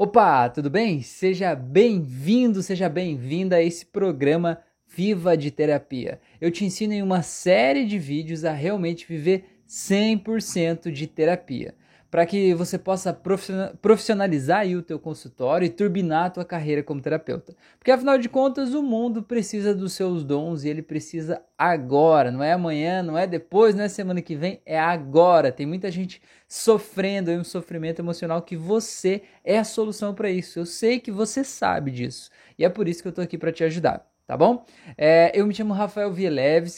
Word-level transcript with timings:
Opa, 0.00 0.48
tudo 0.48 0.70
bem? 0.70 1.02
Seja 1.02 1.56
bem-vindo, 1.56 2.62
seja 2.62 2.88
bem-vinda 2.88 3.56
a 3.56 3.62
esse 3.64 3.84
programa 3.84 4.60
Viva 4.86 5.36
de 5.36 5.50
Terapia. 5.50 6.20
Eu 6.40 6.52
te 6.52 6.64
ensino 6.64 6.92
em 6.92 7.02
uma 7.02 7.20
série 7.20 7.84
de 7.84 7.98
vídeos 7.98 8.44
a 8.44 8.52
realmente 8.52 9.04
viver 9.08 9.60
100% 9.66 10.92
de 10.92 11.08
terapia 11.08 11.74
para 12.10 12.24
que 12.24 12.54
você 12.54 12.78
possa 12.78 13.12
profissionalizar 13.82 14.66
o 14.66 14.82
teu 14.82 14.98
consultório 14.98 15.66
e 15.66 15.68
turbinar 15.68 16.26
a 16.26 16.30
tua 16.30 16.44
carreira 16.44 16.82
como 16.82 17.02
terapeuta. 17.02 17.54
Porque 17.78 17.90
afinal 17.90 18.16
de 18.16 18.28
contas, 18.28 18.72
o 18.72 18.82
mundo 18.82 19.22
precisa 19.22 19.74
dos 19.74 19.92
seus 19.92 20.24
dons 20.24 20.64
e 20.64 20.68
ele 20.68 20.80
precisa 20.80 21.42
agora, 21.56 22.30
não 22.30 22.42
é 22.42 22.52
amanhã, 22.52 23.02
não 23.02 23.18
é 23.18 23.26
depois, 23.26 23.74
não 23.74 23.84
é 23.84 23.88
semana 23.88 24.22
que 24.22 24.34
vem, 24.34 24.60
é 24.64 24.78
agora. 24.78 25.52
Tem 25.52 25.66
muita 25.66 25.90
gente 25.90 26.22
sofrendo 26.48 27.30
um 27.30 27.44
sofrimento 27.44 28.00
emocional 28.00 28.40
que 28.40 28.56
você 28.56 29.22
é 29.44 29.58
a 29.58 29.64
solução 29.64 30.14
para 30.14 30.30
isso. 30.30 30.58
Eu 30.58 30.66
sei 30.66 30.98
que 30.98 31.10
você 31.10 31.44
sabe 31.44 31.90
disso 31.90 32.30
e 32.58 32.64
é 32.64 32.68
por 32.70 32.88
isso 32.88 33.02
que 33.02 33.08
eu 33.08 33.10
estou 33.10 33.24
aqui 33.24 33.36
para 33.36 33.52
te 33.52 33.64
ajudar. 33.64 34.06
Tá 34.26 34.36
bom? 34.36 34.66
É, 34.98 35.32
eu 35.34 35.46
me 35.46 35.54
chamo 35.54 35.72
Rafael 35.72 36.12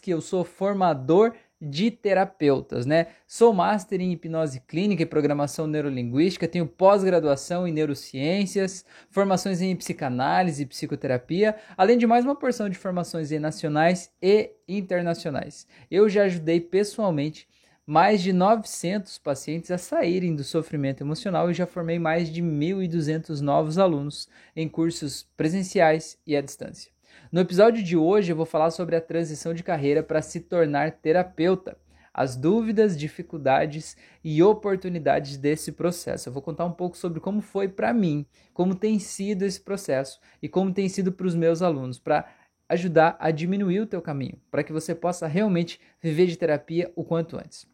que 0.01 0.11
eu 0.13 0.21
sou 0.21 0.45
formador 0.45 1.33
de 1.61 1.91
terapeutas, 1.91 2.87
né? 2.87 3.09
Sou 3.27 3.53
master 3.53 4.01
em 4.01 4.13
hipnose 4.13 4.61
clínica 4.61 5.03
e 5.03 5.07
programação 5.07 5.67
neurolinguística, 5.67 6.49
tenho 6.49 6.67
pós-graduação 6.67 7.69
em 7.69 7.73
neurociências, 7.73 8.85
formações 9.11 9.61
em 9.61 9.77
psicanálise 9.77 10.63
e 10.63 10.67
psicoterapia, 10.67 11.55
além 11.77 11.99
de 11.99 12.07
mais 12.07 12.25
uma 12.25 12.35
porção 12.35 12.69
de 12.69 12.79
formações 12.79 13.31
nacionais 13.33 14.11
e 14.23 14.53
internacionais. 14.67 15.67
Eu 15.91 16.09
já 16.09 16.25
ajudei 16.25 16.61
pessoalmente 16.61 17.47
mais 17.87 18.23
de 18.23 18.33
900 18.33 19.19
pacientes 19.19 19.71
a 19.71 19.77
saírem 19.77 20.37
do 20.37 20.45
sofrimento 20.45 21.03
emocional 21.03 21.51
e 21.51 21.55
já 21.55 21.67
formei 21.67 21.99
mais 21.99 22.33
de 22.33 22.41
1.200 22.41 23.41
novos 23.41 23.79
alunos 23.79 24.29
em 24.55 24.69
cursos 24.69 25.29
presenciais 25.37 26.17
e 26.25 26.37
à 26.37 26.41
distância. 26.41 26.91
No 27.33 27.41
episódio 27.41 27.81
de 27.81 27.97
hoje 27.97 28.33
eu 28.33 28.37
vou 28.37 28.45
falar 28.45 28.73
sobre 28.73 28.97
a 28.97 29.01
transição 29.01 29.55
de 29.55 29.63
carreira 29.63 30.03
para 30.03 30.21
se 30.21 30.41
tornar 30.41 30.91
terapeuta, 30.91 31.79
as 32.13 32.35
dúvidas, 32.35 32.99
dificuldades 32.99 33.97
e 34.25 34.43
oportunidades 34.43 35.37
desse 35.37 35.71
processo. 35.71 36.29
Eu 36.29 36.33
vou 36.33 36.43
contar 36.43 36.65
um 36.65 36.73
pouco 36.73 36.97
sobre 36.97 37.21
como 37.21 37.41
foi 37.41 37.69
para 37.69 37.95
mim, 37.95 38.27
como 38.53 38.75
tem 38.75 38.99
sido 38.99 39.45
esse 39.45 39.61
processo 39.61 40.19
e 40.43 40.49
como 40.49 40.75
tem 40.75 40.89
sido 40.89 41.13
para 41.13 41.25
os 41.25 41.37
meus 41.37 41.63
alunos, 41.63 42.01
para 42.01 42.29
ajudar 42.69 43.17
a 43.21 43.31
diminuir 43.31 43.79
o 43.79 43.87
teu 43.87 44.03
caminho, 44.03 44.41
para 44.51 44.65
que 44.65 44.73
você 44.73 44.93
possa 44.93 45.29
realmente 45.29 45.81
viver 46.03 46.27
de 46.27 46.37
terapia 46.37 46.91
o 46.97 47.05
quanto 47.05 47.37
antes. 47.37 47.65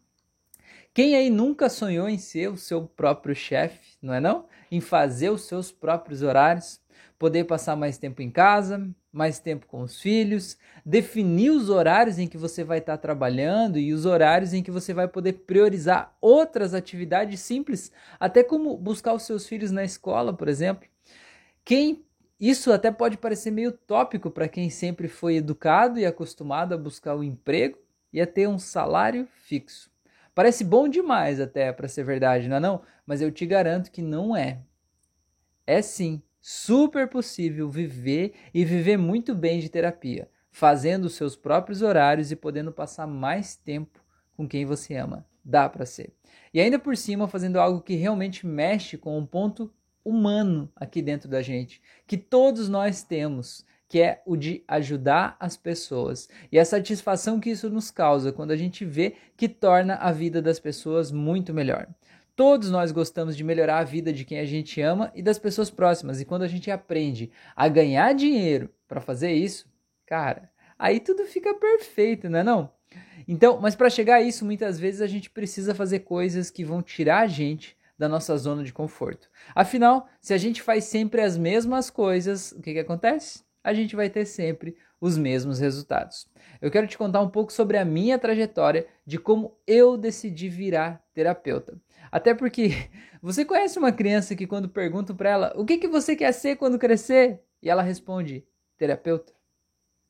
Quem 0.93 1.17
aí 1.17 1.31
nunca 1.31 1.70
sonhou 1.70 2.11
em 2.11 2.19
ser 2.19 2.51
o 2.51 2.59
seu 2.59 2.87
próprio 2.87 3.35
chefe, 3.35 3.97
não 4.03 4.13
é 4.13 4.20
não? 4.20 4.45
Em 4.70 4.83
fazer 4.83 5.31
os 5.31 5.47
seus 5.47 5.73
próprios 5.73 6.20
horários, 6.20 6.79
poder 7.19 7.45
passar 7.45 7.77
mais 7.77 7.98
tempo 7.98 8.22
em 8.22 8.31
casa, 8.31 8.89
mais 9.12 9.39
tempo 9.39 9.67
com 9.67 9.83
os 9.83 10.00
filhos, 10.00 10.59
definir 10.84 11.50
os 11.50 11.70
horários 11.70 12.19
em 12.19 12.27
que 12.27 12.36
você 12.36 12.62
vai 12.62 12.78
estar 12.78 12.98
trabalhando 12.98 13.78
e 13.78 13.92
os 13.92 14.05
horários 14.05 14.53
em 14.53 14.62
que 14.62 14.70
você 14.70 14.92
vai 14.92 15.08
poder 15.08 15.33
priorizar 15.47 16.14
outras 16.20 16.75
atividades 16.75 17.41
simples, 17.41 17.91
até 18.20 18.42
como 18.42 18.77
buscar 18.77 19.14
os 19.14 19.23
seus 19.23 19.47
filhos 19.47 19.70
na 19.70 19.84
escola, 19.84 20.33
por 20.33 20.48
exemplo. 20.48 20.86
Quem 21.64 22.05
isso 22.39 22.70
até 22.70 22.91
pode 22.91 23.17
parecer 23.17 23.51
meio 23.51 23.73
tópico 23.73 24.30
para 24.30 24.48
quem 24.48 24.69
sempre 24.69 25.08
foi 25.08 25.36
educado 25.36 25.98
e 25.98 26.05
acostumado 26.05 26.75
a 26.75 26.78
buscar 26.78 27.14
o 27.14 27.20
um 27.20 27.25
emprego 27.25 27.78
e 28.12 28.20
a 28.20 28.27
ter 28.27 28.47
um 28.47 28.58
salário 28.58 29.27
fixo. 29.42 29.91
Parece 30.34 30.62
bom 30.62 30.86
demais 30.86 31.41
até 31.41 31.73
para 31.73 31.89
ser 31.89 32.05
verdade, 32.05 32.47
não 32.47 32.56
é 32.56 32.61
não? 32.61 32.83
Mas 33.06 33.23
eu 33.23 33.33
te 33.33 33.47
garanto 33.47 33.91
que 33.91 34.03
não 34.03 34.36
é. 34.36 34.61
É 35.67 35.80
sim 35.80 36.23
super 36.48 37.08
possível 37.08 37.69
viver 37.69 38.34
e 38.55 38.64
viver 38.64 38.97
muito 38.97 39.34
bem 39.34 39.58
de 39.58 39.69
terapia, 39.69 40.30
fazendo 40.48 41.06
os 41.06 41.14
seus 41.14 41.34
próprios 41.34 41.83
horários 41.83 42.30
e 42.30 42.36
podendo 42.36 42.70
passar 42.70 43.05
mais 43.05 43.57
tempo 43.57 43.98
com 44.36 44.46
quem 44.46 44.64
você 44.64 44.95
ama. 44.95 45.27
Dá 45.45 45.68
para 45.68 45.85
ser. 45.85 46.12
E 46.55 46.61
ainda 46.61 46.79
por 46.79 46.96
cima 46.96 47.27
fazendo 47.27 47.58
algo 47.58 47.80
que 47.80 47.96
realmente 47.96 48.46
mexe 48.46 48.96
com 48.96 49.18
um 49.18 49.27
ponto 49.27 49.74
humano 50.05 50.70
aqui 50.77 51.02
dentro 51.02 51.29
da 51.29 51.42
gente, 51.42 51.83
que 52.06 52.17
todos 52.17 52.68
nós 52.68 53.02
temos, 53.02 53.67
que 53.89 54.01
é 54.01 54.23
o 54.24 54.36
de 54.36 54.62
ajudar 54.68 55.36
as 55.40 55.56
pessoas. 55.56 56.29
E 56.52 56.61
a 56.61 56.64
satisfação 56.64 57.40
que 57.40 57.51
isso 57.51 57.68
nos 57.68 57.90
causa 57.90 58.30
quando 58.30 58.52
a 58.52 58.56
gente 58.56 58.85
vê 58.85 59.17
que 59.36 59.48
torna 59.48 59.96
a 59.96 60.12
vida 60.12 60.40
das 60.40 60.61
pessoas 60.61 61.11
muito 61.11 61.52
melhor. 61.52 61.89
Todos 62.36 62.70
nós 62.70 62.92
gostamos 62.92 63.35
de 63.35 63.42
melhorar 63.42 63.79
a 63.79 63.85
vida 63.85 64.13
de 64.13 64.23
quem 64.23 64.39
a 64.39 64.45
gente 64.45 64.79
ama 64.83 65.11
e 65.14 65.23
das 65.23 65.39
pessoas 65.39 65.70
próximas. 65.70 66.20
E 66.20 66.24
quando 66.27 66.42
a 66.42 66.47
gente 66.47 66.70
aprende 66.70 67.33
a 67.57 67.67
ganhar 67.67 68.14
dinheiro 68.14 68.69
para 68.86 69.01
fazer 69.01 69.33
isso, 69.33 69.67
cara, 70.05 70.51
aí 70.79 71.01
tudo 71.01 71.24
fica 71.24 71.55
perfeito, 71.55 72.29
não 72.29 72.39
é 72.39 72.45
não? 72.45 72.70
Então, 73.27 73.58
mas 73.58 73.74
para 73.74 73.89
chegar 73.89 74.17
a 74.17 74.23
isso, 74.23 74.45
muitas 74.45 74.79
vezes 74.79 75.01
a 75.01 75.07
gente 75.07 75.30
precisa 75.30 75.74
fazer 75.74 76.01
coisas 76.01 76.51
que 76.51 76.63
vão 76.63 76.83
tirar 76.83 77.20
a 77.20 77.27
gente 77.27 77.74
da 77.98 78.07
nossa 78.07 78.36
zona 78.36 78.63
de 78.63 78.73
conforto. 78.73 79.30
Afinal, 79.55 80.07
se 80.20 80.35
a 80.35 80.39
gente 80.39 80.61
faz 80.61 80.85
sempre 80.85 81.23
as 81.23 81.39
mesmas 81.39 81.89
coisas, 81.89 82.53
o 82.53 82.61
que, 82.61 82.74
que 82.74 82.80
acontece? 82.80 83.45
A 83.64 83.73
gente 83.73 83.97
vai 83.97 84.11
ter 84.11 84.27
sempre 84.27 84.77
os 85.01 85.17
mesmos 85.17 85.58
resultados. 85.58 86.29
Eu 86.61 86.70
quero 86.70 86.86
te 86.86 86.96
contar 86.96 87.20
um 87.20 87.29
pouco 87.29 87.52
sobre 87.52 87.77
a 87.77 87.84
minha 87.84 88.18
trajetória 88.18 88.86
de 89.05 89.18
como 89.18 89.57
eu 89.67 89.96
decidi 89.96 90.48
virar 90.48 91.05
terapeuta. 91.12 91.80
Até 92.11 92.34
porque 92.34 92.70
você 93.20 93.45
conhece 93.45 93.79
uma 93.79 93.92
criança 93.92 94.35
que 94.35 94.46
quando 94.46 94.68
perguntam 94.68 95.14
para 95.14 95.30
ela 95.30 95.52
o 95.56 95.64
que, 95.64 95.79
que 95.79 95.89
você 95.89 96.17
quer 96.17 96.33
ser 96.33 96.56
quando 96.56 96.79
crescer? 96.79 97.40
E 97.62 97.68
ela 97.68 97.83
responde, 97.83 98.46
terapeuta. 98.79 99.33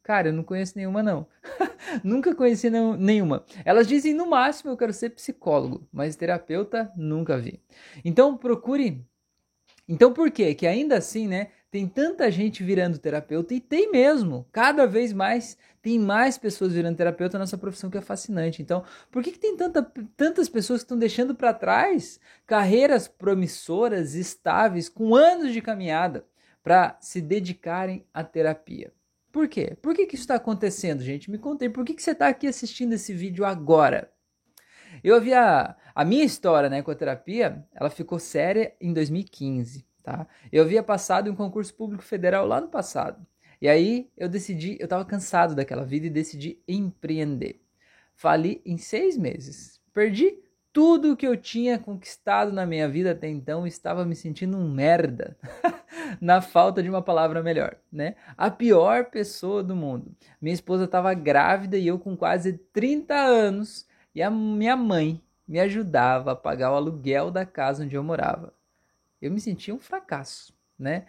Cara, 0.02 0.28
eu 0.28 0.32
não 0.32 0.44
conheço 0.44 0.74
nenhuma 0.76 1.02
não. 1.02 1.26
nunca 2.04 2.32
conheci 2.32 2.70
nenhuma. 2.70 3.44
Elas 3.64 3.88
dizem 3.88 4.14
no 4.14 4.26
máximo 4.26 4.70
eu 4.70 4.76
quero 4.76 4.92
ser 4.92 5.10
psicólogo, 5.10 5.88
mas 5.92 6.14
terapeuta 6.14 6.92
nunca 6.96 7.36
vi. 7.36 7.60
Então 8.04 8.36
procure. 8.36 9.04
Então 9.88 10.12
por 10.12 10.30
quê? 10.30 10.54
Que 10.54 10.66
ainda 10.66 10.96
assim, 10.96 11.26
né, 11.26 11.50
tem 11.70 11.86
tanta 11.86 12.30
gente 12.30 12.62
virando 12.62 12.98
terapeuta 12.98 13.52
e 13.54 13.60
tem 13.60 13.90
mesmo. 13.90 14.46
Cada 14.52 14.86
vez 14.86 15.12
mais 15.12 15.58
tem 15.82 15.98
mais 15.98 16.38
pessoas 16.38 16.72
virando 16.72 16.96
terapeuta 16.96 17.38
nessa 17.38 17.58
profissão 17.58 17.90
que 17.90 17.98
é 17.98 18.00
fascinante. 18.00 18.62
Então, 18.62 18.84
por 19.10 19.22
que, 19.22 19.32
que 19.32 19.38
tem 19.38 19.56
tanta, 19.56 19.82
tantas 20.16 20.48
pessoas 20.48 20.80
que 20.80 20.84
estão 20.84 20.98
deixando 20.98 21.34
para 21.34 21.54
trás 21.54 22.18
carreiras 22.46 23.06
promissoras, 23.06 24.14
estáveis, 24.14 24.88
com 24.88 25.14
anos 25.14 25.52
de 25.52 25.60
caminhada, 25.60 26.24
para 26.62 26.96
se 27.00 27.20
dedicarem 27.20 28.04
à 28.12 28.24
terapia? 28.24 28.92
Por 29.30 29.48
quê? 29.48 29.76
Por 29.82 29.94
que, 29.94 30.06
que 30.06 30.14
isso 30.14 30.24
está 30.24 30.36
acontecendo, 30.36 31.02
gente? 31.02 31.30
Me 31.30 31.38
contei. 31.38 31.68
Por 31.68 31.84
que, 31.84 31.94
que 31.94 32.02
você 32.02 32.12
está 32.12 32.28
aqui 32.28 32.46
assistindo 32.46 32.94
esse 32.94 33.12
vídeo 33.12 33.44
agora? 33.44 34.10
Eu 35.04 35.14
havia. 35.14 35.76
A 35.94 36.04
minha 36.04 36.24
história 36.24 36.68
né, 36.68 36.82
com 36.82 36.90
a 36.90 36.94
terapia, 36.94 37.64
ela 37.74 37.90
ficou 37.90 38.18
séria 38.18 38.74
em 38.80 38.92
2015. 38.92 39.86
Tá? 40.06 40.24
Eu 40.52 40.62
havia 40.62 40.84
passado 40.84 41.28
em 41.28 41.32
um 41.32 41.34
concurso 41.34 41.74
público 41.74 42.04
federal 42.04 42.46
lá 42.46 42.60
no 42.60 42.68
passado. 42.68 43.26
E 43.60 43.66
aí 43.66 44.08
eu 44.16 44.28
decidi, 44.28 44.76
eu 44.78 44.84
estava 44.84 45.04
cansado 45.04 45.52
daquela 45.52 45.84
vida 45.84 46.06
e 46.06 46.10
decidi 46.10 46.62
empreender. 46.68 47.60
Fali 48.14 48.62
em 48.64 48.76
seis 48.76 49.18
meses. 49.18 49.80
Perdi 49.92 50.38
tudo 50.72 51.10
o 51.10 51.16
que 51.16 51.26
eu 51.26 51.36
tinha 51.36 51.76
conquistado 51.76 52.52
na 52.52 52.64
minha 52.64 52.88
vida 52.88 53.10
até 53.10 53.28
então 53.28 53.66
estava 53.66 54.04
me 54.04 54.14
sentindo 54.14 54.56
um 54.56 54.70
merda, 54.70 55.36
na 56.22 56.40
falta 56.40 56.80
de 56.80 56.88
uma 56.88 57.02
palavra 57.02 57.42
melhor, 57.42 57.76
né? 57.90 58.14
A 58.36 58.48
pior 58.48 59.06
pessoa 59.06 59.60
do 59.60 59.74
mundo. 59.74 60.14
Minha 60.40 60.54
esposa 60.54 60.84
estava 60.84 61.12
grávida 61.14 61.76
e 61.76 61.88
eu 61.88 61.98
com 61.98 62.16
quase 62.16 62.52
30 62.52 63.12
anos 63.12 63.88
e 64.14 64.22
a 64.22 64.30
minha 64.30 64.76
mãe 64.76 65.20
me 65.48 65.58
ajudava 65.58 66.30
a 66.30 66.36
pagar 66.36 66.70
o 66.70 66.76
aluguel 66.76 67.28
da 67.32 67.44
casa 67.44 67.82
onde 67.82 67.96
eu 67.96 68.04
morava 68.04 68.54
eu 69.20 69.30
me 69.30 69.40
sentia 69.40 69.74
um 69.74 69.78
fracasso, 69.78 70.52
né? 70.78 71.06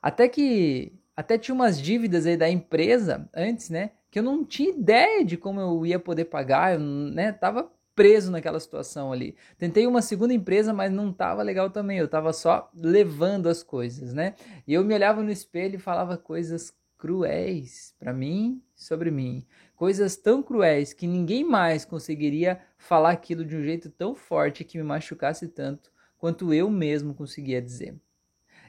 Até 0.00 0.28
que 0.28 0.98
até 1.16 1.36
tinha 1.36 1.54
umas 1.54 1.80
dívidas 1.80 2.26
aí 2.26 2.36
da 2.36 2.48
empresa 2.48 3.28
antes, 3.34 3.70
né? 3.70 3.92
Que 4.10 4.18
eu 4.18 4.22
não 4.22 4.44
tinha 4.44 4.70
ideia 4.70 5.24
de 5.24 5.36
como 5.36 5.60
eu 5.60 5.86
ia 5.86 5.98
poder 5.98 6.26
pagar, 6.26 6.74
eu, 6.74 6.80
né? 6.80 7.32
Tava 7.32 7.70
preso 7.94 8.30
naquela 8.30 8.58
situação 8.58 9.12
ali. 9.12 9.36
Tentei 9.58 9.86
uma 9.86 10.00
segunda 10.00 10.32
empresa, 10.32 10.72
mas 10.72 10.90
não 10.90 11.12
tava 11.12 11.42
legal 11.42 11.70
também. 11.70 11.98
Eu 11.98 12.08
tava 12.08 12.32
só 12.32 12.70
levando 12.74 13.48
as 13.48 13.62
coisas, 13.62 14.12
né? 14.14 14.34
E 14.66 14.72
eu 14.72 14.84
me 14.84 14.94
olhava 14.94 15.22
no 15.22 15.30
espelho 15.30 15.76
e 15.76 15.78
falava 15.78 16.16
coisas 16.16 16.72
cruéis 16.96 17.94
para 17.98 18.12
mim, 18.12 18.62
sobre 18.76 19.10
mim, 19.10 19.44
coisas 19.74 20.16
tão 20.16 20.40
cruéis 20.40 20.92
que 20.92 21.06
ninguém 21.06 21.44
mais 21.44 21.84
conseguiria 21.84 22.60
falar 22.78 23.10
aquilo 23.10 23.44
de 23.44 23.56
um 23.56 23.62
jeito 23.62 23.90
tão 23.90 24.14
forte 24.14 24.62
que 24.62 24.78
me 24.78 24.84
machucasse 24.84 25.48
tanto 25.48 25.90
quanto 26.22 26.54
eu 26.54 26.70
mesmo 26.70 27.14
conseguia 27.14 27.60
dizer. 27.60 28.00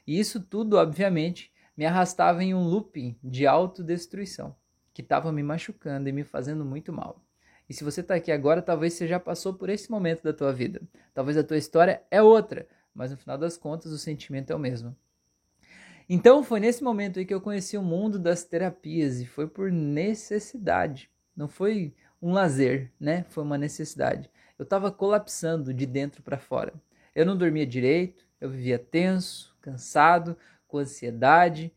E 0.07 0.19
isso 0.19 0.41
tudo, 0.41 0.75
obviamente, 0.75 1.53
me 1.77 1.85
arrastava 1.85 2.43
em 2.43 2.51
um 2.51 2.63
looping 2.63 3.15
de 3.23 3.45
autodestruição, 3.45 4.55
que 4.91 5.03
estava 5.03 5.31
me 5.31 5.43
machucando 5.43 6.09
e 6.09 6.11
me 6.11 6.23
fazendo 6.23 6.65
muito 6.65 6.91
mal. 6.91 7.23
E 7.69 7.73
se 7.75 7.83
você 7.83 8.01
está 8.01 8.15
aqui 8.15 8.31
agora, 8.31 8.59
talvez 8.59 8.93
você 8.93 9.07
já 9.07 9.19
passou 9.19 9.53
por 9.53 9.69
esse 9.69 9.91
momento 9.91 10.23
da 10.23 10.33
tua 10.33 10.51
vida. 10.51 10.81
Talvez 11.13 11.37
a 11.37 11.43
tua 11.43 11.55
história 11.55 12.01
é 12.09 12.23
outra, 12.23 12.67
mas 12.91 13.11
no 13.11 13.17
final 13.17 13.37
das 13.37 13.55
contas 13.55 13.91
o 13.91 13.99
sentimento 13.99 14.51
é 14.51 14.55
o 14.55 14.59
mesmo. 14.59 14.97
Então 16.09 16.43
foi 16.43 16.59
nesse 16.59 16.83
momento 16.83 17.19
aí 17.19 17.25
que 17.25 17.35
eu 17.35 17.39
conheci 17.39 17.77
o 17.77 17.83
mundo 17.83 18.17
das 18.17 18.43
terapias 18.43 19.21
e 19.21 19.27
foi 19.27 19.45
por 19.45 19.71
necessidade. 19.71 21.07
Não 21.35 21.47
foi 21.47 21.93
um 22.19 22.33
lazer, 22.33 22.91
né? 22.99 23.27
Foi 23.29 23.43
uma 23.43 23.59
necessidade. 23.59 24.27
Eu 24.57 24.63
estava 24.63 24.91
colapsando 24.91 25.71
de 25.71 25.85
dentro 25.85 26.23
para 26.23 26.39
fora. 26.39 26.73
Eu 27.15 27.25
não 27.25 27.37
dormia 27.37 27.65
direito, 27.65 28.25
eu 28.39 28.49
vivia 28.49 28.79
tenso, 28.79 29.55
cansado, 29.61 30.37
com 30.67 30.79
ansiedade 30.79 31.71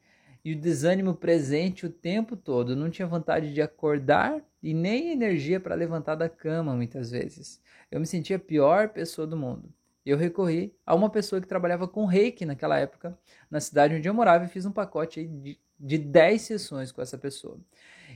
e 0.44 0.52
o 0.52 0.60
desânimo 0.60 1.14
presente 1.14 1.86
o 1.86 1.90
tempo 1.90 2.36
todo. 2.36 2.72
Eu 2.72 2.76
não 2.76 2.90
tinha 2.90 3.06
vontade 3.06 3.52
de 3.52 3.60
acordar 3.60 4.40
e 4.62 4.72
nem 4.72 5.10
energia 5.12 5.60
para 5.60 5.74
levantar 5.74 6.14
da 6.14 6.28
cama 6.28 6.74
muitas 6.74 7.10
vezes. 7.10 7.60
Eu 7.90 8.00
me 8.00 8.06
sentia 8.06 8.36
a 8.36 8.40
pior 8.40 8.88
pessoa 8.90 9.26
do 9.26 9.36
mundo 9.36 9.72
eu 10.06 10.16
recorri 10.16 10.72
a 10.86 10.94
uma 10.94 11.10
pessoa 11.10 11.40
que 11.40 11.48
trabalhava 11.48 11.88
com 11.88 12.04
reiki 12.04 12.46
naquela 12.46 12.78
época, 12.78 13.18
na 13.50 13.58
cidade 13.58 13.96
onde 13.96 14.08
eu 14.08 14.14
morava, 14.14 14.44
e 14.44 14.48
fiz 14.48 14.64
um 14.64 14.70
pacote 14.70 15.26
de, 15.26 15.58
de 15.78 15.98
10 15.98 16.42
sessões 16.42 16.92
com 16.92 17.02
essa 17.02 17.18
pessoa. 17.18 17.58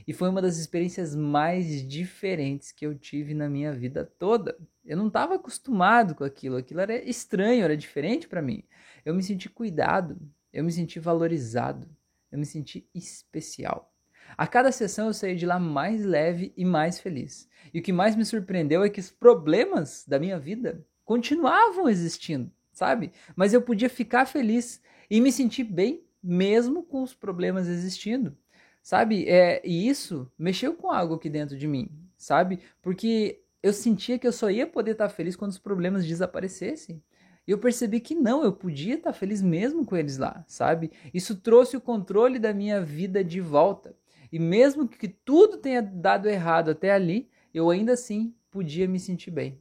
E 0.07 0.13
foi 0.13 0.29
uma 0.29 0.41
das 0.41 0.57
experiências 0.57 1.15
mais 1.15 1.87
diferentes 1.87 2.71
que 2.71 2.85
eu 2.85 2.97
tive 2.97 3.33
na 3.33 3.49
minha 3.49 3.71
vida 3.71 4.05
toda. 4.17 4.57
Eu 4.83 4.97
não 4.97 5.07
estava 5.07 5.35
acostumado 5.35 6.15
com 6.15 6.23
aquilo, 6.23 6.57
aquilo 6.57 6.79
era 6.79 6.95
estranho, 7.07 7.63
era 7.63 7.77
diferente 7.77 8.27
para 8.27 8.41
mim. 8.41 8.63
Eu 9.05 9.13
me 9.13 9.23
senti 9.23 9.49
cuidado, 9.49 10.17
eu 10.51 10.63
me 10.63 10.71
senti 10.71 10.99
valorizado, 10.99 11.87
eu 12.31 12.39
me 12.39 12.45
senti 12.45 12.87
especial. 12.93 13.93
A 14.37 14.47
cada 14.47 14.71
sessão 14.71 15.07
eu 15.07 15.13
saí 15.13 15.35
de 15.35 15.45
lá 15.45 15.59
mais 15.59 16.05
leve 16.05 16.53
e 16.55 16.63
mais 16.63 16.99
feliz. 16.99 17.49
E 17.73 17.79
o 17.79 17.83
que 17.83 17.91
mais 17.91 18.15
me 18.15 18.25
surpreendeu 18.25 18.83
é 18.83 18.89
que 18.89 18.99
os 18.99 19.11
problemas 19.11 20.05
da 20.07 20.19
minha 20.19 20.39
vida 20.39 20.85
continuavam 21.03 21.89
existindo, 21.89 22.51
sabe? 22.71 23.11
Mas 23.35 23.53
eu 23.53 23.61
podia 23.61 23.89
ficar 23.89 24.25
feliz 24.25 24.81
e 25.09 25.19
me 25.19 25.31
sentir 25.31 25.63
bem 25.63 26.03
mesmo 26.23 26.83
com 26.83 27.01
os 27.01 27.13
problemas 27.13 27.67
existindo, 27.67 28.37
sabe? 28.81 29.27
É, 29.27 29.61
e 29.65 29.87
isso 29.87 30.31
mexeu 30.37 30.73
com 30.75 30.91
algo 30.91 31.15
aqui 31.15 31.29
dentro 31.29 31.57
de 31.57 31.67
mim, 31.67 31.89
sabe? 32.17 32.59
Porque 32.81 33.41
eu 33.61 33.73
sentia 33.73 34.17
que 34.17 34.27
eu 34.27 34.31
só 34.31 34.49
ia 34.49 34.65
poder 34.65 34.91
estar 34.91 35.09
feliz 35.09 35.35
quando 35.35 35.51
os 35.51 35.59
problemas 35.59 36.05
desaparecessem. 36.05 37.01
E 37.47 37.51
eu 37.51 37.57
percebi 37.57 37.99
que 37.99 38.15
não, 38.15 38.43
eu 38.43 38.53
podia 38.53 38.95
estar 38.95 39.13
feliz 39.13 39.41
mesmo 39.41 39.85
com 39.85 39.95
eles 39.97 40.17
lá, 40.17 40.43
sabe? 40.47 40.91
Isso 41.13 41.35
trouxe 41.35 41.75
o 41.75 41.81
controle 41.81 42.39
da 42.39 42.53
minha 42.53 42.81
vida 42.81 43.23
de 43.23 43.41
volta. 43.41 43.95
E 44.31 44.39
mesmo 44.39 44.87
que 44.87 45.07
tudo 45.07 45.57
tenha 45.57 45.81
dado 45.81 46.29
errado 46.29 46.69
até 46.71 46.91
ali, 46.91 47.29
eu 47.53 47.69
ainda 47.69 47.93
assim 47.93 48.33
podia 48.49 48.87
me 48.87 48.99
sentir 48.99 49.31
bem. 49.31 49.59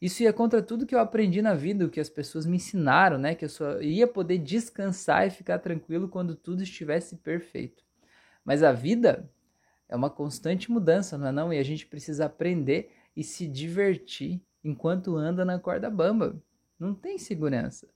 Isso 0.00 0.22
ia 0.22 0.32
contra 0.32 0.62
tudo 0.62 0.86
que 0.86 0.94
eu 0.94 1.00
aprendi 1.00 1.42
na 1.42 1.54
vida, 1.54 1.84
o 1.84 1.90
que 1.90 2.00
as 2.00 2.08
pessoas 2.08 2.46
me 2.46 2.56
ensinaram, 2.56 3.18
né? 3.18 3.34
Que 3.34 3.44
eu 3.44 3.48
só 3.48 3.80
ia 3.80 4.06
poder 4.06 4.38
descansar 4.38 5.26
e 5.26 5.30
ficar 5.30 5.58
tranquilo 5.58 6.08
quando 6.08 6.36
tudo 6.36 6.62
estivesse 6.62 7.16
perfeito. 7.16 7.87
Mas 8.48 8.62
a 8.62 8.72
vida 8.72 9.30
é 9.90 9.94
uma 9.94 10.08
constante 10.08 10.72
mudança, 10.72 11.18
não 11.18 11.26
é 11.26 11.32
não? 11.32 11.52
E 11.52 11.58
a 11.58 11.62
gente 11.62 11.86
precisa 11.86 12.24
aprender 12.24 12.90
e 13.14 13.22
se 13.22 13.46
divertir 13.46 14.40
enquanto 14.64 15.18
anda 15.18 15.44
na 15.44 15.58
corda 15.58 15.90
bamba. 15.90 16.34
Não 16.78 16.94
tem 16.94 17.18
segurança. 17.18 17.86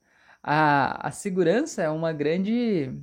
A, 0.43 1.07
a 1.07 1.09
segurança 1.09 1.81
é 1.81 1.89
uma 1.89 2.13
grande 2.13 2.95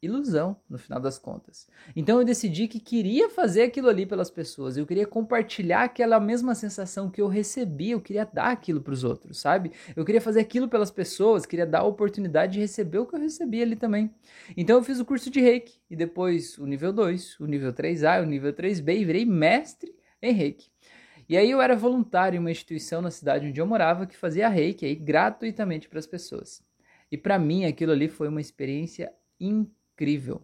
ilusão 0.00 0.56
no 0.68 0.78
final 0.78 1.00
das 1.00 1.18
contas. 1.18 1.66
Então 1.94 2.18
eu 2.20 2.24
decidi 2.24 2.68
que 2.68 2.78
queria 2.78 3.28
fazer 3.28 3.62
aquilo 3.62 3.88
ali 3.88 4.06
pelas 4.06 4.30
pessoas, 4.30 4.76
eu 4.76 4.86
queria 4.86 5.06
compartilhar 5.06 5.82
aquela 5.82 6.20
mesma 6.20 6.54
sensação 6.54 7.10
que 7.10 7.20
eu 7.20 7.26
recebi, 7.26 7.90
eu 7.90 8.00
queria 8.00 8.24
dar 8.24 8.50
aquilo 8.50 8.80
para 8.80 8.92
os 8.92 9.02
outros, 9.02 9.40
sabe? 9.40 9.72
Eu 9.96 10.04
queria 10.04 10.20
fazer 10.20 10.40
aquilo 10.40 10.68
pelas 10.68 10.90
pessoas, 10.90 11.44
queria 11.44 11.66
dar 11.66 11.80
a 11.80 11.84
oportunidade 11.84 12.54
de 12.54 12.60
receber 12.60 12.98
o 12.98 13.06
que 13.06 13.14
eu 13.14 13.20
recebi 13.20 13.60
ali 13.60 13.74
também. 13.74 14.10
Então 14.56 14.76
eu 14.76 14.84
fiz 14.84 15.00
o 15.00 15.04
curso 15.04 15.30
de 15.30 15.40
Reiki 15.40 15.80
e 15.90 15.96
depois 15.96 16.56
o 16.58 16.66
nível 16.66 16.92
2, 16.92 17.40
o 17.40 17.46
nível 17.46 17.72
3A, 17.72 18.22
o 18.22 18.26
nível 18.26 18.52
3B 18.52 19.00
e 19.00 19.04
virei 19.04 19.24
mestre 19.24 19.94
em 20.22 20.32
Reiki. 20.32 20.70
E 21.28 21.36
aí 21.36 21.50
eu 21.50 21.60
era 21.60 21.76
voluntário 21.76 22.36
em 22.36 22.40
uma 22.40 22.50
instituição 22.50 23.02
na 23.02 23.10
cidade 23.10 23.46
onde 23.46 23.60
eu 23.60 23.66
morava 23.66 24.06
que 24.06 24.16
fazia 24.16 24.48
Reiki 24.48 24.86
aí 24.86 24.94
gratuitamente 24.94 25.88
para 25.88 25.98
as 25.98 26.06
pessoas. 26.06 26.62
E 27.10 27.18
para 27.18 27.38
mim 27.38 27.64
aquilo 27.64 27.92
ali 27.92 28.08
foi 28.08 28.28
uma 28.28 28.40
experiência 28.40 29.12
incrível 29.38 29.77
incrível. 29.98 30.40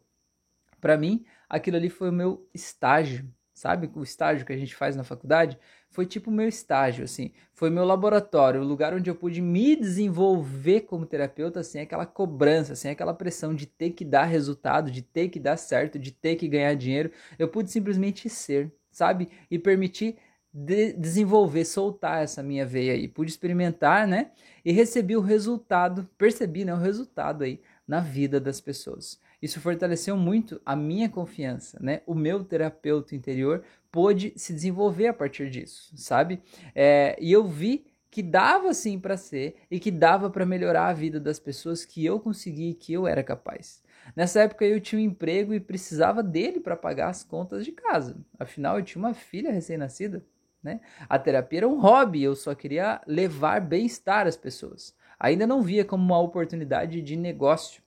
Para 0.80 0.98
mim, 0.98 1.24
aquilo 1.48 1.76
ali 1.76 1.88
foi 1.88 2.10
o 2.10 2.12
meu 2.12 2.48
estágio, 2.52 3.32
sabe? 3.54 3.88
O 3.94 4.02
estágio 4.02 4.44
que 4.44 4.52
a 4.52 4.56
gente 4.56 4.74
faz 4.74 4.96
na 4.96 5.04
faculdade 5.04 5.56
foi 5.88 6.04
tipo 6.04 6.28
o 6.28 6.34
meu 6.34 6.48
estágio, 6.48 7.04
assim. 7.04 7.30
Foi 7.54 7.70
meu 7.70 7.84
laboratório, 7.84 8.60
o 8.60 8.64
lugar 8.64 8.92
onde 8.92 9.08
eu 9.08 9.14
pude 9.14 9.40
me 9.40 9.76
desenvolver 9.76 10.82
como 10.82 11.06
terapeuta 11.06 11.62
sem 11.62 11.80
aquela 11.80 12.04
cobrança, 12.04 12.74
sem 12.74 12.90
aquela 12.90 13.14
pressão 13.14 13.54
de 13.54 13.64
ter 13.64 13.90
que 13.90 14.04
dar 14.04 14.24
resultado, 14.24 14.90
de 14.90 15.00
ter 15.00 15.28
que 15.28 15.38
dar 15.38 15.56
certo, 15.56 15.98
de 15.98 16.10
ter 16.10 16.34
que 16.34 16.48
ganhar 16.48 16.74
dinheiro. 16.74 17.12
Eu 17.38 17.48
pude 17.48 17.70
simplesmente 17.70 18.28
ser, 18.28 18.72
sabe? 18.90 19.30
E 19.50 19.58
permitir 19.58 20.16
de 20.52 20.92
desenvolver, 20.92 21.64
soltar 21.64 22.22
essa 22.22 22.42
minha 22.42 22.66
veia 22.66 22.92
aí. 22.92 23.08
Pude 23.08 23.30
experimentar, 23.30 24.06
né? 24.06 24.32
E 24.64 24.70
recebi 24.72 25.16
o 25.16 25.20
resultado, 25.20 26.08
percebi, 26.18 26.64
né? 26.64 26.74
O 26.74 26.78
resultado 26.78 27.42
aí 27.42 27.60
na 27.86 28.00
vida 28.00 28.40
das 28.40 28.60
pessoas. 28.60 29.18
Isso 29.44 29.60
fortaleceu 29.60 30.16
muito 30.16 30.58
a 30.64 30.74
minha 30.74 31.06
confiança, 31.06 31.78
né? 31.78 32.00
O 32.06 32.14
meu 32.14 32.42
terapeuta 32.42 33.14
interior 33.14 33.62
pôde 33.92 34.32
se 34.36 34.54
desenvolver 34.54 35.08
a 35.08 35.12
partir 35.12 35.50
disso, 35.50 35.92
sabe? 35.96 36.40
É, 36.74 37.14
e 37.20 37.30
eu 37.30 37.44
vi 37.46 37.84
que 38.10 38.22
dava 38.22 38.72
sim 38.72 38.98
para 38.98 39.18
ser 39.18 39.56
e 39.70 39.78
que 39.78 39.90
dava 39.90 40.30
para 40.30 40.46
melhorar 40.46 40.86
a 40.86 40.94
vida 40.94 41.20
das 41.20 41.38
pessoas 41.38 41.84
que 41.84 42.02
eu 42.02 42.18
consegui 42.18 42.70
e 42.70 42.74
que 42.74 42.94
eu 42.94 43.06
era 43.06 43.22
capaz. 43.22 43.82
Nessa 44.16 44.40
época 44.40 44.64
eu 44.64 44.80
tinha 44.80 44.98
um 44.98 45.04
emprego 45.04 45.52
e 45.52 45.60
precisava 45.60 46.22
dele 46.22 46.58
para 46.58 46.74
pagar 46.74 47.10
as 47.10 47.22
contas 47.22 47.66
de 47.66 47.72
casa. 47.72 48.16
Afinal, 48.38 48.78
eu 48.78 48.82
tinha 48.82 49.04
uma 49.04 49.12
filha 49.12 49.52
recém-nascida. 49.52 50.24
Né? 50.62 50.80
A 51.06 51.18
terapia 51.18 51.58
era 51.58 51.68
um 51.68 51.78
hobby, 51.78 52.22
eu 52.22 52.34
só 52.34 52.54
queria 52.54 53.02
levar 53.06 53.60
bem-estar 53.60 54.26
às 54.26 54.38
pessoas. 54.38 54.96
Ainda 55.20 55.46
não 55.46 55.60
via 55.60 55.84
como 55.84 56.02
uma 56.02 56.18
oportunidade 56.18 57.02
de 57.02 57.14
negócio 57.14 57.83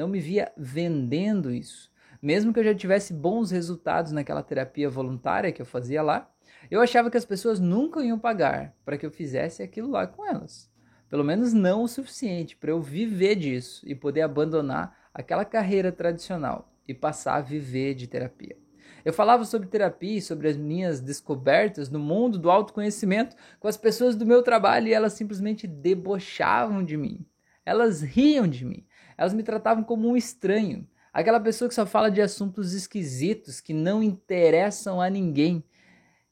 não 0.00 0.08
me 0.08 0.18
via 0.18 0.50
vendendo 0.56 1.52
isso. 1.52 1.92
Mesmo 2.22 2.54
que 2.54 2.60
eu 2.60 2.64
já 2.64 2.74
tivesse 2.74 3.12
bons 3.12 3.50
resultados 3.50 4.12
naquela 4.12 4.42
terapia 4.42 4.88
voluntária 4.88 5.52
que 5.52 5.60
eu 5.60 5.66
fazia 5.66 6.00
lá, 6.00 6.30
eu 6.70 6.80
achava 6.80 7.10
que 7.10 7.18
as 7.18 7.24
pessoas 7.26 7.60
nunca 7.60 8.02
iam 8.02 8.18
pagar 8.18 8.74
para 8.82 8.96
que 8.96 9.04
eu 9.04 9.10
fizesse 9.10 9.62
aquilo 9.62 9.90
lá 9.90 10.06
com 10.06 10.26
elas. 10.26 10.70
Pelo 11.10 11.22
menos 11.22 11.52
não 11.52 11.82
o 11.82 11.88
suficiente 11.88 12.56
para 12.56 12.70
eu 12.70 12.80
viver 12.80 13.34
disso 13.34 13.86
e 13.86 13.94
poder 13.94 14.22
abandonar 14.22 14.96
aquela 15.12 15.44
carreira 15.44 15.92
tradicional 15.92 16.72
e 16.88 16.94
passar 16.94 17.34
a 17.34 17.42
viver 17.42 17.94
de 17.94 18.06
terapia. 18.06 18.56
Eu 19.04 19.12
falava 19.12 19.44
sobre 19.44 19.68
terapia 19.68 20.16
e 20.16 20.22
sobre 20.22 20.48
as 20.48 20.56
minhas 20.56 21.00
descobertas 21.00 21.90
no 21.90 21.98
mundo 21.98 22.38
do 22.38 22.50
autoconhecimento 22.50 23.36
com 23.58 23.68
as 23.68 23.76
pessoas 23.76 24.16
do 24.16 24.24
meu 24.24 24.42
trabalho 24.42 24.88
e 24.88 24.94
elas 24.94 25.12
simplesmente 25.12 25.66
debochavam 25.66 26.82
de 26.82 26.96
mim. 26.96 27.26
Elas 27.66 28.00
riam 28.00 28.48
de 28.48 28.64
mim. 28.64 28.86
Elas 29.20 29.34
me 29.34 29.42
tratavam 29.42 29.84
como 29.84 30.08
um 30.08 30.16
estranho, 30.16 30.88
aquela 31.12 31.38
pessoa 31.38 31.68
que 31.68 31.74
só 31.74 31.84
fala 31.84 32.10
de 32.10 32.22
assuntos 32.22 32.72
esquisitos 32.72 33.60
que 33.60 33.74
não 33.74 34.02
interessam 34.02 34.98
a 34.98 35.10
ninguém. 35.10 35.62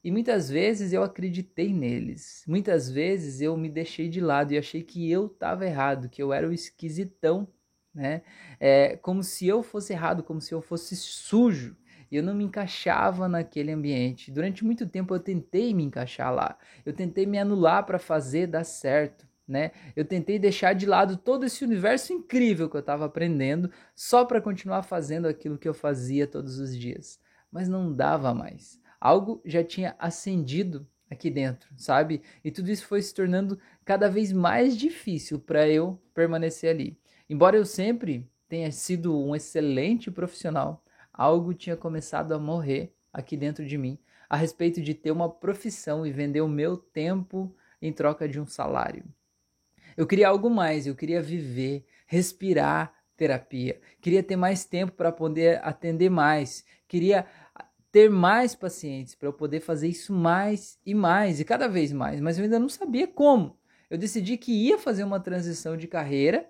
E 0.03 0.11
muitas 0.11 0.49
vezes 0.49 0.95
eu 0.95 1.03
acreditei 1.03 1.71
neles. 1.71 2.43
Muitas 2.49 2.91
vezes 2.91 3.43
eu 3.43 3.55
me 3.59 3.69
deixei 3.69 4.09
de 4.09 4.23
lado 4.23 4.53
e 4.55 4.59
achei 4.59 4.83
que 4.83 5.11
eu 5.11 5.27
estava 5.27 5.67
errado, 5.67 6.09
que 6.09 6.23
eu 6.23 6.33
era 6.33 6.49
o 6.49 6.53
esquisitão, 6.53 7.47
né? 7.95 8.23
É, 8.59 8.97
como 8.97 9.23
se 9.23 9.47
eu 9.47 9.63
fosse 9.63 9.93
errado, 9.93 10.23
como 10.23 10.41
se 10.41 10.55
eu 10.55 10.63
fosse 10.63 10.97
sujo. 10.97 11.77
E 12.11 12.17
eu 12.17 12.23
não 12.23 12.35
me 12.35 12.45
encaixava 12.45 13.29
naquele 13.29 13.71
ambiente. 13.71 14.31
Durante 14.31 14.65
muito 14.65 14.89
tempo 14.89 15.15
eu 15.15 15.21
tentei 15.21 15.75
me 15.75 15.83
encaixar 15.83 16.33
lá. 16.33 16.57
Eu 16.87 16.95
tentei 16.95 17.27
me 17.27 17.39
anular 17.39 17.85
para 17.85 17.99
fazer 17.99 18.47
dar 18.47 18.65
certo 18.65 19.28
né? 19.49 19.73
Eu 19.97 20.05
tentei 20.05 20.39
deixar 20.39 20.75
de 20.75 20.85
lado 20.85 21.17
todo 21.17 21.47
esse 21.47 21.65
universo 21.65 22.13
incrível 22.13 22.69
que 22.69 22.77
eu 22.77 22.81
estava 22.81 23.07
aprendendo 23.07 23.71
só 23.95 24.25
para 24.25 24.41
continuar 24.41 24.83
fazendo 24.83 25.27
aquilo 25.27 25.57
que 25.57 25.69
eu 25.69 25.73
fazia 25.73 26.27
todos 26.27 26.59
os 26.59 26.77
dias, 26.77 27.19
mas 27.51 27.69
não 27.69 27.93
dava 27.93 28.35
mais. 28.35 28.79
Algo 29.01 29.41
já 29.45 29.65
tinha 29.65 29.97
acendido 29.99 30.87
aqui 31.11 31.31
dentro, 31.31 31.71
sabe? 31.77 32.21
E 32.45 32.51
tudo 32.51 32.71
isso 32.71 32.87
foi 32.87 33.01
se 33.01 33.15
tornando 33.15 33.59
cada 33.85 34.11
vez 34.11 34.33
mais 34.33 34.77
difícil 34.77 35.39
para 35.39 35.67
eu 35.67 35.99
permanecer 36.13 36.71
ali. 36.71 36.99
Embora 37.31 37.57
eu 37.57 37.65
sempre 37.65 38.29
tenha 38.49 38.71
sido 38.71 39.19
um 39.19 39.35
excelente 39.35 40.11
profissional, 40.11 40.85
algo 41.13 41.55
tinha 41.55 41.77
começado 41.77 42.33
a 42.33 42.39
morrer 42.39 42.93
aqui 43.13 43.37
dentro 43.37 43.65
de 43.65 43.79
mim 43.79 43.99
a 44.29 44.37
respeito 44.37 44.83
de 44.83 44.93
ter 44.93 45.11
uma 45.11 45.31
profissão 45.31 46.07
e 46.07 46.13
vender 46.13 46.43
o 46.43 46.49
meu 46.49 46.77
tempo 46.77 47.55
em 47.81 47.93
troca 47.93 48.29
de 48.29 48.39
um 48.39 48.47
salário. 48.47 49.05
Eu 49.99 50.07
queria 50.07 50.29
algo 50.29 50.49
mais, 50.49 50.87
eu 50.87 50.95
queria 50.95 51.21
viver, 51.21 51.85
respirar 52.07 52.95
terapia, 53.17 53.81
queria 54.01 54.23
ter 54.23 54.37
mais 54.37 54.65
tempo 54.65 54.93
para 54.93 55.11
poder 55.11 55.61
atender 55.65 56.09
mais, 56.09 56.65
queria 56.87 57.27
ter 57.91 58.09
mais 58.09 58.55
pacientes 58.55 59.17
para 59.17 59.27
eu 59.27 59.33
poder 59.33 59.59
fazer 59.59 59.89
isso 59.89 60.13
mais 60.13 60.79
e 60.87 60.95
mais 60.95 61.41
e 61.41 61.45
cada 61.45 61.67
vez 61.67 61.93
mais, 61.93 62.21
mas 62.21 62.39
eu 62.39 62.45
ainda 62.45 62.61
não 62.61 62.69
sabia 62.69 63.09
como. 63.09 63.59
eu 63.91 63.99
decidi 63.99 64.37
que 64.37 64.53
ia 64.53 64.79
fazer 64.79 65.03
uma 65.03 65.19
transição 65.19 65.77
de 65.77 65.89
carreira 65.89 66.49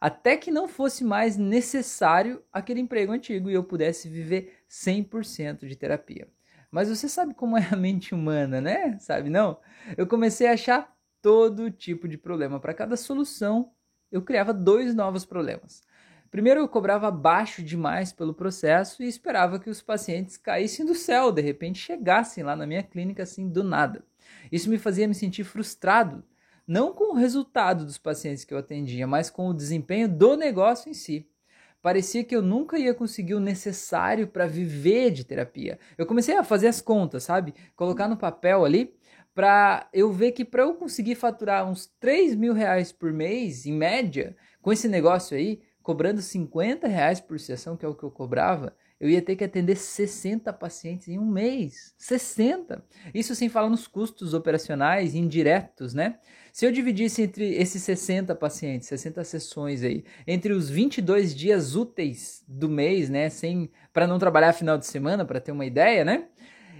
até 0.00 0.36
que 0.36 0.52
não 0.52 0.68
fosse 0.68 1.02
mais 1.02 1.36
necessário 1.36 2.44
aquele 2.52 2.78
emprego 2.78 3.10
antigo 3.10 3.50
e 3.50 3.54
eu 3.54 3.64
pudesse 3.64 4.08
viver 4.08 4.60
100% 4.70 5.66
de 5.66 5.74
terapia. 5.74 6.28
Mas 6.70 6.88
você 6.88 7.08
sabe 7.08 7.34
como 7.34 7.58
é 7.58 7.68
a 7.72 7.76
mente 7.76 8.14
humana, 8.14 8.60
né? 8.60 8.96
Sabe 9.00 9.30
não? 9.30 9.58
Eu 9.96 10.06
comecei 10.06 10.46
a 10.46 10.52
achar 10.52 10.94
todo 11.24 11.70
tipo 11.70 12.06
de 12.06 12.18
problema. 12.18 12.60
Para 12.60 12.74
cada 12.74 12.98
solução, 12.98 13.72
eu 14.12 14.20
criava 14.20 14.52
dois 14.52 14.94
novos 14.94 15.24
problemas. 15.24 15.82
Primeiro, 16.30 16.60
eu 16.60 16.68
cobrava 16.68 17.10
baixo 17.10 17.62
demais 17.62 18.12
pelo 18.12 18.34
processo 18.34 19.02
e 19.02 19.08
esperava 19.08 19.58
que 19.58 19.70
os 19.70 19.80
pacientes 19.80 20.36
caíssem 20.36 20.84
do 20.84 20.94
céu, 20.94 21.32
de 21.32 21.40
repente 21.40 21.78
chegassem 21.78 22.44
lá 22.44 22.54
na 22.54 22.66
minha 22.66 22.82
clínica 22.82 23.22
assim 23.22 23.48
do 23.48 23.64
nada. 23.64 24.04
Isso 24.52 24.68
me 24.68 24.76
fazia 24.76 25.08
me 25.08 25.14
sentir 25.14 25.44
frustrado, 25.44 26.22
não 26.66 26.92
com 26.92 27.14
o 27.14 27.16
resultado 27.16 27.86
dos 27.86 27.96
pacientes 27.96 28.44
que 28.44 28.52
eu 28.52 28.58
atendia, 28.58 29.06
mas 29.06 29.30
com 29.30 29.48
o 29.48 29.54
desempenho 29.54 30.06
do 30.10 30.36
negócio 30.36 30.90
em 30.90 30.94
si. 30.94 31.26
Parecia 31.80 32.22
que 32.22 32.36
eu 32.36 32.42
nunca 32.42 32.78
ia 32.78 32.92
conseguir 32.92 33.34
o 33.34 33.40
necessário 33.40 34.28
para 34.28 34.46
viver 34.46 35.10
de 35.10 35.24
terapia. 35.24 35.78
Eu 35.96 36.04
comecei 36.04 36.36
a 36.36 36.44
fazer 36.44 36.66
as 36.66 36.82
contas, 36.82 37.24
sabe? 37.24 37.54
Colocar 37.74 38.08
no 38.08 38.16
papel 38.16 38.62
ali 38.62 38.94
para 39.34 39.88
eu 39.92 40.12
ver 40.12 40.32
que 40.32 40.44
para 40.44 40.62
eu 40.62 40.74
conseguir 40.74 41.16
faturar 41.16 41.68
uns 41.68 41.86
3 41.98 42.34
mil 42.36 42.52
reais 42.52 42.92
por 42.92 43.12
mês, 43.12 43.66
em 43.66 43.72
média, 43.72 44.36
com 44.62 44.72
esse 44.72 44.88
negócio 44.88 45.36
aí, 45.36 45.60
cobrando 45.82 46.22
50 46.22 46.86
reais 46.86 47.20
por 47.20 47.38
sessão, 47.38 47.76
que 47.76 47.84
é 47.84 47.88
o 47.88 47.94
que 47.94 48.04
eu 48.04 48.10
cobrava, 48.10 48.74
eu 48.98 49.10
ia 49.10 49.20
ter 49.20 49.36
que 49.36 49.44
atender 49.44 49.76
60 49.76 50.52
pacientes 50.52 51.08
em 51.08 51.18
um 51.18 51.26
mês. 51.26 51.94
60! 51.98 52.82
Isso 53.12 53.34
sem 53.34 53.48
falar 53.48 53.68
nos 53.68 53.86
custos 53.86 54.32
operacionais 54.32 55.14
indiretos, 55.14 55.92
né? 55.92 56.18
Se 56.52 56.64
eu 56.64 56.70
dividisse 56.70 57.20
entre 57.20 57.54
esses 57.56 57.82
60 57.82 58.34
pacientes, 58.36 58.88
60 58.88 59.24
sessões 59.24 59.82
aí, 59.82 60.04
entre 60.26 60.52
os 60.52 60.70
22 60.70 61.34
dias 61.34 61.74
úteis 61.74 62.44
do 62.46 62.68
mês, 62.68 63.10
né, 63.10 63.28
sem 63.28 63.70
para 63.92 64.06
não 64.06 64.18
trabalhar 64.18 64.52
final 64.52 64.78
de 64.78 64.86
semana, 64.86 65.24
para 65.24 65.40
ter 65.40 65.50
uma 65.50 65.66
ideia, 65.66 66.04
né? 66.04 66.28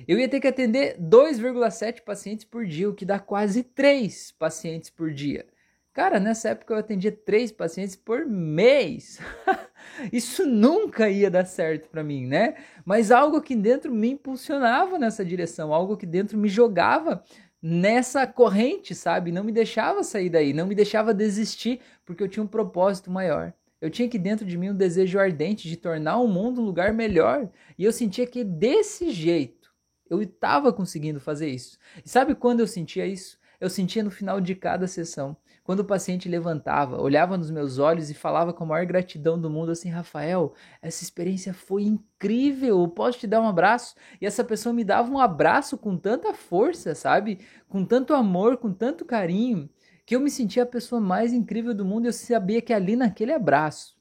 Eu 0.07 0.19
ia 0.19 0.29
ter 0.29 0.41
que 0.41 0.49
atender 0.49 0.97
2,7 1.01 2.03
pacientes 2.03 2.45
por 2.45 2.67
dia, 2.67 2.89
o 2.89 2.95
que 2.95 3.05
dá 3.05 3.19
quase 3.19 3.63
3 3.63 4.33
pacientes 4.33 4.91
por 4.91 5.13
dia. 5.13 5.47
Cara, 5.95 6.19
nessa 6.19 6.49
época 6.49 6.75
eu 6.75 6.79
atendia 6.79 7.13
três 7.13 7.53
pacientes 7.53 7.95
por 7.95 8.27
mês. 8.27 9.21
Isso 10.13 10.45
nunca 10.45 11.09
ia 11.09 11.31
dar 11.31 11.45
certo 11.45 11.89
para 11.89 12.03
mim, 12.03 12.27
né? 12.27 12.57
Mas 12.85 13.13
algo 13.13 13.41
que 13.41 13.55
dentro 13.55 13.95
me 13.95 14.11
impulsionava 14.11 14.99
nessa 14.99 15.25
direção, 15.25 15.73
algo 15.73 15.97
que 15.97 16.05
dentro 16.05 16.37
me 16.37 16.49
jogava 16.49 17.23
nessa 17.63 18.27
corrente, 18.27 18.93
sabe? 18.93 19.31
Não 19.31 19.45
me 19.45 19.53
deixava 19.53 20.03
sair 20.03 20.29
daí, 20.29 20.53
não 20.53 20.67
me 20.67 20.75
deixava 20.75 21.15
desistir, 21.15 21.81
porque 22.05 22.25
eu 22.25 22.29
tinha 22.29 22.43
um 22.43 22.49
propósito 22.49 23.09
maior. 23.09 23.55
Eu 23.81 23.89
tinha 23.89 24.09
aqui 24.09 24.19
dentro 24.19 24.45
de 24.45 24.59
mim 24.59 24.71
um 24.71 24.77
desejo 24.77 25.21
ardente 25.21 25.69
de 25.69 25.77
tornar 25.77 26.19
o 26.19 26.27
mundo 26.27 26.61
um 26.61 26.65
lugar 26.65 26.93
melhor. 26.93 27.49
E 27.79 27.85
eu 27.85 27.93
sentia 27.93 28.27
que 28.27 28.43
desse 28.43 29.11
jeito 29.11 29.64
eu 30.09 30.23
estava 30.23 30.73
conseguindo 30.73 31.21
fazer 31.21 31.49
isso. 31.49 31.79
E 32.05 32.09
sabe 32.09 32.35
quando 32.35 32.61
eu 32.61 32.67
sentia 32.67 33.07
isso? 33.07 33.39
Eu 33.61 33.71
sentia 33.71 34.03
no 34.03 34.11
final 34.11 34.41
de 34.41 34.55
cada 34.55 34.87
sessão. 34.87 35.37
Quando 35.65 35.81
o 35.81 35.85
paciente 35.85 36.29
levantava, 36.29 37.01
olhava 37.01 37.39
nos 37.39 37.51
meus 37.51 37.79
olhos 37.79 38.11
e 38.11 38.15
falava 38.15 38.53
com 38.53 38.65
a 38.65 38.67
maior 38.67 38.85
gratidão 38.85 39.41
do 39.41 39.49
mundo 39.49 39.73
assim: 39.73 39.89
Rafael, 39.89 40.53
essa 40.83 41.03
experiência 41.03 41.55
foi 41.55 41.85
incrível, 41.85 42.87
posso 42.89 43.21
te 43.21 43.27
dar 43.27 43.41
um 43.41 43.49
abraço? 43.49 43.95
E 44.21 44.27
essa 44.27 44.45
pessoa 44.45 44.75
me 44.75 44.85
dava 44.85 45.11
um 45.11 45.19
abraço 45.19 45.79
com 45.79 45.97
tanta 45.97 46.35
força, 46.35 46.95
sabe? 46.95 47.39
Com 47.67 47.83
tanto 47.83 48.13
amor, 48.13 48.59
com 48.59 48.71
tanto 48.75 49.07
carinho, 49.07 49.71
que 50.05 50.15
eu 50.15 50.21
me 50.21 50.31
sentia 50.31 50.65
a 50.65 50.67
pessoa 50.67 51.01
mais 51.01 51.33
incrível 51.33 51.75
do 51.75 51.85
mundo 51.85 52.05
e 52.05 52.09
eu 52.09 52.13
sabia 52.13 52.61
que 52.61 52.73
ali 52.73 52.95
naquele 52.95 53.33
abraço, 53.33 53.94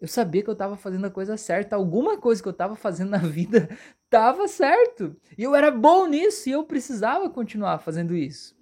eu 0.00 0.08
sabia 0.08 0.42
que 0.42 0.48
eu 0.48 0.54
estava 0.54 0.76
fazendo 0.76 1.04
a 1.06 1.10
coisa 1.10 1.36
certa, 1.36 1.76
alguma 1.76 2.16
coisa 2.16 2.42
que 2.42 2.48
eu 2.48 2.52
estava 2.52 2.74
fazendo 2.74 3.10
na 3.10 3.18
vida 3.28 3.68
estava 4.04 4.48
certo. 4.48 5.14
E 5.36 5.42
eu 5.42 5.54
era 5.54 5.70
bom 5.70 6.06
nisso 6.06 6.48
e 6.48 6.52
eu 6.52 6.64
precisava 6.64 7.28
continuar 7.28 7.78
fazendo 7.78 8.16
isso. 8.16 8.56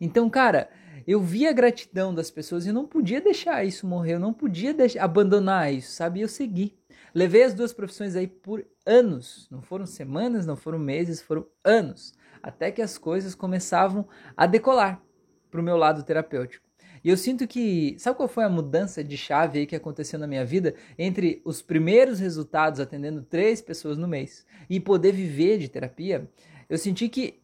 Então, 0.00 0.28
cara, 0.30 0.70
eu 1.06 1.20
via 1.20 1.50
a 1.50 1.52
gratidão 1.52 2.14
das 2.14 2.30
pessoas 2.30 2.66
e 2.66 2.72
não 2.72 2.86
podia 2.86 3.20
deixar 3.20 3.64
isso 3.64 3.86
morrer, 3.86 4.14
eu 4.14 4.20
não 4.20 4.32
podia 4.32 4.72
deixar, 4.72 5.04
abandonar 5.04 5.72
isso, 5.72 5.92
sabe? 5.92 6.20
E 6.20 6.22
eu 6.22 6.28
segui. 6.28 6.76
Levei 7.14 7.42
as 7.42 7.54
duas 7.54 7.72
profissões 7.72 8.14
aí 8.14 8.26
por 8.26 8.64
anos, 8.84 9.48
não 9.50 9.62
foram 9.62 9.86
semanas, 9.86 10.46
não 10.46 10.56
foram 10.56 10.78
meses, 10.78 11.22
foram 11.22 11.46
anos, 11.64 12.14
até 12.42 12.70
que 12.70 12.82
as 12.82 12.98
coisas 12.98 13.34
começavam 13.34 14.06
a 14.36 14.46
decolar 14.46 15.02
para 15.50 15.60
o 15.60 15.64
meu 15.64 15.76
lado 15.76 16.02
terapêutico. 16.02 16.67
E 17.02 17.08
eu 17.10 17.16
sinto 17.16 17.46
que, 17.46 17.96
sabe 17.98 18.16
qual 18.16 18.28
foi 18.28 18.44
a 18.44 18.48
mudança 18.48 19.02
de 19.02 19.16
chave 19.16 19.60
aí 19.60 19.66
que 19.66 19.76
aconteceu 19.76 20.18
na 20.18 20.26
minha 20.26 20.44
vida 20.44 20.74
entre 20.98 21.40
os 21.44 21.62
primeiros 21.62 22.18
resultados 22.18 22.80
atendendo 22.80 23.22
três 23.22 23.60
pessoas 23.60 23.96
no 23.96 24.08
mês 24.08 24.46
e 24.68 24.80
poder 24.80 25.12
viver 25.12 25.58
de 25.58 25.68
terapia? 25.68 26.28
Eu 26.68 26.76
senti 26.76 27.08
que 27.08 27.40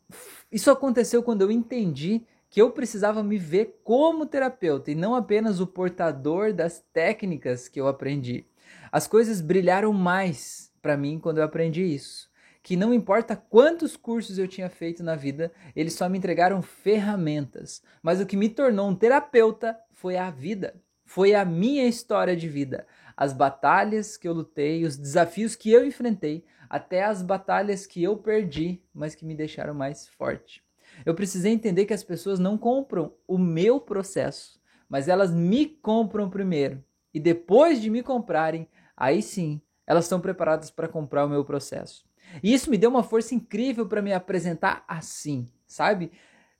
isso 0.52 0.70
aconteceu 0.70 1.22
quando 1.22 1.42
eu 1.42 1.50
entendi 1.50 2.22
que 2.50 2.62
eu 2.62 2.70
precisava 2.70 3.22
me 3.22 3.36
ver 3.36 3.80
como 3.82 4.26
terapeuta 4.26 4.90
e 4.90 4.94
não 4.94 5.14
apenas 5.14 5.60
o 5.60 5.66
portador 5.66 6.52
das 6.52 6.84
técnicas 6.92 7.68
que 7.68 7.80
eu 7.80 7.88
aprendi. 7.88 8.46
As 8.92 9.08
coisas 9.08 9.40
brilharam 9.40 9.92
mais 9.92 10.70
para 10.80 10.96
mim 10.96 11.18
quando 11.18 11.38
eu 11.38 11.44
aprendi 11.44 11.82
isso. 11.82 12.30
Que 12.64 12.78
não 12.78 12.94
importa 12.94 13.36
quantos 13.36 13.94
cursos 13.94 14.38
eu 14.38 14.48
tinha 14.48 14.70
feito 14.70 15.02
na 15.02 15.14
vida, 15.14 15.52
eles 15.76 15.92
só 15.92 16.08
me 16.08 16.16
entregaram 16.16 16.62
ferramentas. 16.62 17.82
Mas 18.02 18.22
o 18.22 18.26
que 18.26 18.38
me 18.38 18.48
tornou 18.48 18.88
um 18.88 18.94
terapeuta 18.94 19.78
foi 19.92 20.16
a 20.16 20.30
vida, 20.30 20.74
foi 21.04 21.34
a 21.34 21.44
minha 21.44 21.86
história 21.86 22.34
de 22.34 22.48
vida, 22.48 22.86
as 23.14 23.34
batalhas 23.34 24.16
que 24.16 24.26
eu 24.26 24.32
lutei, 24.32 24.82
os 24.86 24.96
desafios 24.96 25.54
que 25.54 25.70
eu 25.70 25.86
enfrentei, 25.86 26.42
até 26.70 27.04
as 27.04 27.20
batalhas 27.20 27.86
que 27.86 28.02
eu 28.02 28.16
perdi, 28.16 28.82
mas 28.94 29.14
que 29.14 29.26
me 29.26 29.34
deixaram 29.34 29.74
mais 29.74 30.08
forte. 30.08 30.64
Eu 31.04 31.14
precisei 31.14 31.52
entender 31.52 31.84
que 31.84 31.92
as 31.92 32.02
pessoas 32.02 32.38
não 32.38 32.56
compram 32.56 33.12
o 33.28 33.36
meu 33.36 33.78
processo, 33.78 34.58
mas 34.88 35.06
elas 35.06 35.30
me 35.30 35.66
compram 35.66 36.30
primeiro. 36.30 36.82
E 37.12 37.20
depois 37.20 37.78
de 37.82 37.90
me 37.90 38.02
comprarem, 38.02 38.66
aí 38.96 39.20
sim, 39.20 39.60
elas 39.86 40.06
estão 40.06 40.18
preparadas 40.18 40.70
para 40.70 40.88
comprar 40.88 41.26
o 41.26 41.28
meu 41.28 41.44
processo. 41.44 42.06
E 42.42 42.52
isso 42.52 42.70
me 42.70 42.78
deu 42.78 42.90
uma 42.90 43.02
força 43.02 43.34
incrível 43.34 43.86
para 43.86 44.02
me 44.02 44.12
apresentar 44.12 44.84
assim, 44.88 45.46
sabe? 45.66 46.10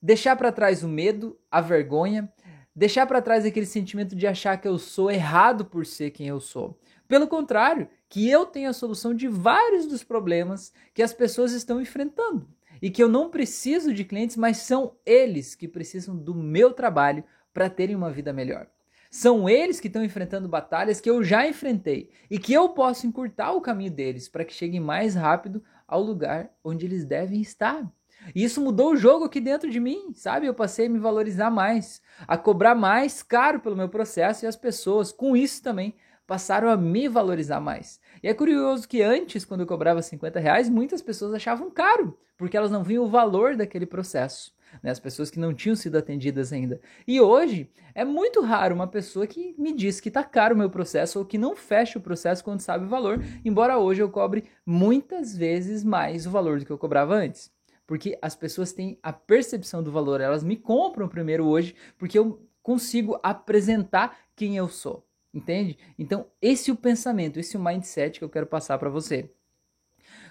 Deixar 0.01 0.37
para 0.37 0.53
trás 0.53 0.83
o 0.83 0.89
medo, 0.89 1.39
a 1.51 1.61
vergonha, 1.61 2.33
deixar 2.75 3.07
para 3.07 3.23
trás 3.23 3.45
aquele 3.45 3.67
sentimento 3.67 4.15
de 4.15 4.27
achar 4.27 4.61
que 4.61 4.69
eu 4.69 4.79
sou 4.79 5.11
errado 5.11 5.65
por 5.65 5.87
ser 5.87 6.11
quem 6.11 6.27
eu 6.29 6.41
sou. 6.41 6.79
Pelo 7.07 7.29
contrário, 7.29 7.89
que 8.09 8.29
eu 8.29 8.47
tenho 8.47 8.71
a 8.71 8.73
solução 8.73 9.15
de 9.15 9.29
vários 9.29 9.87
dos 9.87 10.03
problemas 10.03 10.73
que 10.93 11.03
as 11.03 11.13
pessoas 11.13 11.53
estão 11.53 11.81
enfrentando 11.81 12.49
e 12.81 12.91
que 12.91 13.03
eu 13.03 13.09
não 13.09 13.31
preciso 13.31 13.93
de 13.93 14.05
clientes, 14.05 14.37
mas 14.37 14.59
são 14.59 14.97
eles 15.05 15.55
que 15.55 15.69
precisam 15.69 16.17
do 16.17 16.35
meu 16.35 16.73
trabalho 16.73 17.25
para 17.53 17.71
terem 17.71 17.95
uma 17.95 18.11
vida 18.11 18.33
melhor. 18.33 18.69
São 19.17 19.49
eles 19.49 19.79
que 19.79 19.87
estão 19.87 20.03
enfrentando 20.03 20.49
batalhas 20.49 21.01
que 21.01 21.09
eu 21.09 21.23
já 21.23 21.47
enfrentei 21.47 22.11
e 22.29 22.37
que 22.37 22.53
eu 22.53 22.71
posso 22.71 23.07
encurtar 23.07 23.53
o 23.53 23.61
caminho 23.61 23.93
deles 23.93 24.29
para 24.29 24.45
que 24.45 24.53
cheguem 24.53 24.81
mais 24.81 25.15
rápido 25.15 25.63
ao 25.87 26.03
lugar 26.03 26.51
onde 26.65 26.85
eles 26.85 27.05
devem 27.05 27.41
estar. 27.41 27.89
E 28.35 28.43
isso 28.43 28.61
mudou 28.61 28.91
o 28.91 28.97
jogo 28.97 29.25
aqui 29.25 29.41
dentro 29.41 29.71
de 29.71 29.79
mim, 29.79 30.13
sabe? 30.15 30.49
Eu 30.49 30.53
passei 30.53 30.87
a 30.87 30.91
me 30.91 30.99
valorizar 30.99 31.49
mais, 31.49 32.03
a 32.27 32.37
cobrar 32.37 32.75
mais 32.75 33.23
caro 33.23 33.61
pelo 33.61 33.77
meu 33.77 33.89
processo 33.89 34.45
e 34.45 34.49
as 34.49 34.57
pessoas, 34.57 35.13
com 35.13 35.37
isso 35.37 35.63
também, 35.63 35.95
passaram 36.27 36.69
a 36.69 36.77
me 36.77 37.07
valorizar 37.07 37.61
mais. 37.61 38.01
E 38.21 38.27
é 38.27 38.35
curioso 38.35 38.89
que 38.89 39.01
antes, 39.01 39.45
quando 39.45 39.61
eu 39.61 39.67
cobrava 39.69 40.03
50 40.03 40.41
reais, 40.41 40.69
muitas 40.69 41.01
pessoas 41.01 41.35
achavam 41.35 41.71
caro, 41.71 42.19
porque 42.37 42.57
elas 42.57 42.73
não 42.73 42.83
viam 42.83 43.05
o 43.05 43.09
valor 43.09 43.55
daquele 43.55 43.87
processo. 43.87 44.54
Né? 44.83 44.91
As 44.91 45.01
pessoas 45.01 45.31
que 45.31 45.39
não 45.39 45.55
tinham 45.55 45.77
sido 45.77 45.97
atendidas 45.97 46.53
ainda. 46.53 46.81
E 47.07 47.21
hoje 47.21 47.71
é 47.95 48.05
muito 48.05 48.41
raro 48.41 48.75
uma 48.75 48.87
pessoa 48.87 49.27
que 49.27 49.55
me 49.59 49.73
diz 49.73 50.01
que 50.01 50.09
está 50.09 50.23
caro 50.25 50.55
o 50.55 50.59
meu 50.59 50.71
processo 50.71 51.19
ou 51.19 51.25
que 51.25 51.39
não 51.39 51.55
fecha 51.55 51.99
o 51.99 52.03
processo 52.03 52.43
quando 52.43 52.61
sabe 52.61 52.85
o 52.85 52.89
valor, 52.89 53.23
embora 53.45 53.79
hoje 53.79 54.03
eu 54.03 54.11
cobre 54.11 54.45
muitas 54.65 55.37
vezes 55.37 55.85
mais 55.85 56.27
o 56.27 56.31
valor 56.31 56.59
do 56.59 56.67
que 56.67 56.73
eu 56.73 56.79
cobrava 56.79 57.15
antes. 57.15 57.53
Porque 57.87 58.19
as 58.23 58.35
pessoas 58.35 58.73
têm 58.73 58.99
a 59.03 59.13
percepção 59.13 59.83
do 59.83 59.93
valor, 59.93 60.21
elas 60.21 60.43
me 60.43 60.57
compram 60.57 61.09
primeiro 61.09 61.45
hoje 61.45 61.75
porque 61.99 62.19
eu 62.19 62.41
consigo 62.63 63.19
apresentar 63.23 64.17
quem 64.35 64.57
eu 64.57 64.69
sou. 64.69 65.07
Entende? 65.33 65.77
Então, 65.99 66.27
esse 66.41 66.71
é 66.71 66.73
o 66.73 66.77
pensamento, 66.77 67.41
esse 67.41 67.57
é 67.57 67.59
o 67.59 67.63
mindset 67.63 68.19
que 68.19 68.25
eu 68.25 68.31
quero 68.31 68.47
passar 68.47 68.79
para 68.79 68.89
você. 68.89 69.29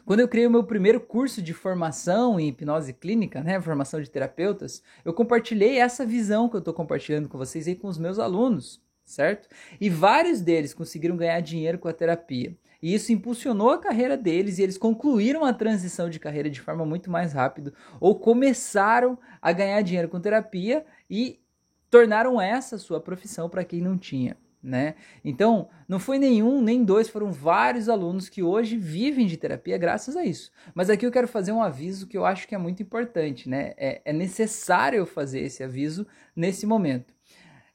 Quando 0.05 0.19
eu 0.19 0.27
criei 0.27 0.45
o 0.45 0.51
meu 0.51 0.65
primeiro 0.65 1.00
curso 1.00 1.41
de 1.41 1.53
formação 1.53 2.38
em 2.38 2.50
hipnose 2.50 2.91
clínica, 2.91 3.41
né, 3.41 3.62
formação 3.62 4.01
de 4.01 4.10
terapeutas, 4.10 4.83
eu 5.05 5.13
compartilhei 5.13 5.79
essa 5.79 6.05
visão 6.05 6.50
que 6.50 6.55
eu 6.55 6.60
estou 6.60 6.74
compartilhando 6.74 7.29
com 7.29 7.38
vocês 7.38 7.69
aí 7.69 7.75
com 7.75 7.88
os 7.88 7.98
meus 7.98 8.19
alunos, 8.19 8.81
certo? 9.05 9.48
E 9.79 9.89
vários 9.89 10.41
deles 10.41 10.74
conseguiram 10.74 11.15
ganhar 11.15 11.39
dinheiro 11.39 11.79
com 11.79 11.88
a 11.88 11.93
terapia. 11.93 12.53
E 12.81 12.93
isso 12.93 13.13
impulsionou 13.13 13.69
a 13.69 13.77
carreira 13.77 14.17
deles 14.17 14.57
e 14.57 14.63
eles 14.63 14.77
concluíram 14.77 15.45
a 15.45 15.53
transição 15.53 16.10
de 16.10 16.19
carreira 16.19 16.50
de 16.50 16.60
forma 16.60 16.86
muito 16.86 17.10
mais 17.10 17.31
rápida 17.31 17.74
ou 17.98 18.19
começaram 18.19 19.17
a 19.41 19.53
ganhar 19.53 19.81
dinheiro 19.83 20.10
com 20.10 20.19
terapia 20.19 20.86
e 21.10 21.39
tornaram 21.89 22.41
essa 22.41 22.77
sua 22.77 23.00
profissão 23.00 23.50
para 23.50 23.63
quem 23.63 23.79
não 23.79 23.98
tinha. 23.98 24.36
Né? 24.63 24.96
Então, 25.25 25.67
não 25.89 26.00
foi 26.00 26.17
nenhum, 26.17 26.62
nem 26.62 26.86
dois, 26.86 27.10
foram 27.10 27.34
vários 27.34 27.89
alunos 27.89 28.29
que 28.29 28.41
hoje 28.41 28.77
vivem 28.77 29.27
de 29.27 29.36
terapia 29.36 29.77
graças 29.77 30.15
a 30.15 30.24
isso. 30.24 30.51
Mas 30.74 30.89
aqui 30.89 31.05
eu 31.05 31.12
quero 31.12 31.27
fazer 31.27 31.51
um 31.51 31.62
aviso 31.62 32.08
que 32.08 32.17
eu 32.17 32.25
acho 32.25 32.48
que 32.48 32.55
é 32.55 32.58
muito 32.58 32.82
importante, 32.82 33.50
né? 33.50 33.74
É, 33.75 34.01
é 34.05 34.13
necessário 34.13 35.05
fazer 35.05 35.41
esse 35.41 35.62
aviso 35.63 36.08
nesse 36.34 36.65
momento. 36.65 37.13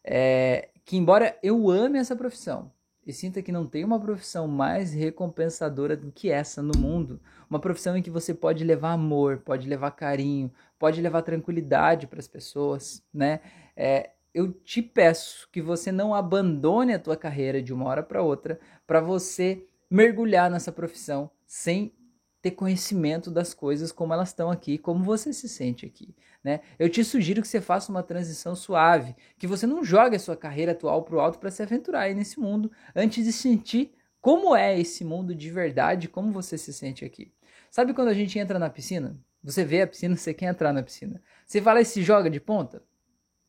É, 0.03 0.71
que 0.83 0.97
embora 0.97 1.39
eu 1.43 1.69
ame 1.69 1.99
essa 1.99 2.17
profissão 2.17 2.73
e 3.07 3.13
sinta 3.13 3.43
que 3.43 3.53
não 3.53 3.67
tem 3.67 3.85
uma 3.85 4.01
profissão 4.01 4.47
mais 4.47 4.93
recompensadora 4.93 5.97
do 5.97 6.13
que 6.13 6.31
essa 6.31 6.63
no 6.63 6.79
mundo, 6.79 7.21
uma 7.49 7.59
profissão 7.59 7.97
em 7.97 8.03
que 8.03 8.11
você 8.11 8.33
pode 8.33 8.65
levar 8.65 8.93
amor, 8.93 9.39
pode 9.39 9.69
levar 9.69 9.91
carinho, 9.91 10.51
pode 10.79 11.01
levar 11.01 11.23
tranquilidade 11.23 12.07
para 12.07 12.19
as 12.19 12.29
pessoas, 12.29 13.03
né? 13.13 13.41
É, 13.75 14.11
eu 14.35 14.53
te 14.53 14.83
peço 14.83 15.49
que 15.51 15.61
você 15.61 15.91
não 15.91 16.15
abandone 16.15 16.95
a 16.95 16.99
tua 16.99 17.17
carreira 17.17 17.63
de 17.63 17.73
uma 17.73 17.87
hora 17.87 18.03
para 18.03 18.23
outra 18.23 18.59
para 18.87 19.01
você 19.01 19.67
mergulhar 19.91 20.51
nessa 20.51 20.71
profissão 20.71 21.31
sem 21.47 21.93
ter 22.41 22.53
conhecimento 22.53 23.31
das 23.31 23.53
coisas 23.53 23.91
como 23.91 24.13
elas 24.13 24.29
estão 24.29 24.51
aqui, 24.51 24.79
como 24.79 25.03
você 25.03 25.33
se 25.33 25.49
sente 25.49 25.85
aqui, 25.85 26.15
né? 26.43 26.61
Eu 26.79 26.89
te 26.89 27.03
sugiro 27.03 27.43
que 27.43 27.49
você 27.49 27.61
faça 27.61 27.91
uma 27.91 28.03
transição 28.03 28.55
suave, 28.55 29.17
que 29.37 29.47
você 29.47 29.67
não 29.67 29.83
jogue 29.83 30.17
a 30.17 30.21
sua 30.21 30.37
carreira 30.37 30.73
atual 30.73 31.03
para 31.03 31.17
o 31.17 31.21
alto 31.21 31.39
para 31.39 31.51
se 31.51 31.63
aventurar 31.63 32.03
aí 32.03 32.15
nesse 32.15 32.39
mundo 32.39 32.71
antes 32.95 33.25
de 33.25 33.33
sentir 33.33 33.93
como 34.21 34.55
é 34.55 34.79
esse 34.79 35.05
mundo 35.05 35.35
de 35.35 35.51
verdade, 35.51 36.09
como 36.09 36.33
você 36.33 36.57
se 36.57 36.73
sente 36.73 37.05
aqui. 37.05 37.33
Sabe 37.71 37.93
quando 37.93 38.09
a 38.09 38.15
gente 38.15 38.39
entra 38.39 38.59
na 38.59 38.71
piscina? 38.71 39.19
Você 39.43 39.65
vê 39.65 39.83
a 39.83 39.87
piscina, 39.87 40.17
você 40.17 40.35
quer 40.35 40.47
entrar 40.47 40.73
na 40.73 40.83
piscina. 40.83 41.23
Você 41.47 41.61
vai 41.61 41.75
lá 41.75 41.81
e 41.81 41.85
se 41.85 42.03
joga 42.03 42.31
de 42.31 42.41
ponta? 42.41 42.83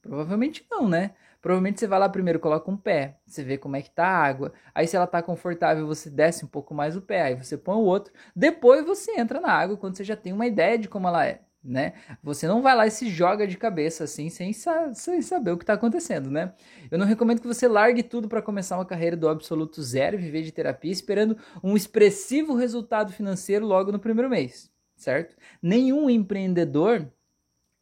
Provavelmente 0.09 0.65
não, 0.71 0.89
né? 0.89 1.11
Provavelmente 1.39 1.79
você 1.79 1.85
vai 1.85 1.99
lá 1.99 2.09
primeiro, 2.09 2.39
coloca 2.39 2.69
um 2.69 2.75
pé, 2.75 3.19
você 3.27 3.43
vê 3.43 3.59
como 3.59 3.75
é 3.75 3.81
que 3.83 3.91
tá 3.91 4.07
a 4.07 4.17
água. 4.17 4.51
Aí 4.73 4.87
se 4.87 4.95
ela 4.95 5.05
tá 5.05 5.21
confortável, 5.21 5.85
você 5.85 6.09
desce 6.09 6.43
um 6.43 6.47
pouco 6.47 6.73
mais 6.73 6.97
o 6.97 7.01
pé, 7.01 7.21
aí 7.21 7.35
você 7.35 7.55
põe 7.55 7.75
o 7.75 7.81
outro. 7.81 8.11
Depois 8.35 8.83
você 8.83 9.11
entra 9.19 9.39
na 9.39 9.51
água 9.51 9.77
quando 9.77 9.95
você 9.95 10.03
já 10.03 10.15
tem 10.15 10.33
uma 10.33 10.47
ideia 10.47 10.79
de 10.79 10.89
como 10.89 11.07
ela 11.07 11.27
é, 11.27 11.41
né? 11.63 11.93
Você 12.23 12.47
não 12.47 12.63
vai 12.63 12.75
lá 12.75 12.87
e 12.87 12.91
se 12.91 13.07
joga 13.07 13.45
de 13.45 13.55
cabeça 13.55 14.03
assim, 14.03 14.31
sem, 14.31 14.51
sa 14.51 14.91
sem 14.95 15.21
saber 15.21 15.51
o 15.51 15.57
que 15.59 15.65
tá 15.65 15.73
acontecendo, 15.73 16.31
né? 16.31 16.53
Eu 16.89 16.97
não 16.97 17.05
recomendo 17.05 17.39
que 17.39 17.47
você 17.47 17.67
largue 17.67 18.01
tudo 18.01 18.27
para 18.27 18.41
começar 18.41 18.77
uma 18.77 18.85
carreira 18.85 19.15
do 19.15 19.29
absoluto 19.29 19.79
zero 19.83 20.15
e 20.17 20.19
viver 20.19 20.41
de 20.41 20.51
terapia 20.51 20.91
esperando 20.91 21.37
um 21.63 21.77
expressivo 21.77 22.55
resultado 22.55 23.13
financeiro 23.13 23.63
logo 23.63 23.91
no 23.91 23.99
primeiro 23.99 24.27
mês, 24.27 24.71
certo? 24.97 25.35
Nenhum 25.61 26.09
empreendedor 26.09 27.07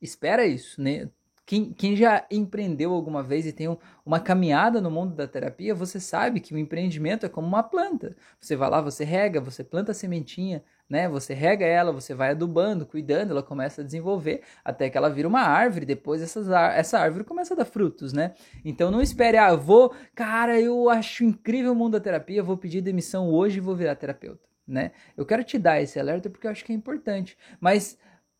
espera 0.01 0.45
isso, 0.45 0.81
né? 0.81 1.09
Quem, 1.47 1.71
quem 1.71 1.95
já 1.95 2.25
empreendeu 2.29 2.91
alguma 2.91 3.23
vez 3.23 3.45
e 3.45 3.53
tem 3.53 3.69
um, 3.69 3.77
uma 4.05 4.19
caminhada 4.19 4.81
no 4.81 4.91
mundo 4.91 5.15
da 5.15 5.25
terapia, 5.25 5.73
você 5.73 5.97
sabe 5.97 6.41
que 6.41 6.53
o 6.53 6.57
empreendimento 6.57 7.25
é 7.25 7.29
como 7.29 7.47
uma 7.47 7.63
planta. 7.63 8.17
Você 8.37 8.53
vai 8.53 8.69
lá, 8.69 8.81
você 8.81 9.05
rega, 9.05 9.39
você 9.39 9.63
planta 9.63 9.93
a 9.93 9.95
sementinha, 9.95 10.61
né? 10.89 11.07
Você 11.07 11.33
rega 11.33 11.65
ela, 11.65 11.93
você 11.93 12.13
vai 12.13 12.31
adubando, 12.31 12.85
cuidando, 12.85 13.31
ela 13.31 13.41
começa 13.41 13.79
a 13.79 13.85
desenvolver 13.85 14.41
até 14.61 14.89
que 14.89 14.97
ela 14.97 15.09
vira 15.09 15.25
uma 15.25 15.39
árvore. 15.39 15.85
Depois 15.85 16.21
essas, 16.21 16.49
essa 16.49 16.99
árvore 16.99 17.23
começa 17.23 17.53
a 17.53 17.57
dar 17.57 17.65
frutos, 17.65 18.11
né? 18.11 18.33
Então 18.65 18.91
não 18.91 19.01
espere, 19.01 19.37
ah, 19.37 19.55
vou, 19.55 19.95
cara, 20.13 20.59
eu 20.59 20.89
acho 20.89 21.23
incrível 21.23 21.71
o 21.71 21.75
mundo 21.75 21.93
da 21.93 22.01
terapia, 22.01 22.43
vou 22.43 22.57
pedir 22.57 22.81
demissão 22.81 23.29
hoje 23.29 23.59
e 23.59 23.61
vou 23.61 23.73
virar 23.73 23.95
terapeuta, 23.95 24.45
né? 24.67 24.91
Eu 25.15 25.25
quero 25.25 25.45
te 25.45 25.57
dar 25.57 25.81
esse 25.81 25.97
alerta 25.97 26.29
porque 26.29 26.45
eu 26.45 26.51
acho 26.51 26.65
que 26.65 26.73
é 26.73 26.75
importante, 26.75 27.37
mas 27.61 27.97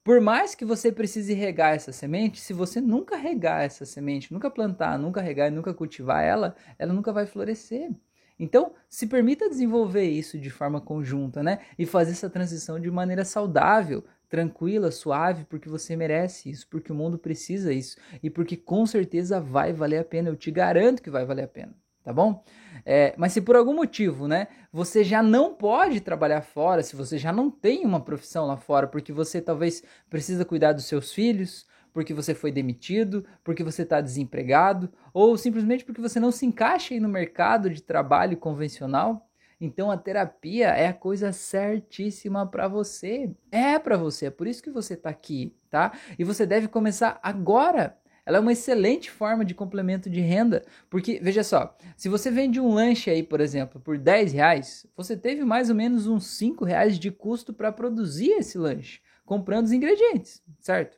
por 0.08 0.22
mais 0.22 0.56
que 0.56 0.64
você 0.64 0.90
precise 0.90 1.34
regar 1.34 1.76
essa 1.76 1.92
semente, 1.92 2.40
se 2.40 2.54
você 2.54 2.80
nunca 2.80 3.18
regar 3.18 3.64
essa 3.64 3.86
semente, 3.86 4.32
nunca 4.32 4.50
plantar, 4.50 4.98
nunca 4.98 5.20
regar 5.20 5.50
e 5.50 5.52
nunca 5.54 5.74
cultivar 5.74 6.24
ela, 6.24 6.56
ela 6.80 6.94
nunca 6.94 7.12
vai 7.12 7.26
florescer. 7.26 7.92
Então, 8.40 8.72
se 8.88 9.06
permita 9.06 9.50
desenvolver 9.50 10.06
isso 10.06 10.40
de 10.40 10.50
forma 10.50 10.80
conjunta, 10.80 11.44
né? 11.44 11.60
E 11.77 11.86
fazer 11.86 12.12
essa 12.12 12.29
transição 12.29 12.79
de 12.79 12.90
maneira 12.90 13.25
saudável, 13.25 14.01
tranquila, 14.29 14.92
suave, 14.92 15.44
porque 15.44 15.68
você 15.68 15.94
merece 15.98 16.50
isso, 16.50 16.70
porque 16.70 16.90
o 16.90 16.96
mundo 16.96 17.20
precisa 17.20 17.74
isso 17.74 17.98
e 18.24 18.29
porque 18.29 18.55
com 18.55 18.86
certeza 18.86 19.42
vai 19.42 19.74
valer 19.74 19.98
a 19.98 20.05
pena. 20.05 20.29
Eu 20.29 20.38
te 20.38 20.50
garanto 20.50 21.03
que 21.03 21.10
vai 21.10 21.25
valer 21.25 21.44
a 21.44 21.50
pena 21.50 21.75
tá 22.07 22.13
bom? 22.13 22.41
É, 22.85 23.13
mas 23.17 23.33
se 23.33 23.41
por 23.41 23.57
algum 23.57 23.74
motivo, 23.74 24.29
né, 24.29 24.48
você 24.72 25.03
já 25.03 25.22
não 25.22 25.53
pode 25.53 26.00
trabalhar 26.00 26.39
fora, 26.39 26.81
se 26.81 26.96
você 26.96 27.17
já 27.17 27.33
não 27.33 27.51
tem 27.51 27.85
uma 27.85 28.00
profissão 28.00 28.46
lá 28.46 28.55
fora, 28.55 28.87
porque 28.87 29.11
você 29.11 29.41
talvez 29.41 29.83
precisa 30.09 30.46
cuidar 30.46 30.72
dos 30.72 30.85
seus 30.85 31.11
filhos, 31.11 31.67
porque 31.91 32.13
você 32.13 32.33
foi 32.33 32.50
demitido, 32.50 33.25
porque 33.43 33.61
você 33.61 33.81
está 33.81 34.00
desempregado, 34.00 34.89
ou 35.13 35.37
simplesmente 35.37 35.83
porque 35.83 36.00
você 36.00 36.17
não 36.17 36.31
se 36.31 36.46
encaixa 36.46 36.93
aí 36.93 37.00
no 37.01 37.09
mercado 37.09 37.70
de 37.70 37.83
trabalho 37.83 38.37
convencional, 38.37 39.29
então 39.59 39.91
a 39.91 39.98
terapia 39.98 40.67
é 40.70 40.87
a 40.87 40.93
coisa 40.93 41.33
certíssima 41.33 42.48
para 42.48 42.70
você. 42.70 43.35
É 43.51 43.77
para 43.77 43.98
você, 43.98 44.27
é 44.27 44.31
por 44.31 44.48
isso 44.48 44.63
que 44.63 44.72
você 44.72 44.93
está 44.93 45.09
aqui, 45.09 45.53
tá? 45.70 45.91
E 46.17 46.24
você 46.24 46.46
deve 46.46 46.70
começar 46.70 47.20
agora 47.22 47.98
ela 48.27 48.35
é 48.35 48.40
uma 48.42 48.51
excelente 48.51 49.09
forma 49.09 49.46
de 49.46 49.55
complemento 49.55 50.09
de 50.09 50.20
renda, 50.20 50.66
porque, 50.90 51.18
veja 51.24 51.46
só, 51.46 51.77
se 51.96 52.09
você 52.09 52.29
vende 52.29 52.59
um 52.59 52.74
lanche 52.74 53.09
aí, 53.09 53.24
por 53.24 53.40
exemplo, 53.40 53.79
por 53.79 53.98
10 53.98 54.33
reais, 54.33 54.85
você 54.98 55.16
teve 55.16 55.46
mais 55.46 55.70
ou 55.70 55.75
menos 55.75 56.07
uns 56.07 56.27
5 56.35 56.66
reais 56.66 57.00
de 57.00 57.09
custo 57.09 57.53
para 57.53 57.72
produzir 57.72 58.31
esse 58.31 58.57
lanche, 58.57 59.00
comprando 59.25 59.68
os 59.68 59.72
ingredientes, 59.72 60.44
certo? 60.59 60.98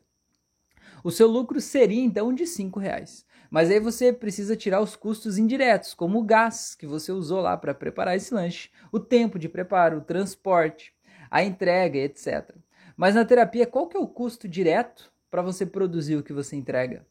O 1.03 1.11
seu 1.11 1.27
lucro 1.27 1.61
seria 1.61 2.03
então 2.03 2.33
de 2.33 2.47
5 2.47 2.79
reais. 2.79 3.23
Mas 3.51 3.69
aí 3.69 3.79
você 3.79 4.11
precisa 4.11 4.55
tirar 4.55 4.81
os 4.81 4.95
custos 4.95 5.37
indiretos, 5.37 5.93
como 5.93 6.17
o 6.17 6.23
gás 6.23 6.73
que 6.73 6.87
você 6.87 7.11
usou 7.11 7.41
lá 7.41 7.55
para 7.55 7.75
preparar 7.75 8.15
esse 8.15 8.33
lanche, 8.33 8.71
o 8.91 8.99
tempo 8.99 9.37
de 9.37 9.47
preparo, 9.47 9.99
o 9.99 10.01
transporte, 10.01 10.91
a 11.29 11.43
entrega, 11.43 11.99
etc. 11.99 12.55
Mas 12.97 13.13
na 13.13 13.23
terapia, 13.23 13.67
qual 13.67 13.87
que 13.87 13.95
é 13.95 13.99
o 13.99 14.07
custo 14.07 14.47
direto 14.47 15.13
para 15.29 15.43
você 15.43 15.63
produzir 15.63 16.15
o 16.15 16.23
que 16.23 16.33
você 16.33 16.55
entrega? 16.55 17.05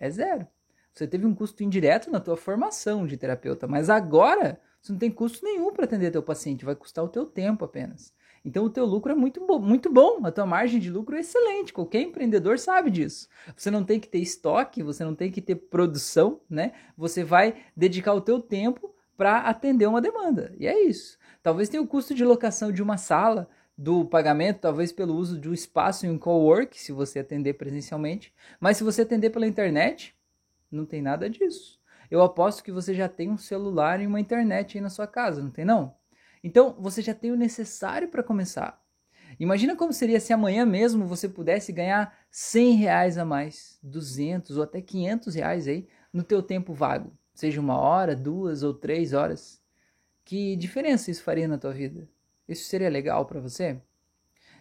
É 0.00 0.10
zero. 0.10 0.48
Você 0.92 1.06
teve 1.06 1.24
um 1.24 1.34
custo 1.34 1.62
indireto 1.62 2.10
na 2.10 2.18
tua 2.18 2.36
formação 2.36 3.06
de 3.06 3.16
terapeuta, 3.16 3.68
mas 3.68 3.88
agora 3.88 4.60
você 4.80 4.92
não 4.92 4.98
tem 4.98 5.10
custo 5.10 5.44
nenhum 5.44 5.72
para 5.72 5.84
atender 5.84 6.10
teu 6.10 6.22
paciente, 6.22 6.64
vai 6.64 6.74
custar 6.74 7.04
o 7.04 7.08
teu 7.08 7.26
tempo 7.26 7.64
apenas. 7.64 8.12
Então 8.44 8.64
o 8.64 8.70
teu 8.70 8.86
lucro 8.86 9.12
é 9.12 9.14
muito, 9.14 9.46
bo 9.46 9.58
muito 9.58 9.92
bom, 9.92 10.24
a 10.24 10.32
tua 10.32 10.46
margem 10.46 10.80
de 10.80 10.90
lucro 10.90 11.14
é 11.14 11.20
excelente, 11.20 11.72
qualquer 11.72 12.00
empreendedor 12.00 12.58
sabe 12.58 12.90
disso. 12.90 13.28
Você 13.54 13.70
não 13.70 13.84
tem 13.84 14.00
que 14.00 14.08
ter 14.08 14.18
estoque, 14.18 14.82
você 14.82 15.04
não 15.04 15.14
tem 15.14 15.30
que 15.30 15.42
ter 15.42 15.56
produção, 15.56 16.40
né? 16.48 16.72
Você 16.96 17.22
vai 17.22 17.56
dedicar 17.76 18.14
o 18.14 18.20
teu 18.20 18.40
tempo 18.40 18.94
para 19.16 19.40
atender 19.40 19.86
uma 19.86 20.00
demanda. 20.00 20.54
E 20.58 20.66
é 20.66 20.82
isso. 20.82 21.18
Talvez 21.42 21.68
tenha 21.68 21.82
o 21.82 21.86
custo 21.86 22.14
de 22.14 22.24
locação 22.24 22.72
de 22.72 22.82
uma 22.82 22.96
sala, 22.96 23.48
do 23.80 24.04
pagamento, 24.04 24.60
talvez 24.60 24.92
pelo 24.92 25.14
uso 25.14 25.40
de 25.40 25.48
um 25.48 25.54
espaço 25.54 26.04
em 26.04 26.10
um 26.10 26.18
cowork, 26.18 26.78
se 26.78 26.92
você 26.92 27.20
atender 27.20 27.54
presencialmente. 27.54 28.30
Mas 28.60 28.76
se 28.76 28.84
você 28.84 29.00
atender 29.00 29.30
pela 29.30 29.46
internet, 29.46 30.14
não 30.70 30.84
tem 30.84 31.00
nada 31.00 31.30
disso. 31.30 31.80
Eu 32.10 32.20
aposto 32.20 32.62
que 32.62 32.70
você 32.70 32.92
já 32.92 33.08
tem 33.08 33.30
um 33.30 33.38
celular 33.38 33.98
e 33.98 34.06
uma 34.06 34.20
internet 34.20 34.76
aí 34.76 34.82
na 34.82 34.90
sua 34.90 35.06
casa, 35.06 35.42
não 35.42 35.50
tem 35.50 35.64
não? 35.64 35.94
Então, 36.44 36.76
você 36.78 37.00
já 37.00 37.14
tem 37.14 37.32
o 37.32 37.36
necessário 37.36 38.08
para 38.08 38.22
começar. 38.22 38.78
Imagina 39.38 39.74
como 39.74 39.94
seria 39.94 40.20
se 40.20 40.34
amanhã 40.34 40.66
mesmo 40.66 41.06
você 41.06 41.26
pudesse 41.26 41.72
ganhar 41.72 42.14
100 42.30 42.74
reais 42.74 43.16
a 43.16 43.24
mais, 43.24 43.78
200 43.82 44.58
ou 44.58 44.62
até 44.62 44.82
500 44.82 45.34
reais 45.34 45.66
aí 45.66 45.88
no 46.12 46.22
teu 46.22 46.42
tempo 46.42 46.74
vago. 46.74 47.16
Seja 47.32 47.58
uma 47.58 47.78
hora, 47.78 48.14
duas 48.14 48.62
ou 48.62 48.74
três 48.74 49.14
horas. 49.14 49.58
Que 50.22 50.54
diferença 50.54 51.10
isso 51.10 51.22
faria 51.22 51.48
na 51.48 51.56
tua 51.56 51.72
vida? 51.72 52.06
Isso 52.50 52.64
seria 52.64 52.88
legal 52.90 53.24
para 53.26 53.40
você? 53.40 53.80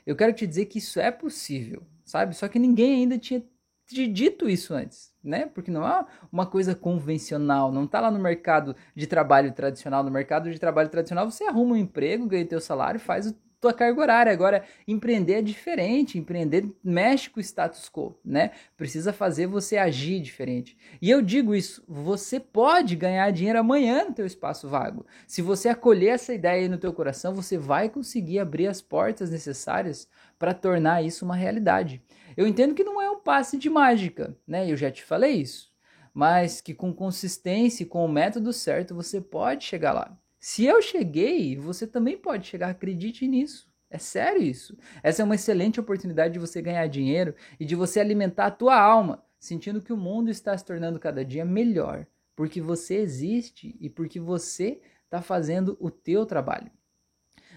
Eu 0.05 0.15
quero 0.15 0.31
te 0.31 0.45
dizer 0.45 0.67
que 0.67 0.77
isso 0.77 0.99
é 0.99 1.09
possível, 1.11 1.83
sabe? 2.05 2.35
Só 2.35 2.47
que 2.47 2.59
ninguém 2.59 3.01
ainda 3.01 3.17
tinha 3.17 3.43
te 3.87 4.05
dito 4.05 4.47
isso 4.47 4.75
antes, 4.75 5.11
né? 5.23 5.47
Porque 5.47 5.71
não 5.71 5.87
é 5.87 6.05
uma 6.31 6.45
coisa 6.45 6.75
convencional, 6.75 7.71
não 7.71 7.87
tá 7.87 7.99
lá 7.99 8.11
no 8.11 8.19
mercado 8.19 8.75
de 8.95 9.07
trabalho 9.07 9.51
tradicional. 9.51 10.03
No 10.03 10.11
mercado 10.11 10.51
de 10.51 10.59
trabalho 10.59 10.89
tradicional, 10.89 11.29
você 11.29 11.45
arruma 11.45 11.73
um 11.73 11.77
emprego, 11.77 12.27
ganha 12.27 12.45
teu 12.45 12.61
salário, 12.61 12.99
faz 12.99 13.25
o 13.25 13.35
tua 13.59 13.73
carga 13.73 14.01
horária. 14.01 14.31
Agora, 14.31 14.63
empreender 14.87 15.33
é 15.33 15.41
diferente, 15.41 16.17
empreender 16.17 16.69
mexe 16.83 17.29
com 17.29 17.39
o 17.39 17.43
status 17.43 17.89
quo, 17.89 18.17
né? 18.23 18.51
Precisa 18.77 19.11
fazer 19.11 19.47
você 19.47 19.77
agir 19.77 20.21
diferente. 20.21 20.77
E 21.01 21.09
eu 21.09 21.21
digo 21.21 21.53
isso, 21.53 21.83
você 21.87 22.39
pode 22.39 22.95
ganhar 22.95 23.31
dinheiro 23.31 23.59
amanhã 23.59 24.05
no 24.05 24.13
teu 24.13 24.25
espaço 24.25 24.67
vago. 24.67 25.05
Se 25.27 25.41
você 25.41 25.69
acolher 25.69 26.09
essa 26.09 26.33
ideia 26.33 26.61
aí 26.61 26.69
no 26.69 26.77
teu 26.77 26.93
coração, 26.93 27.33
você 27.33 27.57
vai 27.57 27.89
conseguir 27.89 28.39
abrir 28.39 28.67
as 28.67 28.81
portas 28.81 29.29
necessárias 29.29 30.07
para 30.37 30.53
tornar 30.53 31.03
isso 31.03 31.25
uma 31.25 31.35
realidade. 31.35 32.01
Eu 32.37 32.47
entendo 32.47 32.73
que 32.73 32.83
não 32.83 33.01
é 33.01 33.09
um 33.09 33.19
passe 33.19 33.57
de 33.57 33.69
mágica, 33.69 34.37
né? 34.47 34.71
Eu 34.71 34.77
já 34.77 34.89
te 34.89 35.03
falei 35.03 35.33
isso. 35.33 35.69
Mas 36.13 36.61
que 36.61 36.73
com 36.73 36.93
consistência 36.93 37.83
e 37.83 37.85
com 37.85 38.03
o 38.05 38.09
método 38.09 38.53
certo 38.53 38.95
você 38.95 39.19
pode 39.21 39.65
chegar 39.65 39.91
lá. 39.91 40.17
Se 40.39 40.65
eu 40.65 40.81
cheguei, 40.81 41.57
você 41.57 41.85
também 41.85 42.17
pode 42.17 42.47
chegar, 42.47 42.69
acredite 42.69 43.27
nisso. 43.27 43.69
É 43.89 43.97
sério 43.97 44.41
isso. 44.41 44.77
Essa 45.03 45.21
é 45.21 45.25
uma 45.25 45.35
excelente 45.35 45.79
oportunidade 45.79 46.33
de 46.33 46.39
você 46.39 46.61
ganhar 46.61 46.87
dinheiro 46.87 47.35
e 47.59 47.65
de 47.65 47.75
você 47.75 47.99
alimentar 47.99 48.45
a 48.45 48.51
tua 48.51 48.79
alma, 48.79 49.23
sentindo 49.39 49.81
que 49.81 49.91
o 49.91 49.97
mundo 49.97 50.29
está 50.29 50.57
se 50.57 50.63
tornando 50.63 50.99
cada 50.99 51.25
dia 51.25 51.43
melhor, 51.43 52.05
porque 52.35 52.61
você 52.61 52.97
existe 52.97 53.75
e 53.81 53.89
porque 53.89 54.19
você 54.19 54.79
está 55.05 55.21
fazendo 55.21 55.75
o 55.79 55.89
teu 55.89 56.25
trabalho. 56.25 56.71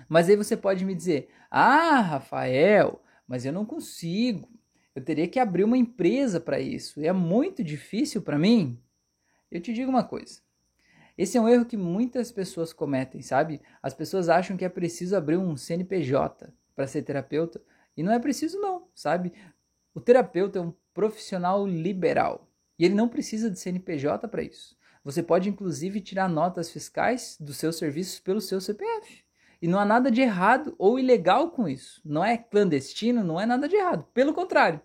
Mas 0.08 0.28
aí 0.28 0.36
você 0.36 0.56
pode 0.56 0.84
me 0.84 0.94
dizer: 0.94 1.28
"Ah, 1.50 2.00
Rafael, 2.00 3.02
mas 3.28 3.44
eu 3.44 3.52
não 3.52 3.64
consigo. 3.64 4.48
Eu 4.94 5.04
teria 5.04 5.28
que 5.28 5.38
abrir 5.38 5.64
uma 5.64 5.76
empresa 5.78 6.40
para 6.40 6.58
isso. 6.60 7.00
É 7.00 7.12
muito 7.12 7.62
difícil 7.62 8.22
para 8.22 8.38
mim." 8.38 8.82
Eu 9.50 9.60
te 9.60 9.72
digo 9.72 9.90
uma 9.90 10.02
coisa. 10.02 10.40
Esse 11.16 11.36
é 11.36 11.40
um 11.40 11.48
erro 11.48 11.64
que 11.64 11.76
muitas 11.76 12.32
pessoas 12.32 12.72
cometem, 12.72 13.20
sabe? 13.20 13.60
As 13.82 13.92
pessoas 13.92 14.28
acham 14.28 14.56
que 14.56 14.64
é 14.64 14.68
preciso 14.68 15.14
abrir 15.14 15.36
um 15.36 15.56
CNPJ 15.56 16.52
para 16.74 16.86
ser 16.86 17.02
terapeuta 17.02 17.60
e 17.96 18.02
não 18.02 18.12
é 18.12 18.18
preciso 18.18 18.58
não, 18.60 18.88
sabe? 18.94 19.32
O 19.94 20.00
terapeuta 20.00 20.58
é 20.58 20.62
um 20.62 20.72
profissional 20.94 21.66
liberal 21.66 22.48
e 22.78 22.84
ele 22.84 22.94
não 22.94 23.08
precisa 23.08 23.50
de 23.50 23.58
CNPJ 23.58 24.26
para 24.28 24.42
isso. 24.42 24.76
Você 25.04 25.22
pode 25.22 25.48
inclusive 25.48 26.00
tirar 26.00 26.28
notas 26.28 26.70
fiscais 26.70 27.36
dos 27.40 27.56
seus 27.56 27.76
serviços 27.76 28.20
pelo 28.20 28.40
seu 28.40 28.60
CPF. 28.60 29.22
E 29.60 29.68
não 29.68 29.78
há 29.78 29.84
nada 29.84 30.10
de 30.10 30.20
errado 30.20 30.74
ou 30.78 30.98
ilegal 30.98 31.50
com 31.50 31.68
isso. 31.68 32.00
Não 32.04 32.24
é 32.24 32.36
clandestino, 32.36 33.22
não 33.22 33.40
é 33.40 33.46
nada 33.46 33.68
de 33.68 33.76
errado. 33.76 34.04
Pelo 34.12 34.32
contrário. 34.32 34.80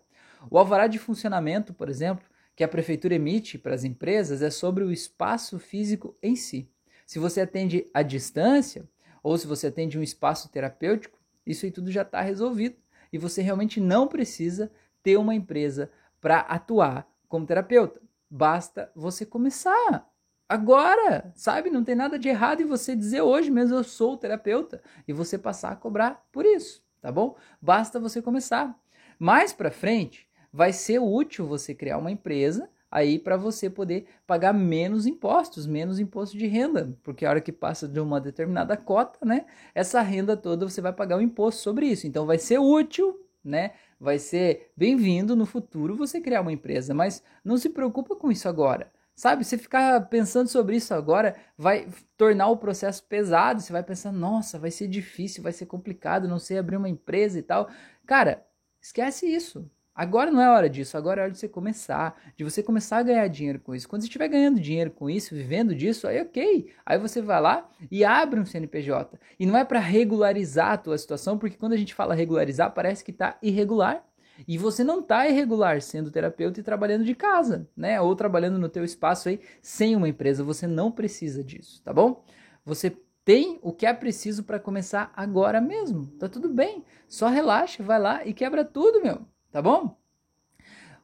O 0.51 0.57
alvará 0.57 0.85
de 0.85 0.99
funcionamento, 0.99 1.73
por 1.73 1.89
exemplo, 1.89 2.25
que 2.57 2.63
a 2.63 2.67
prefeitura 2.67 3.13
emite 3.13 3.55
para 3.55 3.75
as 3.75 3.83
empresas 3.83 4.41
é 4.41 4.49
sobre 4.49 4.83
o 4.83 4.91
espaço 4.91 5.59
físico 5.59 6.17
em 6.23 6.35
si. 6.35 6.67
Se 7.05 7.19
você 7.19 7.41
atende 7.41 7.85
à 7.93 8.01
distância 8.01 8.89
ou 9.21 9.37
se 9.37 9.45
você 9.45 9.67
atende 9.67 9.97
um 9.97 10.01
espaço 10.01 10.49
terapêutico, 10.49 11.19
isso 11.45 11.65
aí 11.65 11.71
tudo 11.71 11.91
já 11.91 12.01
está 12.01 12.19
resolvido 12.19 12.75
e 13.13 13.17
você 13.19 13.43
realmente 13.43 13.79
não 13.79 14.07
precisa 14.07 14.71
ter 15.03 15.17
uma 15.17 15.35
empresa 15.35 15.91
para 16.19 16.39
atuar 16.39 17.07
como 17.29 17.45
terapeuta. 17.45 18.01
Basta 18.27 18.91
você 18.95 19.23
começar 19.23 20.09
agora, 20.49 21.31
sabe? 21.35 21.69
Não 21.69 21.83
tem 21.83 21.93
nada 21.93 22.17
de 22.17 22.27
errado 22.27 22.61
em 22.61 22.65
você 22.65 22.95
dizer 22.95 23.21
hoje 23.21 23.51
mesmo 23.51 23.75
eu 23.75 23.83
sou 23.83 24.17
terapeuta 24.17 24.81
e 25.07 25.13
você 25.13 25.37
passar 25.37 25.73
a 25.73 25.75
cobrar 25.75 26.27
por 26.31 26.43
isso, 26.43 26.83
tá 26.99 27.11
bom? 27.11 27.37
Basta 27.61 27.99
você 27.99 28.19
começar. 28.19 28.75
Mais 29.19 29.53
para 29.53 29.69
frente, 29.69 30.27
vai 30.51 30.73
ser 30.73 30.99
útil 30.99 31.47
você 31.47 31.73
criar 31.73 31.97
uma 31.97 32.11
empresa 32.11 32.69
aí 32.89 33.19
para 33.19 33.37
você 33.37 33.69
poder 33.69 34.07
pagar 34.25 34.53
menos 34.53 35.05
impostos, 35.05 35.67
menos 35.67 35.99
imposto 35.99 36.37
de 36.37 36.47
renda, 36.47 36.97
porque 37.03 37.25
a 37.25 37.29
hora 37.29 37.41
que 37.41 37.51
passa 37.51 37.87
de 37.87 37.99
uma 37.99 38.19
determinada 38.19 38.77
cota, 38.77 39.25
né, 39.25 39.45
essa 39.75 40.01
renda 40.01 40.37
toda 40.37 40.67
você 40.67 40.81
vai 40.81 40.93
pagar 40.93 41.17
o 41.17 41.19
um 41.19 41.21
imposto 41.21 41.61
sobre 41.61 41.85
isso. 41.87 42.07
Então 42.07 42.25
vai 42.25 42.37
ser 42.37 42.59
útil, 42.59 43.19
né? 43.43 43.71
Vai 43.99 44.19
ser 44.19 44.71
bem-vindo 44.75 45.35
no 45.35 45.45
futuro 45.45 45.95
você 45.95 46.21
criar 46.21 46.41
uma 46.41 46.51
empresa, 46.51 46.93
mas 46.93 47.23
não 47.43 47.57
se 47.57 47.69
preocupa 47.69 48.15
com 48.15 48.31
isso 48.31 48.47
agora. 48.47 48.91
Sabe, 49.15 49.43
você 49.43 49.57
ficar 49.57 50.07
pensando 50.09 50.47
sobre 50.47 50.75
isso 50.75 50.93
agora 50.93 51.35
vai 51.57 51.87
tornar 52.15 52.49
o 52.49 52.57
processo 52.57 53.03
pesado. 53.03 53.59
Você 53.59 53.73
vai 53.73 53.81
pensar, 53.81 54.11
nossa, 54.11 54.59
vai 54.59 54.69
ser 54.69 54.87
difícil, 54.87 55.41
vai 55.41 55.51
ser 55.51 55.65
complicado, 55.65 56.27
não 56.27 56.37
sei 56.37 56.59
abrir 56.59 56.77
uma 56.77 56.87
empresa 56.87 57.39
e 57.39 57.41
tal. 57.41 57.67
Cara, 58.05 58.45
esquece 58.79 59.25
isso. 59.25 59.67
Agora 59.97 60.29
não 60.29 60.39
é 60.39 60.47
hora 60.47 60.69
disso, 60.69 60.95
agora 60.95 61.21
é 61.21 61.23
hora 61.23 61.31
de 61.31 61.39
você 61.39 61.47
começar, 61.49 62.15
de 62.37 62.43
você 62.43 62.61
começar 62.61 62.97
a 62.99 63.01
ganhar 63.01 63.27
dinheiro 63.27 63.59
com 63.59 63.73
isso. 63.73 63.89
Quando 63.89 64.03
você 64.03 64.07
estiver 64.07 64.27
ganhando 64.27 64.59
dinheiro 64.59 64.91
com 64.91 65.09
isso, 65.09 65.33
vivendo 65.33 65.73
disso, 65.73 66.07
aí 66.07 66.21
ok. 66.21 66.71
Aí 66.85 66.99
você 66.99 67.19
vai 67.19 67.41
lá 67.41 67.67
e 67.89 68.05
abre 68.05 68.39
um 68.39 68.45
CNPJ. 68.45 69.19
E 69.39 69.45
não 69.47 69.57
é 69.57 69.65
para 69.65 69.79
regularizar 69.79 70.73
a 70.73 70.77
tua 70.77 70.95
situação, 70.99 71.39
porque 71.39 71.57
quando 71.57 71.73
a 71.73 71.77
gente 71.77 71.95
fala 71.95 72.13
regularizar, 72.13 72.71
parece 72.75 73.03
que 73.03 73.09
está 73.09 73.39
irregular. 73.41 74.05
E 74.47 74.55
você 74.55 74.83
não 74.83 74.99
está 74.99 75.27
irregular 75.27 75.81
sendo 75.81 76.11
terapeuta 76.11 76.59
e 76.59 76.63
trabalhando 76.63 77.03
de 77.03 77.15
casa, 77.15 77.67
né? 77.75 77.99
Ou 77.99 78.15
trabalhando 78.15 78.59
no 78.59 78.69
teu 78.69 78.83
espaço 78.83 79.29
aí 79.29 79.41
sem 79.63 79.95
uma 79.95 80.07
empresa. 80.07 80.43
Você 80.43 80.67
não 80.67 80.91
precisa 80.91 81.43
disso, 81.43 81.81
tá 81.83 81.91
bom? 81.91 82.23
Você 82.63 82.95
tem 83.25 83.57
o 83.63 83.73
que 83.73 83.87
é 83.87 83.93
preciso 83.93 84.43
para 84.43 84.59
começar 84.59 85.11
agora 85.15 85.59
mesmo. 85.59 86.05
Tá 86.19 86.29
tudo 86.29 86.49
bem. 86.49 86.85
Só 87.07 87.29
relaxa, 87.29 87.81
vai 87.81 87.99
lá 87.99 88.23
e 88.27 88.31
quebra 88.31 88.63
tudo, 88.63 89.01
meu 89.01 89.25
tá 89.57 89.61
bom? 89.63 89.97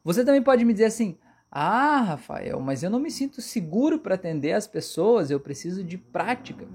Você 0.04 0.24
também 0.24 0.44
pode 0.44 0.64
me 0.64 0.74
dizer 0.74 0.86
assim: 0.86 1.18
"Ah, 1.50 2.02
Rafael, 2.02 2.60
mas 2.60 2.84
eu 2.84 2.90
não 2.92 3.00
me 3.00 3.10
sinto 3.10 3.42
seguro 3.42 3.98
para 3.98 4.14
atender 4.14 4.52
as 4.54 4.68
pessoas, 4.68 5.32
eu 5.32 5.40
preciso 5.40 5.84
de 5.84 5.98
prática". 5.98 6.68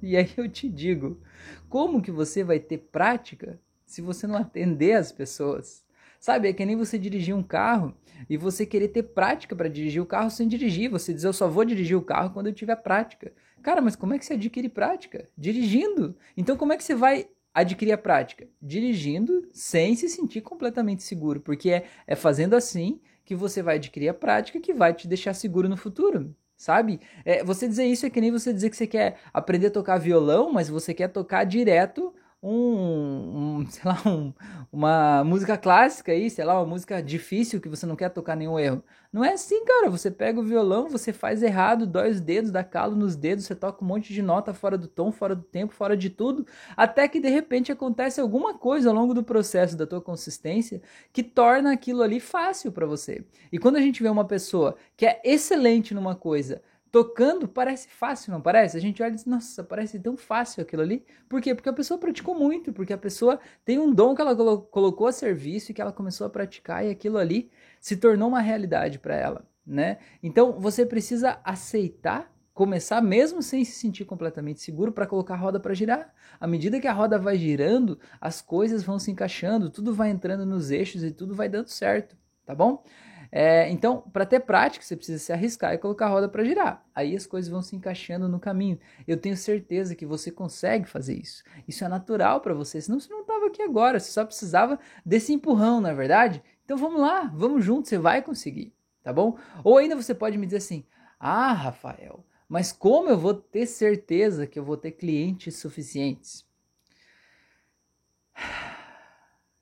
E 0.00 0.16
aí 0.16 0.30
eu 0.38 0.48
te 0.48 0.70
digo, 0.70 1.20
como 1.68 2.00
que 2.00 2.10
você 2.10 2.42
vai 2.42 2.58
ter 2.58 2.78
prática 2.78 3.60
se 3.84 4.00
você 4.00 4.26
não 4.26 4.36
atender 4.36 4.94
as 4.94 5.12
pessoas? 5.12 5.84
Sabe, 6.18 6.48
é 6.48 6.52
que 6.54 6.64
nem 6.64 6.76
você 6.76 6.98
dirigir 6.98 7.34
um 7.34 7.42
carro 7.42 7.94
e 8.28 8.38
você 8.38 8.64
querer 8.64 8.88
ter 8.88 9.02
prática 9.02 9.54
para 9.54 9.68
dirigir 9.68 10.00
o 10.00 10.06
carro 10.06 10.30
sem 10.30 10.48
dirigir. 10.48 10.90
Você 10.90 11.12
diz, 11.12 11.24
eu 11.24 11.32
só 11.34 11.46
vou 11.46 11.66
dirigir 11.66 11.96
o 11.96 12.02
carro 12.02 12.30
quando 12.30 12.46
eu 12.46 12.54
tiver 12.54 12.76
prática. 12.76 13.34
Cara, 13.62 13.82
mas 13.82 13.96
como 13.96 14.14
é 14.14 14.18
que 14.18 14.24
você 14.24 14.32
adquire 14.32 14.70
prática? 14.70 15.28
Dirigindo. 15.36 16.16
Então, 16.34 16.56
como 16.56 16.72
é 16.72 16.78
que 16.78 16.84
você 16.84 16.94
vai 16.94 17.28
adquirir 17.54 17.92
a 17.92 17.98
prática? 17.98 18.48
Dirigindo 18.60 19.48
sem 19.52 19.94
se 19.94 20.08
sentir 20.08 20.40
completamente 20.40 21.02
seguro, 21.02 21.40
porque 21.40 21.70
é, 21.70 21.84
é 22.06 22.14
fazendo 22.14 22.54
assim 22.54 23.00
que 23.24 23.34
você 23.34 23.62
vai 23.62 23.76
adquirir 23.76 24.08
a 24.08 24.14
prática 24.14 24.60
que 24.60 24.74
vai 24.74 24.92
te 24.92 25.06
deixar 25.06 25.34
seguro 25.34 25.68
no 25.68 25.76
futuro. 25.76 26.34
Sabe? 26.56 27.00
É, 27.24 27.42
você 27.42 27.66
dizer 27.66 27.86
isso 27.86 28.04
é 28.04 28.10
que 28.10 28.20
nem 28.20 28.30
você 28.30 28.52
dizer 28.52 28.68
que 28.68 28.76
você 28.76 28.86
quer 28.86 29.16
aprender 29.32 29.68
a 29.68 29.70
tocar 29.70 29.96
violão, 29.96 30.52
mas 30.52 30.68
você 30.68 30.92
quer 30.92 31.08
tocar 31.08 31.44
direto 31.44 32.12
um, 32.42 33.58
um 33.60 33.66
sei 33.70 33.82
lá, 33.84 34.02
um, 34.06 34.32
uma 34.72 35.24
música 35.24 35.56
clássica 35.58 36.12
aí, 36.12 36.30
sei 36.30 36.44
lá, 36.44 36.54
uma 36.60 36.66
música 36.66 37.02
difícil 37.02 37.60
que 37.60 37.68
você 37.68 37.86
não 37.86 37.96
quer 37.96 38.08
tocar 38.10 38.36
nenhum 38.36 38.58
erro. 38.58 38.82
Não 39.12 39.24
é 39.24 39.32
assim, 39.32 39.64
cara. 39.64 39.90
Você 39.90 40.10
pega 40.10 40.38
o 40.38 40.44
violão, 40.44 40.88
você 40.88 41.12
faz 41.12 41.42
errado, 41.42 41.86
dói 41.86 42.10
os 42.10 42.20
dedos, 42.20 42.50
dá 42.50 42.62
calo 42.62 42.94
nos 42.94 43.16
dedos, 43.16 43.44
você 43.44 43.54
toca 43.54 43.84
um 43.84 43.88
monte 43.88 44.12
de 44.12 44.22
nota 44.22 44.54
fora 44.54 44.78
do 44.78 44.86
tom, 44.86 45.10
fora 45.10 45.34
do 45.34 45.42
tempo, 45.42 45.74
fora 45.74 45.96
de 45.96 46.08
tudo, 46.10 46.46
até 46.76 47.08
que 47.08 47.20
de 47.20 47.28
repente 47.28 47.72
acontece 47.72 48.20
alguma 48.20 48.54
coisa 48.54 48.88
ao 48.88 48.94
longo 48.94 49.12
do 49.12 49.24
processo 49.24 49.76
da 49.76 49.86
tua 49.86 50.00
consistência 50.00 50.80
que 51.12 51.22
torna 51.22 51.72
aquilo 51.72 52.02
ali 52.02 52.20
fácil 52.20 52.70
para 52.70 52.86
você. 52.86 53.24
E 53.52 53.58
quando 53.58 53.76
a 53.76 53.80
gente 53.80 54.02
vê 54.02 54.08
uma 54.08 54.24
pessoa 54.24 54.76
que 54.96 55.04
é 55.04 55.20
excelente 55.24 55.92
numa 55.92 56.14
coisa, 56.14 56.62
tocando 56.90 57.46
parece 57.46 57.88
fácil, 57.88 58.32
não 58.32 58.40
parece? 58.40 58.76
A 58.76 58.80
gente 58.80 59.02
olha 59.02 59.12
e 59.12 59.14
diz, 59.14 59.24
nossa, 59.24 59.62
parece 59.62 59.98
tão 59.98 60.16
fácil 60.16 60.62
aquilo 60.62 60.82
ali. 60.82 61.04
Por 61.28 61.40
quê? 61.40 61.54
Porque 61.54 61.68
a 61.68 61.72
pessoa 61.72 61.98
praticou 61.98 62.34
muito, 62.34 62.72
porque 62.72 62.92
a 62.92 62.98
pessoa 62.98 63.38
tem 63.64 63.78
um 63.78 63.92
dom 63.92 64.14
que 64.14 64.20
ela 64.20 64.34
colocou 64.34 65.06
a 65.06 65.12
serviço 65.12 65.70
e 65.70 65.74
que 65.74 65.80
ela 65.80 65.92
começou 65.92 66.26
a 66.26 66.30
praticar 66.30 66.84
e 66.84 66.90
aquilo 66.90 67.18
ali 67.18 67.50
se 67.80 67.96
tornou 67.96 68.28
uma 68.28 68.40
realidade 68.40 68.98
para 68.98 69.14
ela, 69.14 69.44
né? 69.66 69.98
Então 70.22 70.58
você 70.58 70.84
precisa 70.84 71.40
aceitar 71.44 72.32
começar 72.52 73.00
mesmo 73.00 73.42
sem 73.42 73.64
se 73.64 73.72
sentir 73.72 74.04
completamente 74.04 74.60
seguro 74.60 74.92
para 74.92 75.06
colocar 75.06 75.32
a 75.32 75.36
roda 75.38 75.58
para 75.58 75.72
girar. 75.72 76.12
À 76.38 76.46
medida 76.46 76.78
que 76.78 76.86
a 76.86 76.92
roda 76.92 77.18
vai 77.18 77.38
girando, 77.38 77.98
as 78.20 78.42
coisas 78.42 78.82
vão 78.82 78.98
se 78.98 79.10
encaixando, 79.10 79.70
tudo 79.70 79.94
vai 79.94 80.10
entrando 80.10 80.44
nos 80.44 80.70
eixos 80.70 81.02
e 81.02 81.10
tudo 81.10 81.34
vai 81.34 81.48
dando 81.48 81.68
certo, 81.68 82.18
tá 82.44 82.54
bom? 82.54 82.84
É, 83.32 83.70
então, 83.70 84.00
para 84.12 84.26
ter 84.26 84.40
prática, 84.40 84.84
você 84.84 84.96
precisa 84.96 85.18
se 85.18 85.32
arriscar 85.32 85.72
e 85.72 85.78
colocar 85.78 86.06
a 86.06 86.08
roda 86.08 86.28
para 86.28 86.44
girar. 86.44 86.84
Aí 86.94 87.14
as 87.14 87.26
coisas 87.26 87.50
vão 87.50 87.62
se 87.62 87.76
encaixando 87.76 88.28
no 88.28 88.40
caminho. 88.40 88.78
Eu 89.06 89.16
tenho 89.16 89.36
certeza 89.36 89.94
que 89.94 90.04
você 90.04 90.30
consegue 90.32 90.88
fazer 90.88 91.14
isso. 91.14 91.44
Isso 91.68 91.84
é 91.84 91.88
natural 91.88 92.40
para 92.40 92.54
você, 92.54 92.80
senão 92.80 92.98
você 92.98 93.08
não 93.12 93.20
estava 93.20 93.46
aqui 93.46 93.62
agora. 93.62 94.00
Você 94.00 94.10
só 94.10 94.24
precisava 94.24 94.78
desse 95.06 95.32
empurrão, 95.32 95.80
na 95.80 95.90
é 95.90 95.94
verdade? 95.94 96.42
Então 96.64 96.76
vamos 96.76 97.00
lá, 97.00 97.22
vamos 97.34 97.64
juntos, 97.64 97.88
você 97.88 97.98
vai 97.98 98.22
conseguir, 98.22 98.72
tá 99.02 99.12
bom? 99.12 99.36
Ou 99.64 99.78
ainda 99.78 99.96
você 99.96 100.14
pode 100.14 100.38
me 100.38 100.46
dizer 100.46 100.58
assim: 100.58 100.84
Ah, 101.18 101.52
Rafael, 101.52 102.24
mas 102.48 102.72
como 102.72 103.10
eu 103.10 103.18
vou 103.18 103.34
ter 103.34 103.66
certeza 103.66 104.46
que 104.46 104.58
eu 104.58 104.64
vou 104.64 104.76
ter 104.76 104.92
clientes 104.92 105.56
suficientes? 105.56 106.46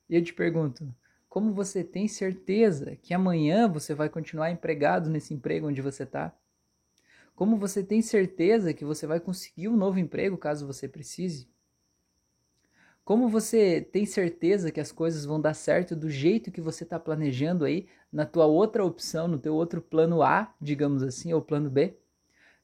E 0.08 0.14
eu 0.16 0.22
te 0.22 0.34
pergunto, 0.34 0.94
como 1.28 1.52
você 1.52 1.84
tem 1.84 2.08
certeza 2.08 2.96
que 2.96 3.12
amanhã 3.12 3.68
você 3.68 3.94
vai 3.94 4.08
continuar 4.08 4.50
empregado 4.50 5.10
nesse 5.10 5.34
emprego 5.34 5.68
onde 5.68 5.82
você 5.82 6.04
está? 6.04 6.34
Como 7.34 7.56
você 7.56 7.84
tem 7.84 8.02
certeza 8.02 8.74
que 8.74 8.84
você 8.84 9.06
vai 9.06 9.20
conseguir 9.20 9.68
um 9.68 9.76
novo 9.76 9.98
emprego 9.98 10.36
caso 10.36 10.66
você 10.66 10.88
precise? 10.88 11.48
Como 13.04 13.28
você 13.28 13.80
tem 13.80 14.04
certeza 14.04 14.70
que 14.70 14.80
as 14.80 14.92
coisas 14.92 15.24
vão 15.24 15.40
dar 15.40 15.54
certo 15.54 15.96
do 15.96 16.10
jeito 16.10 16.50
que 16.50 16.60
você 16.60 16.84
está 16.84 16.98
planejando 16.98 17.64
aí 17.64 17.86
na 18.12 18.26
tua 18.26 18.46
outra 18.46 18.84
opção, 18.84 19.28
no 19.28 19.38
teu 19.38 19.54
outro 19.54 19.80
plano 19.80 20.22
A, 20.22 20.52
digamos 20.60 21.02
assim, 21.02 21.32
ou 21.32 21.40
plano 21.40 21.70
B? 21.70 21.96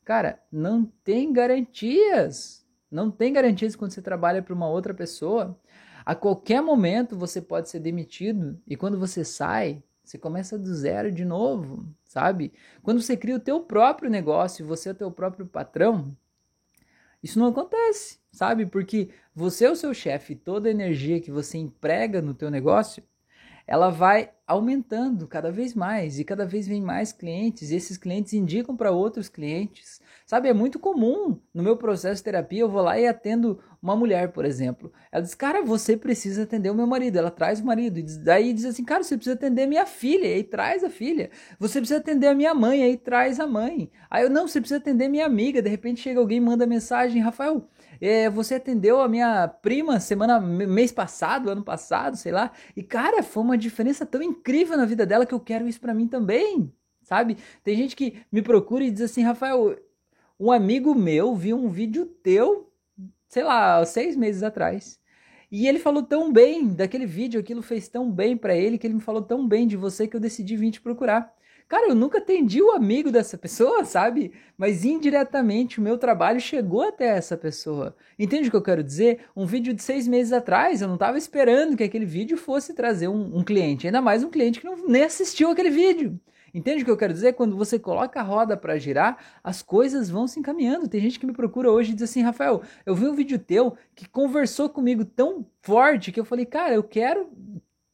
Cara, 0.05 0.43
não 0.53 0.85
tem 1.03 1.33
garantias. 1.33 2.67
Não 2.91 3.11
tem 3.11 3.33
garantias 3.33 3.75
quando 3.75 3.93
você 3.93 4.03
trabalha 4.03 4.43
para 4.43 4.53
uma 4.53 4.69
outra 4.69 4.93
pessoa. 4.93 5.59
A 6.05 6.15
qualquer 6.15 6.61
momento 6.61 7.17
você 7.17 7.41
pode 7.41 7.71
ser 7.71 7.81
demitido 7.81 8.61
e 8.67 8.77
quando 8.77 8.99
você 8.99 9.25
sai, 9.25 9.83
você 10.05 10.19
começa 10.19 10.59
do 10.59 10.75
zero 10.75 11.11
de 11.11 11.25
novo, 11.25 11.87
sabe? 12.05 12.53
Quando 12.83 13.01
você 13.01 13.17
cria 13.17 13.37
o 13.37 13.41
teu 13.41 13.61
próprio 13.61 14.11
negócio, 14.11 14.67
você 14.67 14.91
é 14.91 14.93
o 14.93 14.95
teu 14.95 15.11
próprio 15.11 15.47
patrão, 15.47 16.15
isso 17.23 17.39
não 17.39 17.47
acontece, 17.47 18.19
sabe? 18.31 18.67
Porque 18.67 19.09
você 19.35 19.65
é 19.65 19.71
o 19.71 19.77
seu 19.77 19.95
chefe, 19.95 20.35
toda 20.35 20.69
a 20.69 20.71
energia 20.71 21.23
que 21.23 21.31
você 21.31 21.57
emprega 21.57 22.21
no 22.21 22.35
teu 22.35 22.51
negócio, 22.51 23.03
ela 23.67 23.89
vai 23.89 24.31
aumentando 24.47 25.27
cada 25.27 25.51
vez 25.51 25.75
mais 25.75 26.19
e 26.19 26.25
cada 26.25 26.45
vez 26.45 26.69
vem 26.69 26.83
mais 26.83 27.13
clientes 27.13 27.71
e 27.71 27.77
esses 27.77 27.97
clientes 27.97 28.35
indicam 28.35 28.77
para 28.77 28.91
outros 28.91 29.31
clientes. 29.31 30.03
Sabe, 30.27 30.51
é 30.51 30.53
muito 30.53 30.79
comum 30.79 31.41
no 31.55 31.63
meu 31.63 31.79
processo 31.79 32.17
de 32.17 32.25
terapia, 32.25 32.61
eu 32.61 32.69
vou 32.69 32.83
lá 32.83 33.01
e 33.01 33.07
atendo 33.07 33.59
uma 33.85 33.95
mulher, 33.95 34.33
por 34.33 34.47
exemplo. 34.47 34.91
Ela 35.13 35.23
diz: 35.23 35.35
"Cara, 35.35 35.63
você 35.63 35.95
precisa 35.97 36.45
atender 36.45 36.71
o 36.71 36.75
meu 36.75 36.87
marido". 36.87 37.19
Ela 37.19 37.31
traz 37.31 37.61
o 37.61 37.67
marido 37.67 37.99
e 37.99 38.03
daí 38.03 38.53
diz 38.55 38.65
assim: 38.65 38.83
"Cara, 38.83 39.03
você 39.03 39.15
precisa 39.15 39.35
atender 39.35 39.67
minha 39.67 39.85
filha". 39.85 40.27
E 40.27 40.35
aí 40.35 40.43
traz 40.43 40.83
a 40.83 40.89
filha. 40.89 41.31
"Você 41.59 41.81
precisa 41.81 42.01
atender 42.01 42.29
a 42.29 42.35
minha 42.35 42.55
mãe". 42.55 42.81
E 42.81 42.85
aí 42.85 42.97
traz 42.97 43.39
a 43.39 43.47
mãe. 43.47 43.91
Aí 44.11 44.25
eu: 44.25 44.31
"Não, 44.31 44.49
você 44.49 44.59
precisa 44.59 44.79
atender 44.79 45.09
minha 45.09 45.27
amiga". 45.27 45.61
De 45.61 45.69
repente 45.69 46.01
chega 46.01 46.19
alguém 46.19 46.41
manda 46.41 46.67
mensagem: 46.67 47.21
"Rafael, 47.21 47.69
é, 48.01 48.31
você 48.31 48.55
atendeu 48.55 49.01
a 49.03 49.09
minha 49.09 49.47
prima 49.49 50.01
semana, 50.01 50.41
mês 50.41 50.91
passado, 50.91 51.51
ano 51.51 51.63
passado, 51.63 52.17
sei 52.17 52.33
lá. 52.33 52.53
E 52.75 52.83
cara, 52.83 53.23
foi 53.23 53.43
uma 53.43 53.59
diferença 53.59 54.07
tão 54.07 54.23
incrível 54.23 54.77
na 54.79 54.87
vida 54.87 55.05
dela 55.05 55.27
que 55.27 55.35
eu 55.35 55.41
quero 55.41 55.69
isso 55.69 55.81
para 55.81 55.93
mim 55.95 56.09
também, 56.09 56.73
sabe? 57.03 57.37
Tem 57.63 57.77
gente 57.77 57.95
que 57.95 58.23
me 58.33 58.41
procura 58.41 58.85
e 58.85 58.91
diz 58.91 59.03
assim, 59.03 59.23
Rafael, 59.23 59.77
um 60.41 60.51
amigo 60.51 60.95
meu 60.95 61.35
viu 61.35 61.57
um 61.57 61.69
vídeo 61.69 62.07
teu, 62.07 62.73
sei 63.35 63.43
lá, 63.43 63.85
seis 63.85 64.15
meses 64.17 64.45
atrás. 64.45 64.97
E 65.51 65.67
ele 65.67 65.81
falou 65.81 66.05
tão 66.05 66.33
bem 66.33 66.69
daquele 66.69 67.05
vídeo, 67.05 67.41
aquilo 67.41 67.63
fez 67.63 67.89
tão 67.89 68.09
bem 68.09 68.37
para 68.37 68.55
ele, 68.55 68.79
que 68.79 68.87
ele 68.87 68.95
me 68.95 69.01
falou 69.01 69.23
tão 69.23 69.47
bem 69.47 69.67
de 69.67 69.77
você 69.77 70.07
que 70.07 70.15
eu 70.15 70.21
decidi 70.21 70.57
vir 70.57 70.71
te 70.71 70.81
procurar. 70.81 71.35
Cara, 71.69 71.89
eu 71.89 71.97
nunca 71.97 72.19
atendi 72.19 72.63
o 72.63 72.71
amigo 72.71 73.11
dessa 73.11 73.37
pessoa, 73.39 73.85
sabe? 73.85 74.33
Mas 74.57 74.85
indiretamente 74.85 75.81
o 75.81 75.83
meu 75.83 75.99
trabalho 75.99 76.39
chegou 76.39 76.83
até 76.83 77.07
essa 77.07 77.37
pessoa. 77.37 77.97
Entende 78.17 78.47
o 78.47 78.51
que 78.53 78.57
eu 78.57 78.63
quero 78.63 78.85
dizer? 78.85 79.25
Um 79.35 79.47
vídeo 79.47 79.75
de 79.75 79.83
seis 79.83 80.07
meses 80.07 80.33
atrás, 80.33 80.81
eu 80.81 80.87
não 80.87 80.95
estava 80.95 81.19
esperando 81.19 81.77
que 81.77 81.83
aquele 81.83 82.07
vídeo 82.07 82.37
fosse 82.37 82.73
trazer 82.73 83.09
um, 83.09 83.39
um, 83.39 83.43
cliente, 83.43 83.89
ainda 83.89 84.01
mais 84.01 84.23
um 84.23 84.31
cliente 84.31 84.61
que 84.61 84.67
não, 84.67 84.77
nem 84.87 85.03
assistiu 85.03 85.51
aquele 85.51 85.71
vídeo. 85.71 86.21
Entende 86.55 86.83
o 86.83 86.85
que 86.85 86.91
eu 86.91 86.97
quero 86.97 87.13
dizer? 87.13 87.33
Quando 87.33 87.57
você 87.57 87.79
coloca 87.81 88.21
a 88.21 88.23
roda 88.23 88.57
para 88.57 88.79
girar, 88.79 89.19
as 89.43 89.61
coisas 89.61 90.09
vão 90.09 90.29
se 90.29 90.39
encaminhando. 90.39 90.89
Tem 90.89 91.01
gente 91.01 91.19
que 91.19 91.27
me 91.27 91.33
procura 91.33 91.71
hoje 91.71 91.91
e 91.91 91.95
diz 91.95 92.09
assim: 92.09 92.23
Rafael, 92.23 92.63
eu 92.87 92.95
vi 92.95 93.09
um 93.09 93.15
vídeo 93.15 93.39
teu 93.39 93.77
que 93.95 94.09
conversou 94.09 94.69
comigo 94.69 95.05
tão 95.05 95.45
forte 95.61 96.13
que 96.13 96.21
eu 96.21 96.25
falei, 96.25 96.47
cara, 96.47 96.73
eu 96.73 96.85
quero 96.85 97.29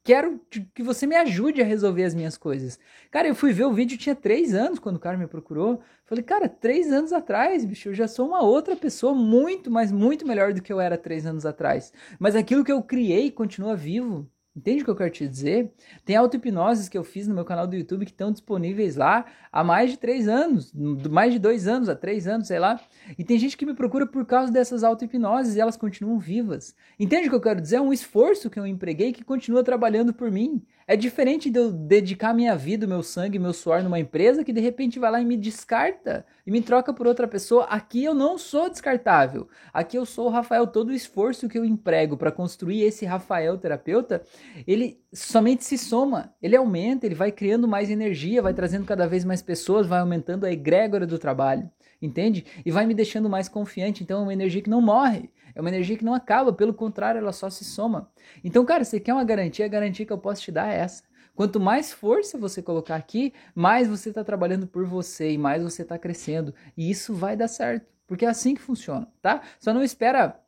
quero 0.02 0.40
que 0.74 0.82
você 0.82 1.06
me 1.06 1.14
ajude 1.14 1.60
a 1.62 1.64
resolver 1.64 2.04
as 2.04 2.14
minhas 2.14 2.36
coisas. 2.36 2.78
Cara, 3.10 3.28
eu 3.28 3.34
fui 3.34 3.52
ver 3.52 3.64
o 3.64 3.72
vídeo, 3.72 3.98
tinha 3.98 4.14
três 4.14 4.54
anos 4.54 4.78
quando 4.78 4.96
o 4.96 5.00
cara 5.00 5.16
me 5.16 5.26
procurou. 5.26 5.80
Falei, 6.04 6.24
cara, 6.24 6.48
três 6.48 6.90
anos 6.90 7.12
atrás, 7.12 7.64
bicho, 7.64 7.88
eu 7.90 7.94
já 7.94 8.08
sou 8.08 8.26
uma 8.26 8.42
outra 8.42 8.74
pessoa 8.76 9.14
muito, 9.14 9.70
mas 9.70 9.92
muito 9.92 10.26
melhor 10.26 10.52
do 10.52 10.62
que 10.62 10.72
eu 10.72 10.80
era 10.80 10.98
três 10.98 11.26
anos 11.26 11.46
atrás. 11.46 11.92
Mas 12.18 12.34
aquilo 12.34 12.64
que 12.64 12.72
eu 12.72 12.82
criei 12.82 13.30
continua 13.30 13.76
vivo. 13.76 14.28
Entende 14.54 14.82
o 14.82 14.84
que 14.84 14.90
eu 14.90 14.96
quero 14.96 15.10
te 15.10 15.28
dizer? 15.28 15.72
Tem 16.04 16.16
auto-hipnoses 16.16 16.88
que 16.88 16.98
eu 16.98 17.04
fiz 17.04 17.28
no 17.28 17.34
meu 17.34 17.44
canal 17.44 17.68
do 17.68 17.76
YouTube 17.76 18.04
que 18.04 18.10
estão 18.10 18.32
disponíveis 18.32 18.96
lá 18.96 19.24
há 19.52 19.62
mais 19.62 19.92
de 19.92 19.96
três 19.96 20.26
anos, 20.26 20.72
mais 20.74 21.32
de 21.32 21.38
dois 21.38 21.68
anos, 21.68 21.88
há 21.88 21.94
três 21.94 22.26
anos, 22.26 22.48
sei 22.48 22.58
lá. 22.58 22.80
E 23.16 23.22
tem 23.22 23.38
gente 23.38 23.56
que 23.56 23.64
me 23.64 23.74
procura 23.74 24.08
por 24.08 24.26
causa 24.26 24.52
dessas 24.52 24.82
auto-hipnoses 24.82 25.54
e 25.54 25.60
elas 25.60 25.76
continuam 25.76 26.18
vivas. 26.18 26.74
Entende 26.98 27.28
o 27.28 27.30
que 27.30 27.36
eu 27.36 27.40
quero 27.40 27.60
dizer? 27.60 27.76
É 27.76 27.80
um 27.80 27.92
esforço 27.92 28.50
que 28.50 28.58
eu 28.58 28.66
empreguei 28.66 29.12
que 29.12 29.22
continua 29.22 29.62
trabalhando 29.62 30.12
por 30.12 30.32
mim. 30.32 30.60
É 30.90 30.96
diferente 30.96 31.48
de 31.48 31.56
eu 31.56 31.70
dedicar 31.70 32.34
minha 32.34 32.56
vida, 32.56 32.84
meu 32.84 33.00
sangue, 33.00 33.38
meu 33.38 33.52
suor 33.52 33.80
numa 33.80 34.00
empresa 34.00 34.42
que 34.42 34.52
de 34.52 34.60
repente 34.60 34.98
vai 34.98 35.08
lá 35.08 35.20
e 35.20 35.24
me 35.24 35.36
descarta 35.36 36.26
e 36.44 36.50
me 36.50 36.60
troca 36.60 36.92
por 36.92 37.06
outra 37.06 37.28
pessoa. 37.28 37.62
Aqui 37.66 38.02
eu 38.02 38.12
não 38.12 38.36
sou 38.36 38.68
descartável. 38.68 39.48
Aqui 39.72 39.96
eu 39.96 40.04
sou 40.04 40.26
o 40.26 40.30
Rafael. 40.30 40.66
Todo 40.66 40.88
o 40.88 40.92
esforço 40.92 41.48
que 41.48 41.56
eu 41.56 41.64
emprego 41.64 42.16
para 42.16 42.32
construir 42.32 42.82
esse 42.82 43.06
Rafael 43.06 43.56
terapeuta, 43.56 44.20
ele 44.66 45.00
somente 45.12 45.62
se 45.62 45.78
soma, 45.78 46.34
ele 46.42 46.56
aumenta, 46.56 47.06
ele 47.06 47.14
vai 47.14 47.30
criando 47.30 47.68
mais 47.68 47.88
energia, 47.88 48.42
vai 48.42 48.52
trazendo 48.52 48.84
cada 48.84 49.06
vez 49.06 49.24
mais 49.24 49.40
pessoas, 49.40 49.86
vai 49.86 50.00
aumentando 50.00 50.44
a 50.44 50.50
egrégora 50.50 51.06
do 51.06 51.20
trabalho, 51.20 51.70
entende? 52.00 52.44
E 52.64 52.70
vai 52.70 52.86
me 52.86 52.94
deixando 52.94 53.28
mais 53.28 53.48
confiante. 53.48 54.02
Então 54.02 54.20
é 54.20 54.22
uma 54.22 54.32
energia 54.32 54.62
que 54.62 54.70
não 54.70 54.80
morre. 54.80 55.30
É 55.54 55.60
uma 55.60 55.68
energia 55.68 55.96
que 55.96 56.04
não 56.04 56.14
acaba, 56.14 56.52
pelo 56.52 56.72
contrário, 56.72 57.18
ela 57.18 57.32
só 57.32 57.50
se 57.50 57.64
soma. 57.64 58.10
Então, 58.44 58.64
cara, 58.64 58.84
você 58.84 59.00
quer 59.00 59.12
uma 59.12 59.24
garantia? 59.24 59.64
A 59.64 59.68
garantia 59.68 60.06
que 60.06 60.12
eu 60.12 60.18
posso 60.18 60.42
te 60.42 60.52
dar 60.52 60.72
é 60.72 60.78
essa. 60.78 61.02
Quanto 61.34 61.58
mais 61.58 61.92
força 61.92 62.36
você 62.36 62.62
colocar 62.62 62.96
aqui, 62.96 63.32
mais 63.54 63.88
você 63.88 64.10
está 64.10 64.22
trabalhando 64.22 64.66
por 64.66 64.84
você 64.84 65.32
e 65.32 65.38
mais 65.38 65.62
você 65.62 65.82
está 65.82 65.98
crescendo. 65.98 66.54
E 66.76 66.90
isso 66.90 67.14
vai 67.14 67.36
dar 67.36 67.48
certo, 67.48 67.86
porque 68.06 68.26
é 68.26 68.28
assim 68.28 68.54
que 68.54 68.60
funciona, 68.60 69.08
tá? 69.22 69.40
Só 69.58 69.72
não 69.72 69.82
espera 69.82 70.38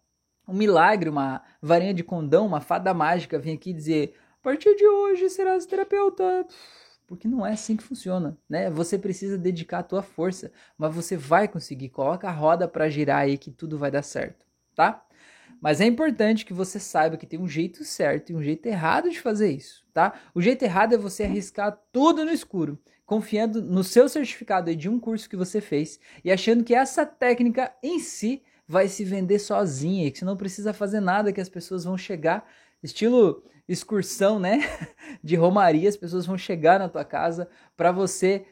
um 0.46 0.54
milagre, 0.54 1.08
uma 1.08 1.42
varinha 1.60 1.94
de 1.94 2.04
condão, 2.04 2.46
uma 2.46 2.60
fada 2.60 2.92
mágica 2.92 3.38
vir 3.38 3.52
aqui 3.52 3.72
dizer: 3.72 4.14
a 4.38 4.42
partir 4.42 4.74
de 4.74 4.86
hoje 4.86 5.30
serás 5.30 5.64
terapeuta. 5.64 6.46
Porque 7.14 7.28
não 7.28 7.44
é 7.44 7.52
assim 7.52 7.76
que 7.76 7.82
funciona, 7.82 8.38
né? 8.48 8.70
Você 8.70 8.98
precisa 8.98 9.36
dedicar 9.36 9.80
a 9.80 9.82
tua 9.82 10.02
força, 10.02 10.50
mas 10.78 10.94
você 10.94 11.16
vai 11.16 11.46
conseguir. 11.46 11.90
Coloca 11.90 12.28
a 12.28 12.32
roda 12.32 12.66
para 12.66 12.88
girar 12.88 13.18
aí 13.18 13.36
que 13.36 13.50
tudo 13.50 13.78
vai 13.78 13.90
dar 13.90 14.02
certo 14.02 14.46
tá? 14.74 15.04
Mas 15.60 15.80
é 15.80 15.86
importante 15.86 16.44
que 16.44 16.52
você 16.52 16.80
saiba 16.80 17.16
que 17.16 17.26
tem 17.26 17.38
um 17.38 17.48
jeito 17.48 17.84
certo 17.84 18.30
e 18.30 18.34
um 18.34 18.42
jeito 18.42 18.66
errado 18.66 19.08
de 19.08 19.20
fazer 19.20 19.50
isso, 19.50 19.84
tá? 19.92 20.20
O 20.34 20.42
jeito 20.42 20.62
errado 20.64 20.94
é 20.94 20.98
você 20.98 21.22
arriscar 21.22 21.78
tudo 21.92 22.24
no 22.24 22.32
escuro, 22.32 22.78
confiando 23.06 23.62
no 23.62 23.84
seu 23.84 24.08
certificado 24.08 24.74
de 24.74 24.88
um 24.88 24.98
curso 24.98 25.28
que 25.28 25.36
você 25.36 25.60
fez 25.60 26.00
e 26.24 26.32
achando 26.32 26.64
que 26.64 26.74
essa 26.74 27.06
técnica 27.06 27.72
em 27.82 28.00
si 28.00 28.42
vai 28.66 28.88
se 28.88 29.04
vender 29.04 29.38
sozinha 29.38 30.06
e 30.06 30.10
que 30.10 30.18
você 30.18 30.24
não 30.24 30.36
precisa 30.36 30.72
fazer 30.72 31.00
nada, 31.00 31.32
que 31.32 31.40
as 31.40 31.48
pessoas 31.48 31.84
vão 31.84 31.96
chegar, 31.96 32.48
estilo 32.82 33.44
excursão, 33.68 34.38
né? 34.38 34.60
De 35.22 35.36
romaria, 35.36 35.88
as 35.88 35.96
pessoas 35.96 36.26
vão 36.26 36.36
chegar 36.36 36.78
na 36.78 36.88
tua 36.88 37.04
casa 37.04 37.48
para 37.76 37.92
você 37.92 38.44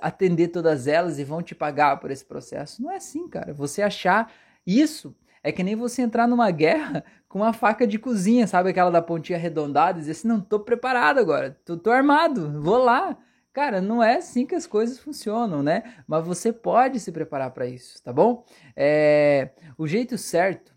atender 0.00 0.48
todas 0.48 0.86
elas 0.86 1.18
e 1.18 1.24
vão 1.24 1.42
te 1.42 1.54
pagar 1.54 1.98
por 1.98 2.10
esse 2.10 2.24
processo. 2.24 2.82
Não 2.82 2.90
é 2.90 2.96
assim, 2.96 3.28
cara. 3.28 3.52
Você 3.52 3.82
achar 3.82 4.32
isso 4.66 5.14
é 5.42 5.52
que 5.52 5.62
nem 5.62 5.76
você 5.76 6.02
entrar 6.02 6.26
numa 6.26 6.50
guerra 6.50 7.04
com 7.28 7.40
uma 7.40 7.52
faca 7.52 7.86
de 7.86 7.98
cozinha, 7.98 8.46
sabe? 8.46 8.70
Aquela 8.70 8.90
da 8.90 9.02
pontinha 9.02 9.38
arredondada 9.38 9.98
e 9.98 10.00
dizer 10.00 10.12
assim: 10.12 10.28
não, 10.28 10.40
tô 10.40 10.60
preparado 10.60 11.18
agora, 11.18 11.58
tô, 11.64 11.76
tô 11.76 11.90
armado, 11.90 12.60
vou 12.62 12.78
lá. 12.78 13.16
Cara, 13.52 13.80
não 13.80 14.02
é 14.02 14.16
assim 14.16 14.44
que 14.44 14.54
as 14.54 14.66
coisas 14.66 14.98
funcionam, 14.98 15.62
né? 15.62 15.82
Mas 16.06 16.26
você 16.26 16.52
pode 16.52 17.00
se 17.00 17.10
preparar 17.10 17.52
para 17.52 17.66
isso, 17.66 18.02
tá 18.02 18.12
bom? 18.12 18.44
É... 18.76 19.50
O 19.78 19.86
jeito 19.86 20.18
certo 20.18 20.75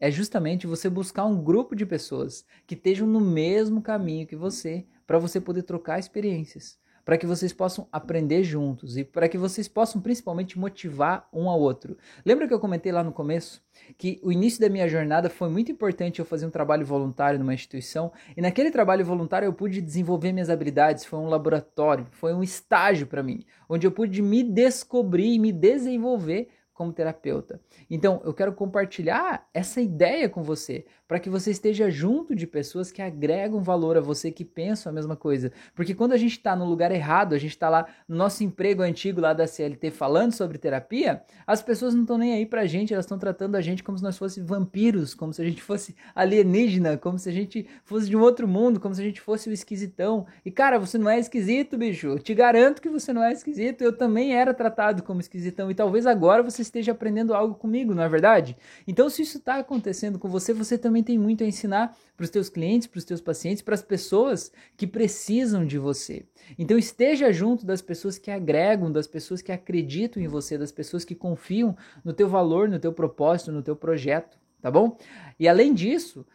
é 0.00 0.10
justamente 0.10 0.66
você 0.66 0.88
buscar 0.88 1.24
um 1.24 1.42
grupo 1.42 1.74
de 1.74 1.86
pessoas 1.86 2.44
que 2.66 2.74
estejam 2.74 3.06
no 3.06 3.20
mesmo 3.20 3.82
caminho 3.82 4.26
que 4.26 4.36
você, 4.36 4.86
para 5.06 5.18
você 5.18 5.40
poder 5.40 5.62
trocar 5.62 5.98
experiências 5.98 6.78
para 7.08 7.16
que 7.16 7.24
vocês 7.24 7.54
possam 7.54 7.88
aprender 7.90 8.44
juntos 8.44 8.98
e 8.98 9.02
para 9.02 9.30
que 9.30 9.38
vocês 9.38 9.66
possam 9.66 9.98
principalmente 9.98 10.58
motivar 10.58 11.26
um 11.32 11.48
ao 11.48 11.58
outro. 11.58 11.96
Lembra 12.22 12.46
que 12.46 12.52
eu 12.52 12.60
comentei 12.60 12.92
lá 12.92 13.02
no 13.02 13.12
começo 13.12 13.62
que 13.96 14.20
o 14.22 14.30
início 14.30 14.60
da 14.60 14.68
minha 14.68 14.86
jornada 14.86 15.30
foi 15.30 15.48
muito 15.48 15.72
importante 15.72 16.18
eu 16.18 16.26
fazer 16.26 16.44
um 16.44 16.50
trabalho 16.50 16.84
voluntário 16.84 17.38
numa 17.38 17.54
instituição 17.54 18.12
e 18.36 18.42
naquele 18.42 18.70
trabalho 18.70 19.06
voluntário 19.06 19.46
eu 19.46 19.54
pude 19.54 19.80
desenvolver 19.80 20.32
minhas 20.32 20.50
habilidades, 20.50 21.06
foi 21.06 21.18
um 21.18 21.30
laboratório, 21.30 22.06
foi 22.10 22.34
um 22.34 22.42
estágio 22.42 23.06
para 23.06 23.22
mim, 23.22 23.42
onde 23.70 23.86
eu 23.86 23.90
pude 23.90 24.20
me 24.20 24.42
descobrir 24.42 25.32
e 25.32 25.38
me 25.38 25.50
desenvolver 25.50 26.50
como 26.78 26.92
terapeuta. 26.92 27.60
Então, 27.90 28.22
eu 28.24 28.32
quero 28.32 28.52
compartilhar 28.52 29.48
essa 29.52 29.80
ideia 29.80 30.28
com 30.28 30.44
você, 30.44 30.86
para 31.08 31.18
que 31.18 31.30
você 31.30 31.50
esteja 31.50 31.90
junto 31.90 32.34
de 32.34 32.46
pessoas 32.46 32.92
que 32.92 33.00
agregam 33.00 33.62
valor 33.62 33.96
a 33.96 34.00
você, 34.00 34.30
que 34.30 34.44
pensam 34.44 34.90
a 34.90 34.94
mesma 34.94 35.16
coisa. 35.16 35.50
Porque 35.74 35.94
quando 35.94 36.12
a 36.12 36.18
gente 36.18 36.32
está 36.32 36.54
no 36.54 36.66
lugar 36.66 36.92
errado, 36.92 37.34
a 37.34 37.38
gente 37.38 37.52
está 37.52 37.70
lá 37.70 37.86
no 38.06 38.14
nosso 38.14 38.44
emprego 38.44 38.82
antigo 38.82 39.18
lá 39.18 39.32
da 39.32 39.46
CLT 39.46 39.90
falando 39.90 40.32
sobre 40.32 40.58
terapia, 40.58 41.22
as 41.46 41.62
pessoas 41.62 41.94
não 41.94 42.02
estão 42.02 42.18
nem 42.18 42.34
aí 42.34 42.44
pra 42.44 42.66
gente, 42.66 42.92
elas 42.92 43.06
estão 43.06 43.18
tratando 43.18 43.56
a 43.56 43.62
gente 43.62 43.82
como 43.82 43.96
se 43.96 44.04
nós 44.04 44.18
fosse 44.18 44.40
vampiros, 44.42 45.14
como 45.14 45.32
se 45.32 45.40
a 45.40 45.44
gente 45.44 45.62
fosse 45.62 45.96
alienígena, 46.14 46.98
como 46.98 47.18
se 47.18 47.28
a 47.28 47.32
gente 47.32 47.66
fosse 47.84 48.08
de 48.08 48.16
um 48.16 48.20
outro 48.20 48.46
mundo, 48.46 48.78
como 48.78 48.94
se 48.94 49.00
a 49.00 49.04
gente 49.04 49.20
fosse 49.20 49.48
o 49.48 49.52
esquisitão. 49.52 50.26
E 50.44 50.50
cara, 50.50 50.78
você 50.78 50.98
não 50.98 51.08
é 51.08 51.18
esquisito, 51.18 51.78
bicho. 51.78 52.08
Eu 52.08 52.18
te 52.18 52.34
garanto 52.34 52.82
que 52.82 52.88
você 52.90 53.12
não 53.12 53.24
é 53.24 53.32
esquisito. 53.32 53.82
Eu 53.82 53.96
também 53.96 54.34
era 54.34 54.52
tratado 54.52 55.02
como 55.02 55.20
esquisitão 55.20 55.70
e 55.70 55.74
talvez 55.74 56.06
agora 56.06 56.42
você 56.42 56.60
esteja 56.60 56.92
aprendendo 56.92 57.32
algo 57.32 57.54
comigo, 57.54 57.94
não 57.94 58.02
é 58.02 58.08
verdade? 58.08 58.56
Então, 58.86 59.08
se 59.08 59.22
isso 59.22 59.38
está 59.38 59.56
acontecendo 59.56 60.18
com 60.18 60.28
você, 60.28 60.52
você 60.52 60.76
também 60.76 60.97
também 60.98 61.02
tem 61.02 61.18
muito 61.18 61.44
a 61.44 61.46
ensinar 61.46 61.96
para 62.16 62.24
os 62.24 62.30
teus 62.30 62.48
clientes, 62.48 62.86
para 62.86 62.98
os 62.98 63.04
teus 63.04 63.20
pacientes, 63.20 63.62
para 63.62 63.74
as 63.74 63.82
pessoas 63.82 64.52
que 64.76 64.86
precisam 64.86 65.64
de 65.64 65.78
você. 65.78 66.24
Então 66.58 66.76
esteja 66.76 67.32
junto 67.32 67.64
das 67.64 67.80
pessoas 67.80 68.18
que 68.18 68.30
agregam, 68.30 68.90
das 68.90 69.06
pessoas 69.06 69.40
que 69.40 69.52
acreditam 69.52 70.22
em 70.22 70.26
você, 70.26 70.58
das 70.58 70.72
pessoas 70.72 71.04
que 71.04 71.14
confiam 71.14 71.76
no 72.04 72.12
teu 72.12 72.28
valor, 72.28 72.68
no 72.68 72.78
teu 72.78 72.92
propósito, 72.92 73.52
no 73.52 73.62
teu 73.62 73.76
projeto, 73.76 74.38
tá 74.60 74.70
bom? 74.70 74.96
E 75.38 75.46
além 75.46 75.72
disso, 75.72 76.26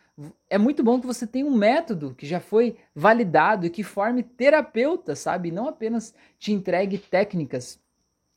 é 0.50 0.58
muito 0.58 0.84
bom 0.84 1.00
que 1.00 1.08
você 1.08 1.28
tenha 1.28 1.46
um 1.46 1.56
método 1.56 2.14
que 2.16 2.26
já 2.26 2.40
foi 2.40 2.78
validado 2.96 3.66
e 3.66 3.70
que 3.70 3.84
forme 3.84 4.24
terapeuta, 4.24 5.16
sabe? 5.16 5.52
Não 5.52 5.68
apenas 5.68 6.14
te 6.40 6.54
entregue 6.54 6.98
técnicas 6.98 7.83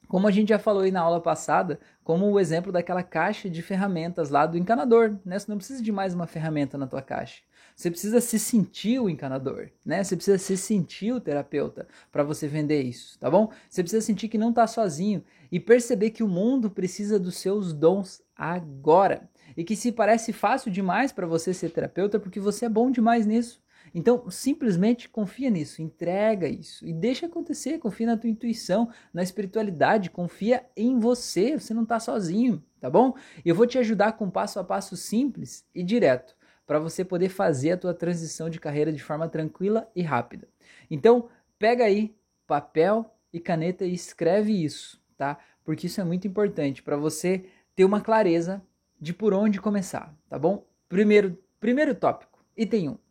Como 0.09 0.27
a 0.27 0.31
gente 0.31 0.51
já 0.51 0.59
falou 0.59 0.83
aí 0.83 0.90
na 0.90 1.01
aula 1.01 1.21
passada, 1.21 1.81
como 2.05 2.31
o 2.31 2.38
exemplo 2.38 2.71
daquela 2.71 3.03
caixa 3.03 3.51
de 3.51 3.61
ferramentas 3.62 4.31
lá 4.31 4.47
do 4.47 4.57
encanador, 4.57 5.16
né? 5.25 5.38
Você 5.38 5.51
não 5.51 5.57
precisa 5.57 5.83
de 5.83 5.90
mais 5.90 6.14
uma 6.14 6.27
ferramenta 6.27 6.79
na 6.79 6.87
tua 6.87 7.03
caixa. 7.03 7.42
Você 7.75 7.90
precisa 7.90 8.21
se 8.21 8.38
sentir 8.38 8.99
o 8.99 9.11
encanador, 9.11 9.69
né? 9.85 10.03
Você 10.03 10.16
precisa 10.16 10.38
se 10.38 10.57
sentir 10.57 11.12
o 11.12 11.21
terapeuta 11.21 11.87
para 12.11 12.23
você 12.23 12.49
vender 12.49 12.83
isso, 12.83 13.19
tá 13.19 13.31
bom? 13.31 13.51
Você 13.69 13.83
precisa 13.83 14.05
sentir 14.05 14.29
que 14.29 14.38
não 14.38 14.51
está 14.51 14.66
sozinho 14.66 15.23
e 15.53 15.61
perceber 15.61 16.11
que 16.11 16.23
o 16.23 16.29
mundo 16.29 16.71
precisa 16.71 17.19
dos 17.19 17.37
seus 17.37 17.75
dons 17.75 18.23
agora. 18.35 19.29
E 19.57 19.64
que 19.64 19.77
se 19.77 19.92
parece 19.92 20.33
fácil 20.33 20.71
demais 20.71 21.12
para 21.12 21.27
você 21.27 21.53
ser 21.53 21.71
terapeuta 21.71 22.19
porque 22.19 22.40
você 22.40 22.64
é 22.64 22.69
bom 22.69 22.90
demais 22.90 23.27
nisso. 23.27 23.61
Então, 23.98 24.30
simplesmente 24.30 25.09
confia 25.09 25.48
nisso, 25.48 25.80
entrega 25.80 26.46
isso 26.46 26.87
e 26.87 26.92
deixa 26.92 27.24
acontecer, 27.24 27.78
confia 27.78 28.09
na 28.09 28.16
tua 28.18 28.28
intuição, 28.28 28.90
na 29.11 29.22
espiritualidade, 29.22 30.11
confia 30.11 30.66
em 30.76 30.98
você, 30.98 31.59
você 31.59 31.72
não 31.72 31.85
está 31.85 31.98
sozinho, 31.98 32.62
tá 32.78 32.90
bom? 32.90 33.14
Eu 33.42 33.54
vou 33.54 33.66
te 33.66 33.78
ajudar 33.78 34.12
com 34.12 34.28
passo 34.28 34.61
a 34.61 34.64
passo 34.64 34.98
simples 34.98 35.64
e 35.74 35.82
direto 35.82 36.37
para 36.66 36.78
você 36.78 37.06
poder 37.06 37.30
fazer 37.30 37.72
a 37.72 37.76
tua 37.78 37.94
transição 37.94 38.50
de 38.50 38.61
carreira 38.61 38.92
de 38.92 39.02
forma 39.02 39.30
tranquila 39.30 39.90
e 39.96 40.02
rápida. 40.02 40.46
Então, 40.90 41.30
pega 41.59 41.85
aí 41.85 42.14
papel 42.46 43.11
e 43.32 43.40
caneta 43.40 43.87
e 43.87 43.94
escreve 43.94 44.62
isso, 44.62 45.02
tá? 45.16 45.38
Porque 45.64 45.87
isso 45.87 46.02
é 46.02 46.04
muito 46.04 46.28
importante 46.28 46.82
para 46.82 46.98
você 46.98 47.46
ter 47.74 47.87
uma 47.87 48.02
clareza 48.02 48.62
de 49.00 49.14
por 49.14 49.32
onde 49.32 49.59
começar, 49.59 50.14
tá 50.28 50.38
bom? 50.38 50.66
Primeiro, 50.87 51.42
primeiro 51.59 51.94
tópico, 51.94 52.44
item 52.54 52.90
1 52.90 53.06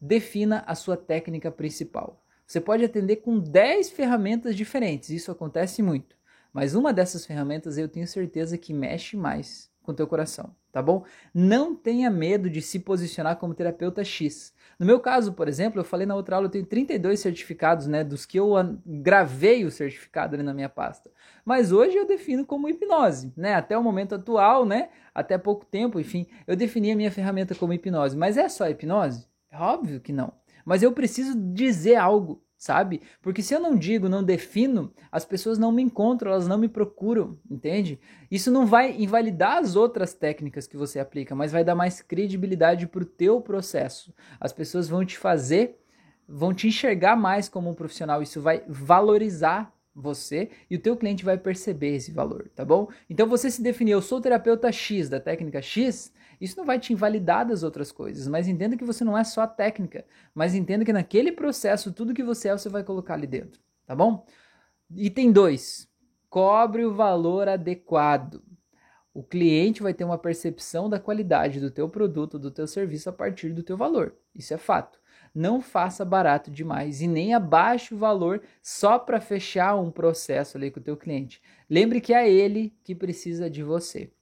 defina 0.00 0.64
a 0.66 0.74
sua 0.74 0.96
técnica 0.96 1.50
principal. 1.50 2.22
Você 2.46 2.60
pode 2.60 2.84
atender 2.84 3.16
com 3.16 3.38
10 3.38 3.90
ferramentas 3.90 4.54
diferentes, 4.54 5.10
isso 5.10 5.30
acontece 5.32 5.82
muito. 5.82 6.16
Mas 6.52 6.74
uma 6.74 6.92
dessas 6.92 7.26
ferramentas 7.26 7.76
eu 7.76 7.88
tenho 7.88 8.06
certeza 8.06 8.56
que 8.56 8.72
mexe 8.72 9.16
mais 9.16 9.70
com 9.82 9.94
teu 9.94 10.06
coração, 10.06 10.54
tá 10.72 10.82
bom? 10.82 11.04
Não 11.32 11.74
tenha 11.74 12.10
medo 12.10 12.50
de 12.50 12.60
se 12.60 12.80
posicionar 12.80 13.36
como 13.36 13.54
terapeuta 13.54 14.02
X. 14.04 14.52
No 14.78 14.84
meu 14.84 15.00
caso, 15.00 15.32
por 15.32 15.48
exemplo, 15.48 15.80
eu 15.80 15.84
falei 15.84 16.06
na 16.06 16.14
outra 16.14 16.36
aula, 16.36 16.46
eu 16.46 16.50
tenho 16.50 16.66
32 16.66 17.20
certificados, 17.20 17.86
né, 17.86 18.02
dos 18.02 18.26
que 18.26 18.38
eu 18.38 18.52
gravei 18.84 19.64
o 19.64 19.70
certificado 19.70 20.34
ali 20.34 20.42
na 20.42 20.52
minha 20.52 20.68
pasta. 20.68 21.10
Mas 21.44 21.72
hoje 21.72 21.96
eu 21.96 22.06
defino 22.06 22.44
como 22.44 22.68
hipnose, 22.68 23.32
né? 23.36 23.54
Até 23.54 23.78
o 23.78 23.82
momento 23.82 24.14
atual, 24.14 24.66
né? 24.66 24.90
Até 25.14 25.38
pouco 25.38 25.64
tempo, 25.64 26.00
enfim, 26.00 26.26
eu 26.46 26.56
defini 26.56 26.90
a 26.90 26.96
minha 26.96 27.10
ferramenta 27.10 27.54
como 27.54 27.72
hipnose. 27.72 28.16
Mas 28.16 28.36
é 28.36 28.48
só 28.48 28.68
hipnose? 28.68 29.26
Óbvio 29.58 30.00
que 30.00 30.12
não. 30.12 30.32
Mas 30.64 30.82
eu 30.82 30.92
preciso 30.92 31.34
dizer 31.52 31.94
algo, 31.94 32.42
sabe? 32.56 33.00
Porque 33.22 33.42
se 33.42 33.54
eu 33.54 33.60
não 33.60 33.76
digo, 33.76 34.08
não 34.08 34.22
defino, 34.22 34.92
as 35.12 35.24
pessoas 35.24 35.58
não 35.58 35.70
me 35.70 35.82
encontram, 35.82 36.32
elas 36.32 36.48
não 36.48 36.58
me 36.58 36.68
procuram, 36.68 37.38
entende? 37.48 38.00
Isso 38.30 38.50
não 38.50 38.66
vai 38.66 38.96
invalidar 39.00 39.58
as 39.58 39.76
outras 39.76 40.12
técnicas 40.12 40.66
que 40.66 40.76
você 40.76 40.98
aplica, 40.98 41.34
mas 41.34 41.52
vai 41.52 41.62
dar 41.62 41.74
mais 41.74 42.02
credibilidade 42.02 42.86
para 42.86 43.02
o 43.02 43.06
teu 43.06 43.40
processo. 43.40 44.12
As 44.40 44.52
pessoas 44.52 44.88
vão 44.88 45.04
te 45.04 45.16
fazer, 45.16 45.78
vão 46.28 46.52
te 46.52 46.66
enxergar 46.66 47.14
mais 47.16 47.48
como 47.48 47.70
um 47.70 47.74
profissional. 47.74 48.20
Isso 48.20 48.40
vai 48.40 48.64
valorizar 48.66 49.72
você 49.96 50.50
e 50.70 50.76
o 50.76 50.78
teu 50.78 50.94
cliente 50.94 51.24
vai 51.24 51.38
perceber 51.38 51.94
esse 51.94 52.12
valor, 52.12 52.50
tá 52.54 52.64
bom? 52.64 52.88
Então 53.08 53.26
você 53.26 53.50
se 53.50 53.62
definir, 53.62 53.92
eu 53.92 54.02
sou 54.02 54.20
terapeuta 54.20 54.70
X 54.70 55.08
da 55.08 55.18
técnica 55.18 55.62
X, 55.62 56.12
isso 56.40 56.56
não 56.56 56.64
vai 56.64 56.78
te 56.78 56.92
invalidar 56.92 57.46
das 57.46 57.62
outras 57.62 57.90
coisas, 57.90 58.28
mas 58.28 58.48
entenda 58.48 58.76
que 58.76 58.84
você 58.84 59.04
não 59.04 59.16
é 59.16 59.24
só 59.24 59.42
a 59.42 59.46
técnica, 59.46 60.04
mas 60.34 60.54
entenda 60.54 60.84
que 60.84 60.92
naquele 60.92 61.32
processo 61.32 61.92
tudo 61.92 62.14
que 62.14 62.22
você 62.22 62.48
é 62.48 62.52
você 62.52 62.68
vai 62.68 62.84
colocar 62.84 63.14
ali 63.14 63.26
dentro, 63.26 63.60
tá 63.86 63.94
bom? 63.94 64.24
Item 64.94 65.32
2. 65.32 65.88
Cobre 66.28 66.84
o 66.84 66.94
valor 66.94 67.48
adequado. 67.48 68.42
O 69.14 69.22
cliente 69.22 69.82
vai 69.82 69.94
ter 69.94 70.04
uma 70.04 70.18
percepção 70.18 70.90
da 70.90 71.00
qualidade 71.00 71.58
do 71.58 71.70
teu 71.70 71.88
produto, 71.88 72.38
do 72.38 72.50
teu 72.50 72.66
serviço 72.66 73.08
a 73.08 73.12
partir 73.12 73.54
do 73.54 73.62
teu 73.62 73.76
valor. 73.76 74.14
Isso 74.34 74.52
é 74.52 74.58
fato. 74.58 75.00
Não 75.34 75.60
faça 75.60 76.04
barato 76.04 76.50
demais 76.50 77.00
e 77.00 77.08
nem 77.08 77.34
abaixe 77.34 77.94
o 77.94 77.98
valor 77.98 78.42
só 78.62 78.98
para 78.98 79.20
fechar 79.20 79.74
um 79.76 79.90
processo 79.90 80.56
ali 80.56 80.70
com 80.70 80.80
o 80.80 80.82
teu 80.82 80.96
cliente. 80.96 81.42
Lembre 81.68 82.00
que 82.00 82.12
é 82.12 82.30
ele 82.30 82.74
que 82.84 82.94
precisa 82.94 83.48
de 83.48 83.62
você 83.62 84.12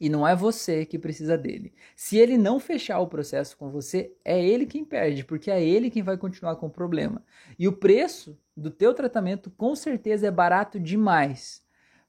e 0.00 0.08
não 0.08 0.26
é 0.26 0.34
você 0.34 0.86
que 0.86 0.98
precisa 0.98 1.36
dele. 1.36 1.74
Se 1.94 2.16
ele 2.16 2.38
não 2.38 2.58
fechar 2.58 2.98
o 3.00 3.06
processo 3.06 3.56
com 3.56 3.68
você, 3.70 4.16
é 4.24 4.42
ele 4.42 4.64
quem 4.64 4.84
perde, 4.84 5.24
porque 5.24 5.50
é 5.50 5.62
ele 5.62 5.90
quem 5.90 6.02
vai 6.02 6.16
continuar 6.16 6.56
com 6.56 6.66
o 6.66 6.70
problema. 6.70 7.22
E 7.58 7.68
o 7.68 7.72
preço 7.72 8.38
do 8.56 8.70
teu 8.70 8.94
tratamento 8.94 9.50
com 9.50 9.76
certeza 9.76 10.26
é 10.26 10.30
barato 10.30 10.80
demais 10.80 11.62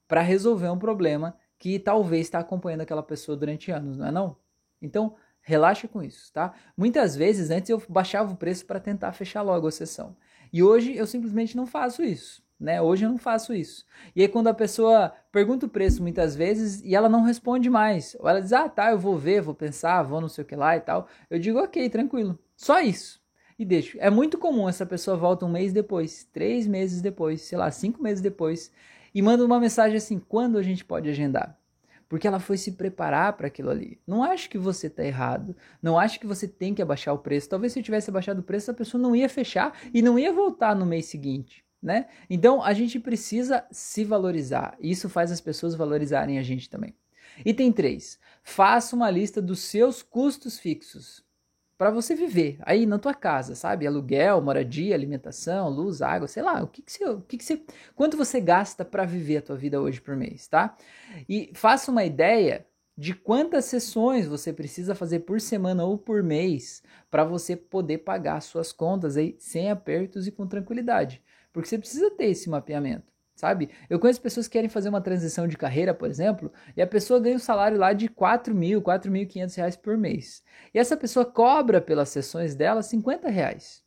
para 0.08 0.22
resolver 0.22 0.70
um 0.70 0.78
problema 0.78 1.36
que 1.58 1.78
talvez 1.78 2.26
está 2.26 2.38
acompanhando 2.38 2.80
aquela 2.80 3.02
pessoa 3.02 3.36
durante 3.36 3.70
anos, 3.70 3.98
não 3.98 4.06
é 4.06 4.10
não? 4.10 4.36
Então, 4.80 5.14
relaxa 5.42 5.86
com 5.86 6.02
isso, 6.02 6.32
tá? 6.32 6.54
Muitas 6.76 7.14
vezes 7.14 7.50
antes 7.50 7.68
eu 7.68 7.82
baixava 7.88 8.32
o 8.32 8.36
preço 8.36 8.64
para 8.64 8.80
tentar 8.80 9.12
fechar 9.12 9.42
logo 9.42 9.66
a 9.66 9.70
sessão. 9.70 10.16
E 10.52 10.62
hoje 10.62 10.96
eu 10.96 11.06
simplesmente 11.06 11.56
não 11.56 11.66
faço 11.66 12.02
isso 12.02 12.42
né? 12.62 12.80
Hoje 12.80 13.04
eu 13.04 13.10
não 13.10 13.18
faço 13.18 13.52
isso. 13.52 13.84
E 14.14 14.22
aí 14.22 14.28
quando 14.28 14.46
a 14.46 14.54
pessoa 14.54 15.12
pergunta 15.30 15.66
o 15.66 15.68
preço 15.68 16.02
muitas 16.02 16.36
vezes 16.36 16.80
e 16.82 16.94
ela 16.94 17.08
não 17.08 17.22
responde 17.22 17.68
mais, 17.68 18.16
ou 18.20 18.28
ela 18.28 18.40
diz: 18.40 18.52
"Ah, 18.52 18.68
tá, 18.68 18.90
eu 18.92 18.98
vou 18.98 19.18
ver, 19.18 19.42
vou 19.42 19.54
pensar, 19.54 20.02
vou 20.02 20.20
não 20.20 20.28
sei 20.28 20.44
o 20.44 20.46
que 20.46 20.56
lá 20.56 20.76
e 20.76 20.80
tal". 20.80 21.08
Eu 21.28 21.38
digo: 21.38 21.58
"OK, 21.58 21.88
tranquilo". 21.90 22.38
Só 22.56 22.80
isso. 22.80 23.20
E 23.58 23.64
deixo. 23.64 23.98
É 24.00 24.10
muito 24.10 24.38
comum 24.38 24.68
essa 24.68 24.86
pessoa 24.86 25.16
volta 25.16 25.44
um 25.44 25.48
mês 25.48 25.72
depois, 25.72 26.24
três 26.32 26.66
meses 26.66 27.02
depois, 27.02 27.42
sei 27.42 27.58
lá, 27.58 27.70
cinco 27.70 28.02
meses 28.02 28.20
depois, 28.22 28.72
e 29.14 29.20
manda 29.20 29.44
uma 29.44 29.60
mensagem 29.60 29.96
assim: 29.96 30.18
quando 30.18 30.58
a 30.58 30.62
gente 30.62 30.84
pode 30.84 31.08
agendar? 31.08 31.58
Porque 32.08 32.26
ela 32.28 32.38
foi 32.38 32.58
se 32.58 32.72
preparar 32.72 33.32
para 33.34 33.46
aquilo 33.46 33.70
ali. 33.70 33.98
Não 34.06 34.22
acho 34.22 34.50
que 34.50 34.58
você 34.58 34.86
está 34.86 35.02
errado. 35.02 35.56
Não 35.82 35.98
acho 35.98 36.20
que 36.20 36.26
você 36.26 36.46
tem 36.46 36.74
que 36.74 36.82
abaixar 36.82 37.14
o 37.14 37.18
preço. 37.18 37.48
Talvez 37.48 37.72
se 37.72 37.78
eu 37.78 37.82
tivesse 37.82 38.10
abaixado 38.10 38.40
o 38.40 38.44
preço, 38.44 38.70
a 38.70 38.74
pessoa 38.74 39.00
não 39.00 39.16
ia 39.16 39.30
fechar 39.30 39.72
e 39.94 40.02
não 40.02 40.18
ia 40.18 40.30
voltar 40.30 40.76
no 40.76 40.84
mês 40.84 41.06
seguinte 41.06 41.61
né? 41.82 42.06
Então 42.30 42.62
a 42.62 42.72
gente 42.72 43.00
precisa 43.00 43.64
se 43.70 44.04
valorizar. 44.04 44.76
Isso 44.80 45.08
faz 45.08 45.32
as 45.32 45.40
pessoas 45.40 45.74
valorizarem 45.74 46.38
a 46.38 46.42
gente 46.42 46.70
também. 46.70 46.94
Item 47.44 47.72
3. 47.72 48.18
Faça 48.42 48.94
uma 48.94 49.10
lista 49.10 49.40
dos 49.40 49.60
seus 49.60 50.02
custos 50.02 50.58
fixos 50.58 51.24
para 51.82 51.90
você 51.90 52.14
viver 52.14 52.58
aí 52.62 52.86
na 52.86 52.98
tua 52.98 53.14
casa, 53.14 53.56
sabe? 53.56 53.86
Aluguel, 53.86 54.40
moradia, 54.40 54.94
alimentação, 54.94 55.68
luz, 55.68 56.00
água, 56.00 56.28
sei 56.28 56.42
lá, 56.42 56.62
o 56.62 56.68
que 56.68 56.80
que 56.80 56.92
você, 56.92 57.04
o 57.04 57.20
que 57.22 57.36
que 57.36 57.44
você, 57.44 57.60
quanto 57.96 58.16
você 58.16 58.40
gasta 58.40 58.84
para 58.84 59.04
viver 59.04 59.38
a 59.38 59.42
tua 59.42 59.56
vida 59.56 59.80
hoje 59.80 60.00
por 60.00 60.14
mês, 60.14 60.46
tá? 60.46 60.76
E 61.28 61.50
faça 61.54 61.90
uma 61.90 62.04
ideia 62.04 62.64
de 62.96 63.14
quantas 63.14 63.64
sessões 63.64 64.28
você 64.28 64.52
precisa 64.52 64.94
fazer 64.94 65.20
por 65.20 65.40
semana 65.40 65.84
ou 65.84 65.98
por 65.98 66.22
mês 66.22 66.82
para 67.10 67.24
você 67.24 67.56
poder 67.56 67.98
pagar 67.98 68.40
suas 68.42 68.70
contas 68.70 69.16
aí 69.16 69.34
sem 69.40 69.70
apertos 69.70 70.26
e 70.26 70.30
com 70.30 70.46
tranquilidade. 70.46 71.20
Porque 71.52 71.68
você 71.68 71.78
precisa 71.78 72.10
ter 72.10 72.26
esse 72.26 72.48
mapeamento, 72.48 73.12
sabe? 73.34 73.70
Eu 73.90 73.98
conheço 73.98 74.20
pessoas 74.20 74.48
que 74.48 74.52
querem 74.52 74.70
fazer 74.70 74.88
uma 74.88 75.00
transição 75.00 75.46
de 75.46 75.56
carreira, 75.56 75.92
por 75.92 76.08
exemplo, 76.08 76.52
e 76.76 76.80
a 76.80 76.86
pessoa 76.86 77.20
ganha 77.20 77.36
um 77.36 77.40
salário 77.40 77.78
lá 77.78 77.92
de 77.92 78.08
4 78.08 78.54
mil, 78.54 78.80
4.500 78.80 79.56
reais 79.56 79.76
por 79.76 79.96
mês. 79.98 80.42
E 80.72 80.78
essa 80.78 80.96
pessoa 80.96 81.24
cobra 81.24 81.80
pelas 81.80 82.08
sessões 82.08 82.54
dela 82.54 82.82
50 82.82 83.28
reais. 83.28 83.82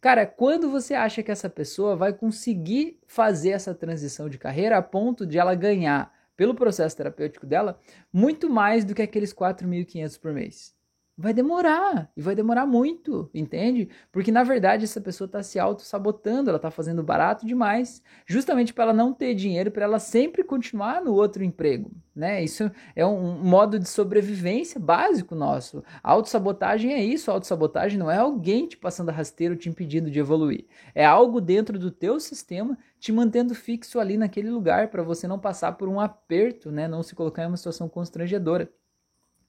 Cara, 0.00 0.24
quando 0.24 0.70
você 0.70 0.94
acha 0.94 1.22
que 1.22 1.30
essa 1.30 1.50
pessoa 1.50 1.94
vai 1.94 2.12
conseguir 2.14 2.98
fazer 3.06 3.50
essa 3.50 3.74
transição 3.74 4.30
de 4.30 4.38
carreira 4.38 4.78
a 4.78 4.82
ponto 4.82 5.26
de 5.26 5.38
ela 5.38 5.54
ganhar, 5.54 6.10
pelo 6.34 6.54
processo 6.54 6.96
terapêutico 6.96 7.44
dela, 7.44 7.78
muito 8.10 8.48
mais 8.48 8.82
do 8.82 8.94
que 8.94 9.02
aqueles 9.02 9.30
4.500 9.34 10.18
por 10.18 10.32
mês? 10.32 10.74
Vai 11.20 11.34
demorar 11.34 12.10
e 12.16 12.22
vai 12.22 12.34
demorar 12.34 12.64
muito, 12.64 13.28
entende? 13.34 13.90
Porque 14.10 14.32
na 14.32 14.42
verdade 14.42 14.84
essa 14.84 15.00
pessoa 15.00 15.26
está 15.26 15.42
se 15.42 15.58
auto-sabotando, 15.58 16.48
ela 16.48 16.56
está 16.56 16.70
fazendo 16.70 17.02
barato 17.02 17.44
demais, 17.44 18.02
justamente 18.26 18.72
para 18.72 18.84
ela 18.84 18.92
não 18.94 19.12
ter 19.12 19.34
dinheiro, 19.34 19.70
para 19.70 19.84
ela 19.84 19.98
sempre 19.98 20.42
continuar 20.42 21.02
no 21.02 21.12
outro 21.12 21.44
emprego, 21.44 21.90
né? 22.16 22.42
Isso 22.42 22.70
é 22.96 23.04
um 23.04 23.38
modo 23.38 23.78
de 23.78 23.86
sobrevivência 23.86 24.80
básico 24.80 25.34
nosso. 25.34 25.84
A 26.02 26.10
autossabotagem 26.10 26.94
é 26.94 27.04
isso, 27.04 27.30
a 27.30 27.34
autossabotagem 27.34 27.98
não 27.98 28.10
é 28.10 28.16
alguém 28.16 28.66
te 28.66 28.78
passando 28.78 29.10
rasteiro 29.10 29.56
te 29.56 29.68
impedindo 29.68 30.10
de 30.10 30.18
evoluir. 30.18 30.64
É 30.94 31.04
algo 31.04 31.38
dentro 31.38 31.78
do 31.78 31.90
teu 31.90 32.18
sistema 32.18 32.78
te 32.98 33.12
mantendo 33.12 33.54
fixo 33.54 34.00
ali 34.00 34.16
naquele 34.16 34.48
lugar 34.48 34.88
para 34.88 35.02
você 35.02 35.28
não 35.28 35.38
passar 35.38 35.72
por 35.72 35.86
um 35.88 36.00
aperto, 36.00 36.70
né? 36.70 36.88
Não 36.88 37.02
se 37.02 37.14
colocar 37.14 37.44
em 37.44 37.46
uma 37.46 37.56
situação 37.58 37.90
constrangedora 37.90 38.70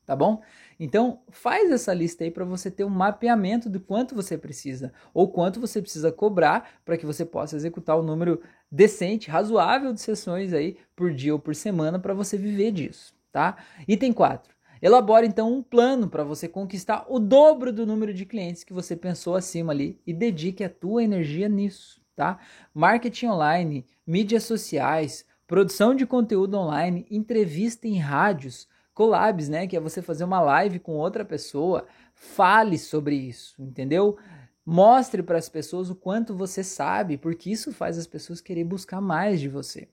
tá 0.06 0.16
bom? 0.16 0.42
Então, 0.80 1.20
faz 1.30 1.72
essa 1.72 1.94
lista 1.94 2.24
aí 2.24 2.32
para 2.32 2.44
você 2.44 2.72
ter 2.72 2.84
um 2.84 2.90
mapeamento 2.90 3.70
do 3.70 3.80
quanto 3.80 4.16
você 4.16 4.38
precisa 4.38 4.92
ou 5.14 5.28
quanto 5.28 5.60
você 5.60 5.82
precisa 5.82 6.12
cobrar 6.12 6.70
para 6.84 6.98
que 6.98 7.06
você 7.06 7.24
possa 7.24 7.56
executar 7.56 7.98
o 7.98 8.02
um 8.02 8.06
número 8.06 8.42
decente, 8.72 9.30
razoável 9.30 9.94
de 9.94 10.02
sessões 10.02 10.54
aí 10.54 10.78
por 10.96 11.14
dia 11.14 11.34
ou 11.34 11.40
por 11.40 11.56
semana 11.56 12.00
para 12.00 12.14
você 12.14 12.38
viver 12.38 12.72
disso, 12.72 13.14
tá? 13.32 13.58
Item 13.88 14.14
4. 14.14 14.52
Elabore 14.82 15.28
então 15.28 15.54
um 15.54 15.62
plano 15.62 16.10
para 16.10 16.24
você 16.24 16.48
conquistar 16.48 17.06
o 17.08 17.20
dobro 17.20 17.72
do 17.72 17.86
número 17.86 18.12
de 18.12 18.26
clientes 18.26 18.64
que 18.64 18.74
você 18.74 18.96
pensou 18.96 19.36
acima 19.36 19.72
ali 19.72 20.02
e 20.08 20.12
dedique 20.12 20.64
a 20.64 20.70
tua 20.70 21.04
energia 21.04 21.48
nisso, 21.48 22.02
tá? 22.16 22.40
Marketing 22.74 23.28
online, 23.28 23.86
mídias 24.08 24.44
sociais, 24.44 25.24
produção 25.46 25.94
de 25.94 26.08
conteúdo 26.08 26.58
online, 26.58 27.06
entrevista 27.12 27.88
em 27.88 28.00
rádios, 28.00 28.68
collabs, 28.94 29.50
né, 29.50 29.68
que 29.68 29.76
é 29.76 29.80
você 29.80 30.02
fazer 30.02 30.24
uma 30.24 30.42
live 30.42 30.80
com 30.80 30.98
outra 30.98 31.24
pessoa, 31.26 31.86
fale 32.14 32.78
sobre 32.78 33.16
isso, 33.16 33.62
entendeu? 33.62 34.18
Mostre 34.66 35.24
para 35.24 35.38
as 35.38 35.50
pessoas 35.50 35.90
o 35.90 35.96
quanto 35.96 36.36
você 36.36 36.64
sabe, 36.64 37.18
porque 37.18 37.50
isso 37.50 37.72
faz 37.72 37.98
as 37.98 38.06
pessoas 38.06 38.42
querer 38.42 38.64
buscar 38.64 39.02
mais 39.02 39.40
de 39.40 39.50
você. 39.50 39.88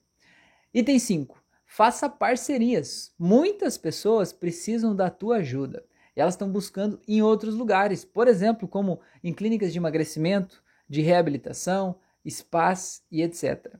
Item 0.73 0.99
5. 0.99 1.41
Faça 1.65 2.09
parcerias. 2.09 3.13
Muitas 3.17 3.77
pessoas 3.77 4.31
precisam 4.31 4.95
da 4.95 5.09
tua 5.09 5.37
ajuda. 5.37 5.83
Elas 6.15 6.33
estão 6.33 6.51
buscando 6.51 6.99
em 7.07 7.21
outros 7.21 7.55
lugares, 7.55 8.03
por 8.03 8.27
exemplo, 8.27 8.67
como 8.67 8.99
em 9.23 9.33
clínicas 9.33 9.71
de 9.71 9.79
emagrecimento, 9.79 10.63
de 10.87 11.01
reabilitação, 11.01 11.95
spas 12.27 13.03
e 13.11 13.21
etc. 13.21 13.79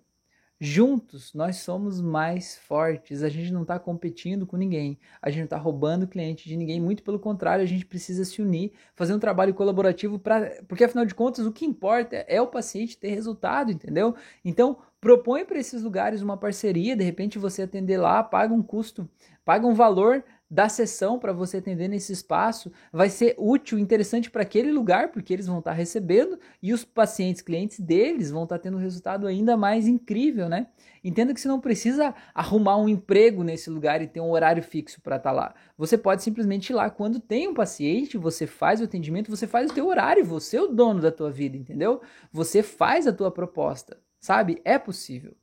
Juntos 0.62 1.34
nós 1.34 1.58
somos 1.58 2.02
mais 2.02 2.58
fortes. 2.58 3.24
A 3.24 3.30
gente 3.30 3.52
não 3.52 3.62
está 3.62 3.80
competindo 3.80 4.46
com 4.46 4.58
ninguém. 4.58 5.00
A 5.22 5.30
gente 5.30 5.40
não 5.40 5.46
está 5.46 5.58
roubando 5.58 6.06
cliente 6.06 6.50
de 6.50 6.58
ninguém. 6.58 6.82
Muito 6.82 7.02
pelo 7.02 7.18
contrário, 7.18 7.64
a 7.64 7.68
gente 7.68 7.86
precisa 7.86 8.26
se 8.26 8.42
unir, 8.42 8.74
fazer 8.94 9.14
um 9.14 9.20
trabalho 9.20 9.54
colaborativo 9.54 10.20
para, 10.20 10.62
porque 10.68 10.84
afinal 10.84 11.06
de 11.06 11.16
contas 11.16 11.46
o 11.46 11.52
que 11.54 11.66
importa 11.66 12.26
é 12.28 12.42
o 12.42 12.48
paciente 12.48 12.98
ter 12.98 13.10
resultado, 13.10 13.72
entendeu? 13.72 14.14
Então 14.44 14.78
propõe 15.00 15.46
para 15.46 15.60
esses 15.60 15.82
lugares 15.82 16.22
uma 16.22 16.36
parceria. 16.36 16.94
De 16.94 17.06
repente 17.06 17.40
você 17.40 17.62
atender 17.62 17.98
lá, 17.98 18.22
paga 18.22 18.54
um 18.54 18.62
custo, 18.62 19.10
paga 19.46 19.66
um 19.66 19.74
valor 19.74 20.26
da 20.50 20.68
sessão 20.68 21.20
para 21.20 21.32
você 21.32 21.58
atender 21.58 21.88
nesse 21.88 22.12
espaço 22.12 22.72
vai 22.92 23.10
ser 23.10 23.36
útil, 23.38 23.78
interessante 23.78 24.32
para 24.32 24.42
aquele 24.42 24.72
lugar, 24.72 25.12
porque 25.12 25.32
eles 25.32 25.46
vão 25.46 25.60
estar 25.60 25.72
tá 25.72 25.78
recebendo 25.78 26.40
e 26.62 26.74
os 26.74 26.84
pacientes, 26.84 27.42
clientes 27.42 27.80
deles 27.80 28.32
vão 28.32 28.44
estar 28.44 28.58
tá 28.58 28.64
tendo 28.64 28.78
um 28.78 28.82
resultado 28.82 29.28
ainda 29.28 29.56
mais 29.56 29.88
incrível, 29.88 30.50
né? 30.50 30.68
Entenda 31.04 31.34
que 31.34 31.40
você 31.40 31.48
não 31.48 31.62
precisa 31.62 32.16
arrumar 32.34 32.78
um 32.78 32.90
emprego 32.90 33.44
nesse 33.44 33.70
lugar 33.70 34.02
e 34.02 34.08
ter 34.08 34.20
um 34.20 34.32
horário 34.32 34.64
fixo 34.64 35.00
para 35.02 35.18
estar 35.18 35.30
tá 35.30 35.36
lá. 35.36 35.56
Você 35.78 35.98
pode 35.98 36.24
simplesmente 36.24 36.72
ir 36.72 36.74
lá 36.74 36.90
quando 36.90 37.20
tem 37.20 37.48
um 37.48 37.54
paciente, 37.54 38.18
você 38.18 38.48
faz 38.48 38.82
o 38.82 38.86
atendimento, 38.86 39.30
você 39.30 39.46
faz 39.46 39.70
o 39.70 39.74
teu 39.74 39.88
horário, 39.88 40.26
você 40.26 40.58
é 40.58 40.62
o 40.62 40.68
dono 40.68 41.00
da 41.00 41.12
tua 41.12 41.32
vida, 41.32 41.56
entendeu? 41.56 42.02
Você 42.32 42.64
faz 42.64 43.06
a 43.06 43.14
tua 43.14 43.30
proposta, 43.30 43.98
sabe? 44.20 44.60
É 44.66 44.80
possível. 44.80 45.36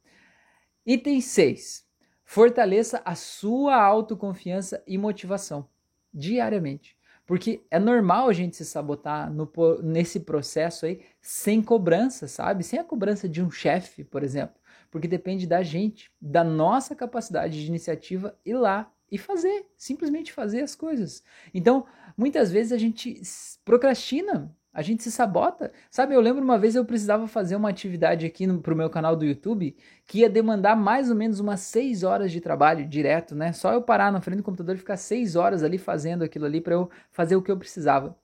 Item 0.85 1.21
6 1.21 1.86
Fortaleça 2.29 3.01
a 3.05 3.15
sua 3.15 3.81
autoconfiança 3.81 4.83
e 4.85 4.99
motivação 4.99 5.69
diariamente. 6.13 6.97
Porque 7.25 7.65
é 7.71 7.79
normal 7.79 8.29
a 8.29 8.33
gente 8.33 8.57
se 8.57 8.65
sabotar 8.65 9.33
no, 9.33 9.51
nesse 9.83 10.21
processo 10.21 10.87
aí 10.87 11.01
sem 11.21 11.63
cobrança, 11.63 12.27
sabe? 12.27 12.65
Sem 12.65 12.81
a 12.81 12.85
cobrança 12.85 13.29
de 13.29 13.41
um 13.41 13.51
chefe, 13.51 14.05
por 14.05 14.25
exemplo. 14.25 14.57
Porque 14.91 15.09
depende 15.09 15.47
da 15.47 15.63
gente, 15.63 16.13
da 16.21 16.43
nossa 16.43 16.95
capacidade 16.95 17.61
de 17.61 17.67
iniciativa 17.69 18.37
ir 18.45 18.55
lá 18.55 18.93
e 19.11 19.19
fazer, 19.19 19.67
simplesmente 19.77 20.33
fazer 20.33 20.63
as 20.63 20.75
coisas. 20.75 21.23
Então, 21.55 21.87
muitas 22.17 22.51
vezes 22.51 22.73
a 22.73 22.79
gente 22.79 23.21
procrastina 23.65 24.55
a 24.77 24.83
gente 24.83 25.03
se 25.03 25.11
sabota. 25.11 25.73
Sabe, 25.91 26.15
eu 26.15 26.21
lembro 26.21 26.45
uma 26.45 26.59
vez 26.59 26.75
eu 26.75 26.85
precisava 26.85 27.27
fazer 27.27 27.57
uma 27.57 27.71
atividade 27.71 28.27
aqui 28.27 28.47
no, 28.47 28.61
pro 28.61 28.77
meu 28.77 28.91
canal 28.91 29.17
do 29.17 29.25
YouTube 29.25 29.75
que 30.05 30.19
ia 30.19 30.29
demandar 30.29 30.77
mais 30.77 31.09
ou 31.09 31.17
menos 31.17 31.41
umas 31.41 31.61
6 31.61 32.03
horas 32.03 32.31
de 32.31 32.43
trabalho 32.43 32.87
direto, 32.87 33.35
né? 33.35 33.55
Só 33.55 33.73
eu 33.73 33.81
parar 33.81 34.13
na 34.13 34.21
frente 34.21 34.39
do 34.39 34.43
computador 34.43 34.75
e 34.75 34.79
ficar 34.79 34.99
6 34.99 35.35
horas 35.35 35.63
ali 35.63 35.79
fazendo 35.79 36.23
aquilo 36.25 36.45
ali 36.45 36.61
para 36.61 36.75
eu 36.75 36.91
fazer 37.11 37.37
o 37.37 37.43
que 37.43 37.51
eu 37.51 37.57
precisava. 37.57 38.15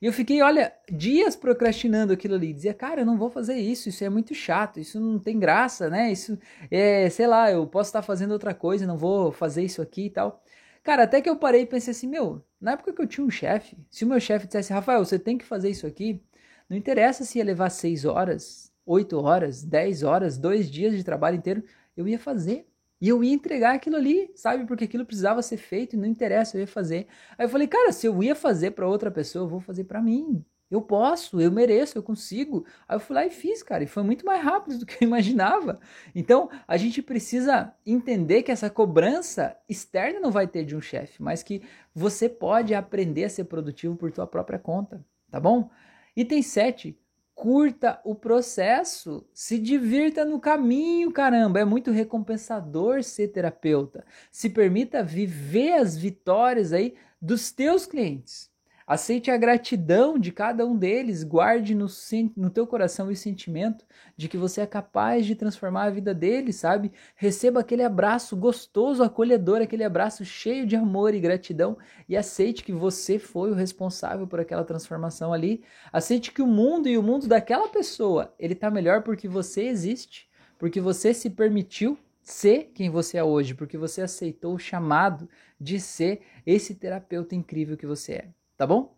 E 0.00 0.04
eu 0.04 0.12
fiquei, 0.12 0.42
olha, 0.42 0.74
dias 0.92 1.34
procrastinando 1.34 2.12
aquilo 2.12 2.34
ali. 2.34 2.52
Dizia, 2.52 2.74
cara, 2.74 3.00
eu 3.00 3.06
não 3.06 3.16
vou 3.16 3.30
fazer 3.30 3.54
isso, 3.56 3.88
isso 3.88 4.04
é 4.04 4.10
muito 4.10 4.34
chato, 4.34 4.78
isso 4.78 5.00
não 5.00 5.18
tem 5.18 5.38
graça, 5.38 5.88
né? 5.88 6.12
Isso 6.12 6.38
é, 6.70 7.08
sei 7.08 7.26
lá, 7.26 7.50
eu 7.50 7.66
posso 7.66 7.88
estar 7.88 8.02
fazendo 8.02 8.32
outra 8.32 8.52
coisa, 8.52 8.86
não 8.86 8.98
vou 8.98 9.32
fazer 9.32 9.62
isso 9.64 9.80
aqui 9.80 10.06
e 10.06 10.10
tal. 10.10 10.42
Cara, 10.86 11.02
até 11.02 11.20
que 11.20 11.28
eu 11.28 11.34
parei 11.36 11.62
e 11.62 11.66
pensei 11.66 11.90
assim, 11.90 12.06
meu, 12.06 12.40
na 12.60 12.74
época 12.74 12.92
que 12.92 13.02
eu 13.02 13.08
tinha 13.08 13.26
um 13.26 13.30
chefe, 13.30 13.76
se 13.90 14.04
o 14.04 14.06
meu 14.06 14.20
chefe 14.20 14.46
dissesse, 14.46 14.72
Rafael, 14.72 15.04
você 15.04 15.18
tem 15.18 15.36
que 15.36 15.44
fazer 15.44 15.68
isso 15.68 15.84
aqui, 15.84 16.22
não 16.70 16.76
interessa 16.76 17.24
se 17.24 17.38
ia 17.38 17.44
levar 17.44 17.70
6 17.70 18.04
horas, 18.04 18.72
8 18.86 19.18
horas, 19.18 19.64
10 19.64 20.04
horas, 20.04 20.38
dois 20.38 20.70
dias 20.70 20.96
de 20.96 21.02
trabalho 21.02 21.38
inteiro, 21.38 21.64
eu 21.96 22.06
ia 22.06 22.20
fazer. 22.20 22.68
E 23.00 23.08
eu 23.08 23.24
ia 23.24 23.32
entregar 23.34 23.74
aquilo 23.74 23.96
ali, 23.96 24.30
sabe? 24.36 24.64
Porque 24.64 24.84
aquilo 24.84 25.04
precisava 25.04 25.42
ser 25.42 25.56
feito 25.56 25.96
e 25.96 25.98
não 25.98 26.06
interessa, 26.06 26.56
eu 26.56 26.60
ia 26.60 26.68
fazer. 26.68 27.08
Aí 27.36 27.46
eu 27.46 27.48
falei, 27.50 27.66
cara, 27.66 27.90
se 27.90 28.06
eu 28.06 28.22
ia 28.22 28.36
fazer 28.36 28.70
para 28.70 28.86
outra 28.86 29.10
pessoa, 29.10 29.44
eu 29.44 29.48
vou 29.48 29.60
fazer 29.60 29.84
para 29.84 30.00
mim. 30.00 30.44
Eu 30.70 30.82
posso, 30.82 31.40
eu 31.40 31.50
mereço, 31.50 31.96
eu 31.96 32.02
consigo. 32.02 32.66
Aí 32.88 32.96
eu 32.96 33.00
fui 33.00 33.14
lá 33.14 33.24
e 33.24 33.30
fiz, 33.30 33.62
cara, 33.62 33.84
e 33.84 33.86
foi 33.86 34.02
muito 34.02 34.26
mais 34.26 34.42
rápido 34.42 34.78
do 34.80 34.86
que 34.86 35.04
eu 35.04 35.06
imaginava. 35.06 35.78
Então, 36.14 36.50
a 36.66 36.76
gente 36.76 37.00
precisa 37.00 37.72
entender 37.84 38.42
que 38.42 38.50
essa 38.50 38.68
cobrança 38.68 39.56
externa 39.68 40.18
não 40.18 40.30
vai 40.30 40.46
ter 40.46 40.64
de 40.64 40.74
um 40.74 40.80
chefe, 40.80 41.22
mas 41.22 41.42
que 41.42 41.62
você 41.94 42.28
pode 42.28 42.74
aprender 42.74 43.24
a 43.24 43.30
ser 43.30 43.44
produtivo 43.44 43.96
por 43.96 44.10
tua 44.10 44.26
própria 44.26 44.58
conta, 44.58 45.04
tá 45.30 45.38
bom? 45.38 45.70
Item 46.16 46.42
7, 46.42 46.98
curta 47.34 48.00
o 48.02 48.14
processo, 48.14 49.24
se 49.32 49.58
divirta 49.58 50.24
no 50.24 50.40
caminho, 50.40 51.12
caramba, 51.12 51.60
é 51.60 51.64
muito 51.64 51.90
recompensador 51.90 53.04
ser 53.04 53.28
terapeuta. 53.28 54.04
Se 54.32 54.48
permita 54.48 55.04
viver 55.04 55.74
as 55.74 55.96
vitórias 55.96 56.72
aí 56.72 56.94
dos 57.20 57.52
teus 57.52 57.86
clientes. 57.86 58.50
Aceite 58.86 59.32
a 59.32 59.36
gratidão 59.36 60.16
de 60.16 60.30
cada 60.30 60.64
um 60.64 60.76
deles, 60.76 61.24
guarde 61.24 61.74
no, 61.74 61.88
no 62.36 62.48
teu 62.48 62.64
coração 62.68 63.08
o 63.08 63.16
sentimento 63.16 63.84
de 64.16 64.28
que 64.28 64.36
você 64.36 64.60
é 64.60 64.66
capaz 64.66 65.26
de 65.26 65.34
transformar 65.34 65.86
a 65.86 65.90
vida 65.90 66.14
deles, 66.14 66.54
sabe? 66.54 66.92
Receba 67.16 67.58
aquele 67.58 67.82
abraço 67.82 68.36
gostoso, 68.36 69.02
acolhedor, 69.02 69.60
aquele 69.60 69.82
abraço 69.82 70.24
cheio 70.24 70.64
de 70.64 70.76
amor 70.76 71.14
e 71.14 71.18
gratidão 71.18 71.76
e 72.08 72.16
aceite 72.16 72.62
que 72.62 72.72
você 72.72 73.18
foi 73.18 73.50
o 73.50 73.54
responsável 73.54 74.24
por 74.24 74.38
aquela 74.38 74.62
transformação 74.62 75.32
ali. 75.32 75.64
Aceite 75.92 76.30
que 76.30 76.40
o 76.40 76.46
mundo 76.46 76.88
e 76.88 76.96
o 76.96 77.02
mundo 77.02 77.26
daquela 77.26 77.66
pessoa, 77.66 78.32
ele 78.38 78.54
tá 78.54 78.70
melhor 78.70 79.02
porque 79.02 79.26
você 79.26 79.64
existe, 79.64 80.28
porque 80.60 80.80
você 80.80 81.12
se 81.12 81.28
permitiu 81.28 81.98
ser 82.22 82.70
quem 82.72 82.88
você 82.88 83.18
é 83.18 83.24
hoje, 83.24 83.52
porque 83.52 83.76
você 83.76 84.02
aceitou 84.02 84.54
o 84.54 84.60
chamado 84.60 85.28
de 85.60 85.80
ser 85.80 86.20
esse 86.46 86.76
terapeuta 86.76 87.34
incrível 87.34 87.76
que 87.76 87.84
você 87.84 88.12
é 88.12 88.45
tá 88.56 88.66
bom? 88.66 88.96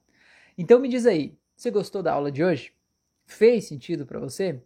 Então 0.57 0.81
me 0.81 0.89
diz 0.89 1.07
aí, 1.07 1.37
você 1.57 1.71
gostou 1.71 2.03
da 2.03 2.13
aula 2.13 2.31
de 2.31 2.43
hoje? 2.43 2.73
Fez 3.27 3.67
sentido 3.67 4.07
para 4.07 4.19
você? 4.19 4.63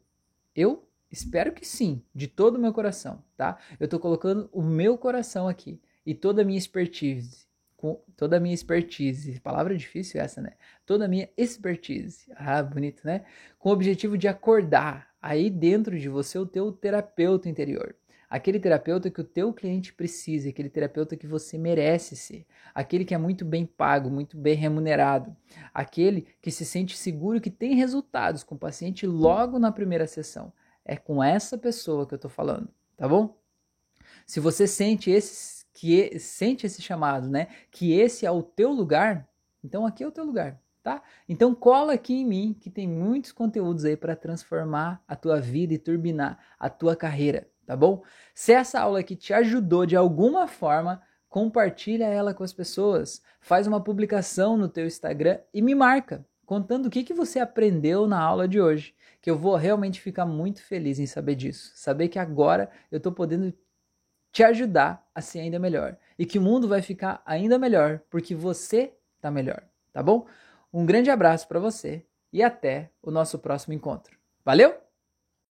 Eu 0.54 0.86
espero 1.10 1.52
que 1.52 1.66
sim, 1.66 2.02
de 2.14 2.28
todo 2.28 2.56
o 2.56 2.58
meu 2.58 2.72
coração, 2.72 3.22
tá? 3.36 3.58
Eu 3.78 3.88
tô 3.88 3.98
colocando 3.98 4.48
o 4.52 4.62
meu 4.62 4.96
coração 4.96 5.48
aqui 5.48 5.80
e 6.04 6.14
toda 6.14 6.42
a 6.42 6.44
minha 6.44 6.58
expertise, 6.58 7.46
com 7.76 8.00
toda 8.16 8.36
a 8.36 8.40
minha 8.40 8.54
expertise, 8.54 9.40
palavra 9.40 9.76
difícil 9.76 10.20
essa, 10.20 10.40
né? 10.40 10.52
Toda 10.86 11.06
a 11.06 11.08
minha 11.08 11.28
expertise, 11.36 12.30
ah, 12.36 12.62
bonito, 12.62 13.02
né? 13.04 13.24
Com 13.58 13.70
o 13.70 13.72
objetivo 13.72 14.16
de 14.16 14.28
acordar 14.28 15.12
aí 15.20 15.50
dentro 15.50 15.98
de 15.98 16.08
você 16.08 16.38
o 16.38 16.46
teu 16.46 16.70
terapeuta 16.72 17.48
interior 17.48 17.94
aquele 18.32 18.58
terapeuta 18.58 19.10
que 19.10 19.20
o 19.20 19.24
teu 19.24 19.52
cliente 19.52 19.92
precisa, 19.92 20.48
aquele 20.48 20.70
terapeuta 20.70 21.14
que 21.18 21.26
você 21.26 21.58
merece 21.58 22.16
ser, 22.16 22.46
aquele 22.74 23.04
que 23.04 23.14
é 23.14 23.18
muito 23.18 23.44
bem 23.44 23.66
pago, 23.66 24.08
muito 24.08 24.38
bem 24.38 24.54
remunerado, 24.54 25.36
aquele 25.74 26.26
que 26.40 26.50
se 26.50 26.64
sente 26.64 26.96
seguro 26.96 27.42
que 27.42 27.50
tem 27.50 27.74
resultados 27.74 28.42
com 28.42 28.54
o 28.54 28.58
paciente 28.58 29.06
logo 29.06 29.58
na 29.58 29.70
primeira 29.70 30.06
sessão. 30.06 30.50
É 30.82 30.96
com 30.96 31.22
essa 31.22 31.58
pessoa 31.58 32.06
que 32.06 32.14
eu 32.14 32.16
estou 32.16 32.30
falando, 32.30 32.70
tá 32.96 33.06
bom? 33.06 33.36
Se 34.24 34.40
você 34.40 34.66
sente 34.66 35.10
esse, 35.10 35.66
que 35.74 36.18
sente 36.18 36.64
esse 36.64 36.80
chamado, 36.80 37.28
né, 37.28 37.48
que 37.70 37.92
esse 37.92 38.24
é 38.24 38.30
o 38.30 38.42
teu 38.42 38.72
lugar, 38.72 39.28
então 39.62 39.84
aqui 39.84 40.02
é 40.02 40.08
o 40.08 40.12
teu 40.12 40.24
lugar. 40.24 40.58
Tá? 40.82 41.00
Então 41.28 41.54
cola 41.54 41.92
aqui 41.92 42.14
em 42.14 42.26
mim 42.26 42.56
que 42.58 42.68
tem 42.68 42.88
muitos 42.88 43.30
conteúdos 43.30 43.84
aí 43.84 43.96
para 43.96 44.16
transformar 44.16 45.00
a 45.06 45.14
tua 45.14 45.38
vida 45.38 45.72
e 45.72 45.78
turbinar 45.78 46.40
a 46.58 46.68
tua 46.68 46.96
carreira 46.96 47.51
tá 47.66 47.76
bom? 47.76 48.02
Se 48.34 48.52
essa 48.52 48.80
aula 48.80 49.00
aqui 49.00 49.16
te 49.16 49.32
ajudou 49.32 49.86
de 49.86 49.96
alguma 49.96 50.46
forma, 50.46 51.02
compartilha 51.28 52.04
ela 52.04 52.34
com 52.34 52.44
as 52.44 52.52
pessoas, 52.52 53.22
faz 53.40 53.66
uma 53.66 53.82
publicação 53.82 54.56
no 54.56 54.68
teu 54.68 54.86
Instagram 54.86 55.38
e 55.52 55.62
me 55.62 55.74
marca, 55.74 56.26
contando 56.44 56.86
o 56.86 56.90
que, 56.90 57.02
que 57.02 57.14
você 57.14 57.38
aprendeu 57.38 58.06
na 58.06 58.20
aula 58.20 58.46
de 58.46 58.60
hoje, 58.60 58.94
que 59.20 59.30
eu 59.30 59.38
vou 59.38 59.56
realmente 59.56 60.00
ficar 60.00 60.26
muito 60.26 60.62
feliz 60.62 60.98
em 60.98 61.06
saber 61.06 61.34
disso, 61.34 61.72
saber 61.74 62.08
que 62.08 62.18
agora 62.18 62.70
eu 62.90 62.98
estou 62.98 63.12
podendo 63.12 63.54
te 64.32 64.42
ajudar 64.42 65.06
a 65.14 65.20
ser 65.20 65.40
ainda 65.40 65.58
melhor 65.58 65.96
e 66.18 66.26
que 66.26 66.38
o 66.38 66.42
mundo 66.42 66.66
vai 66.66 66.82
ficar 66.82 67.22
ainda 67.24 67.58
melhor 67.58 68.00
porque 68.10 68.34
você 68.34 68.92
está 69.16 69.30
melhor, 69.30 69.62
tá 69.92 70.02
bom? 70.02 70.26
Um 70.72 70.84
grande 70.84 71.10
abraço 71.10 71.46
para 71.46 71.60
você 71.60 72.04
e 72.32 72.42
até 72.42 72.90
o 73.02 73.10
nosso 73.10 73.38
próximo 73.38 73.74
encontro. 73.74 74.18
Valeu? 74.44 74.81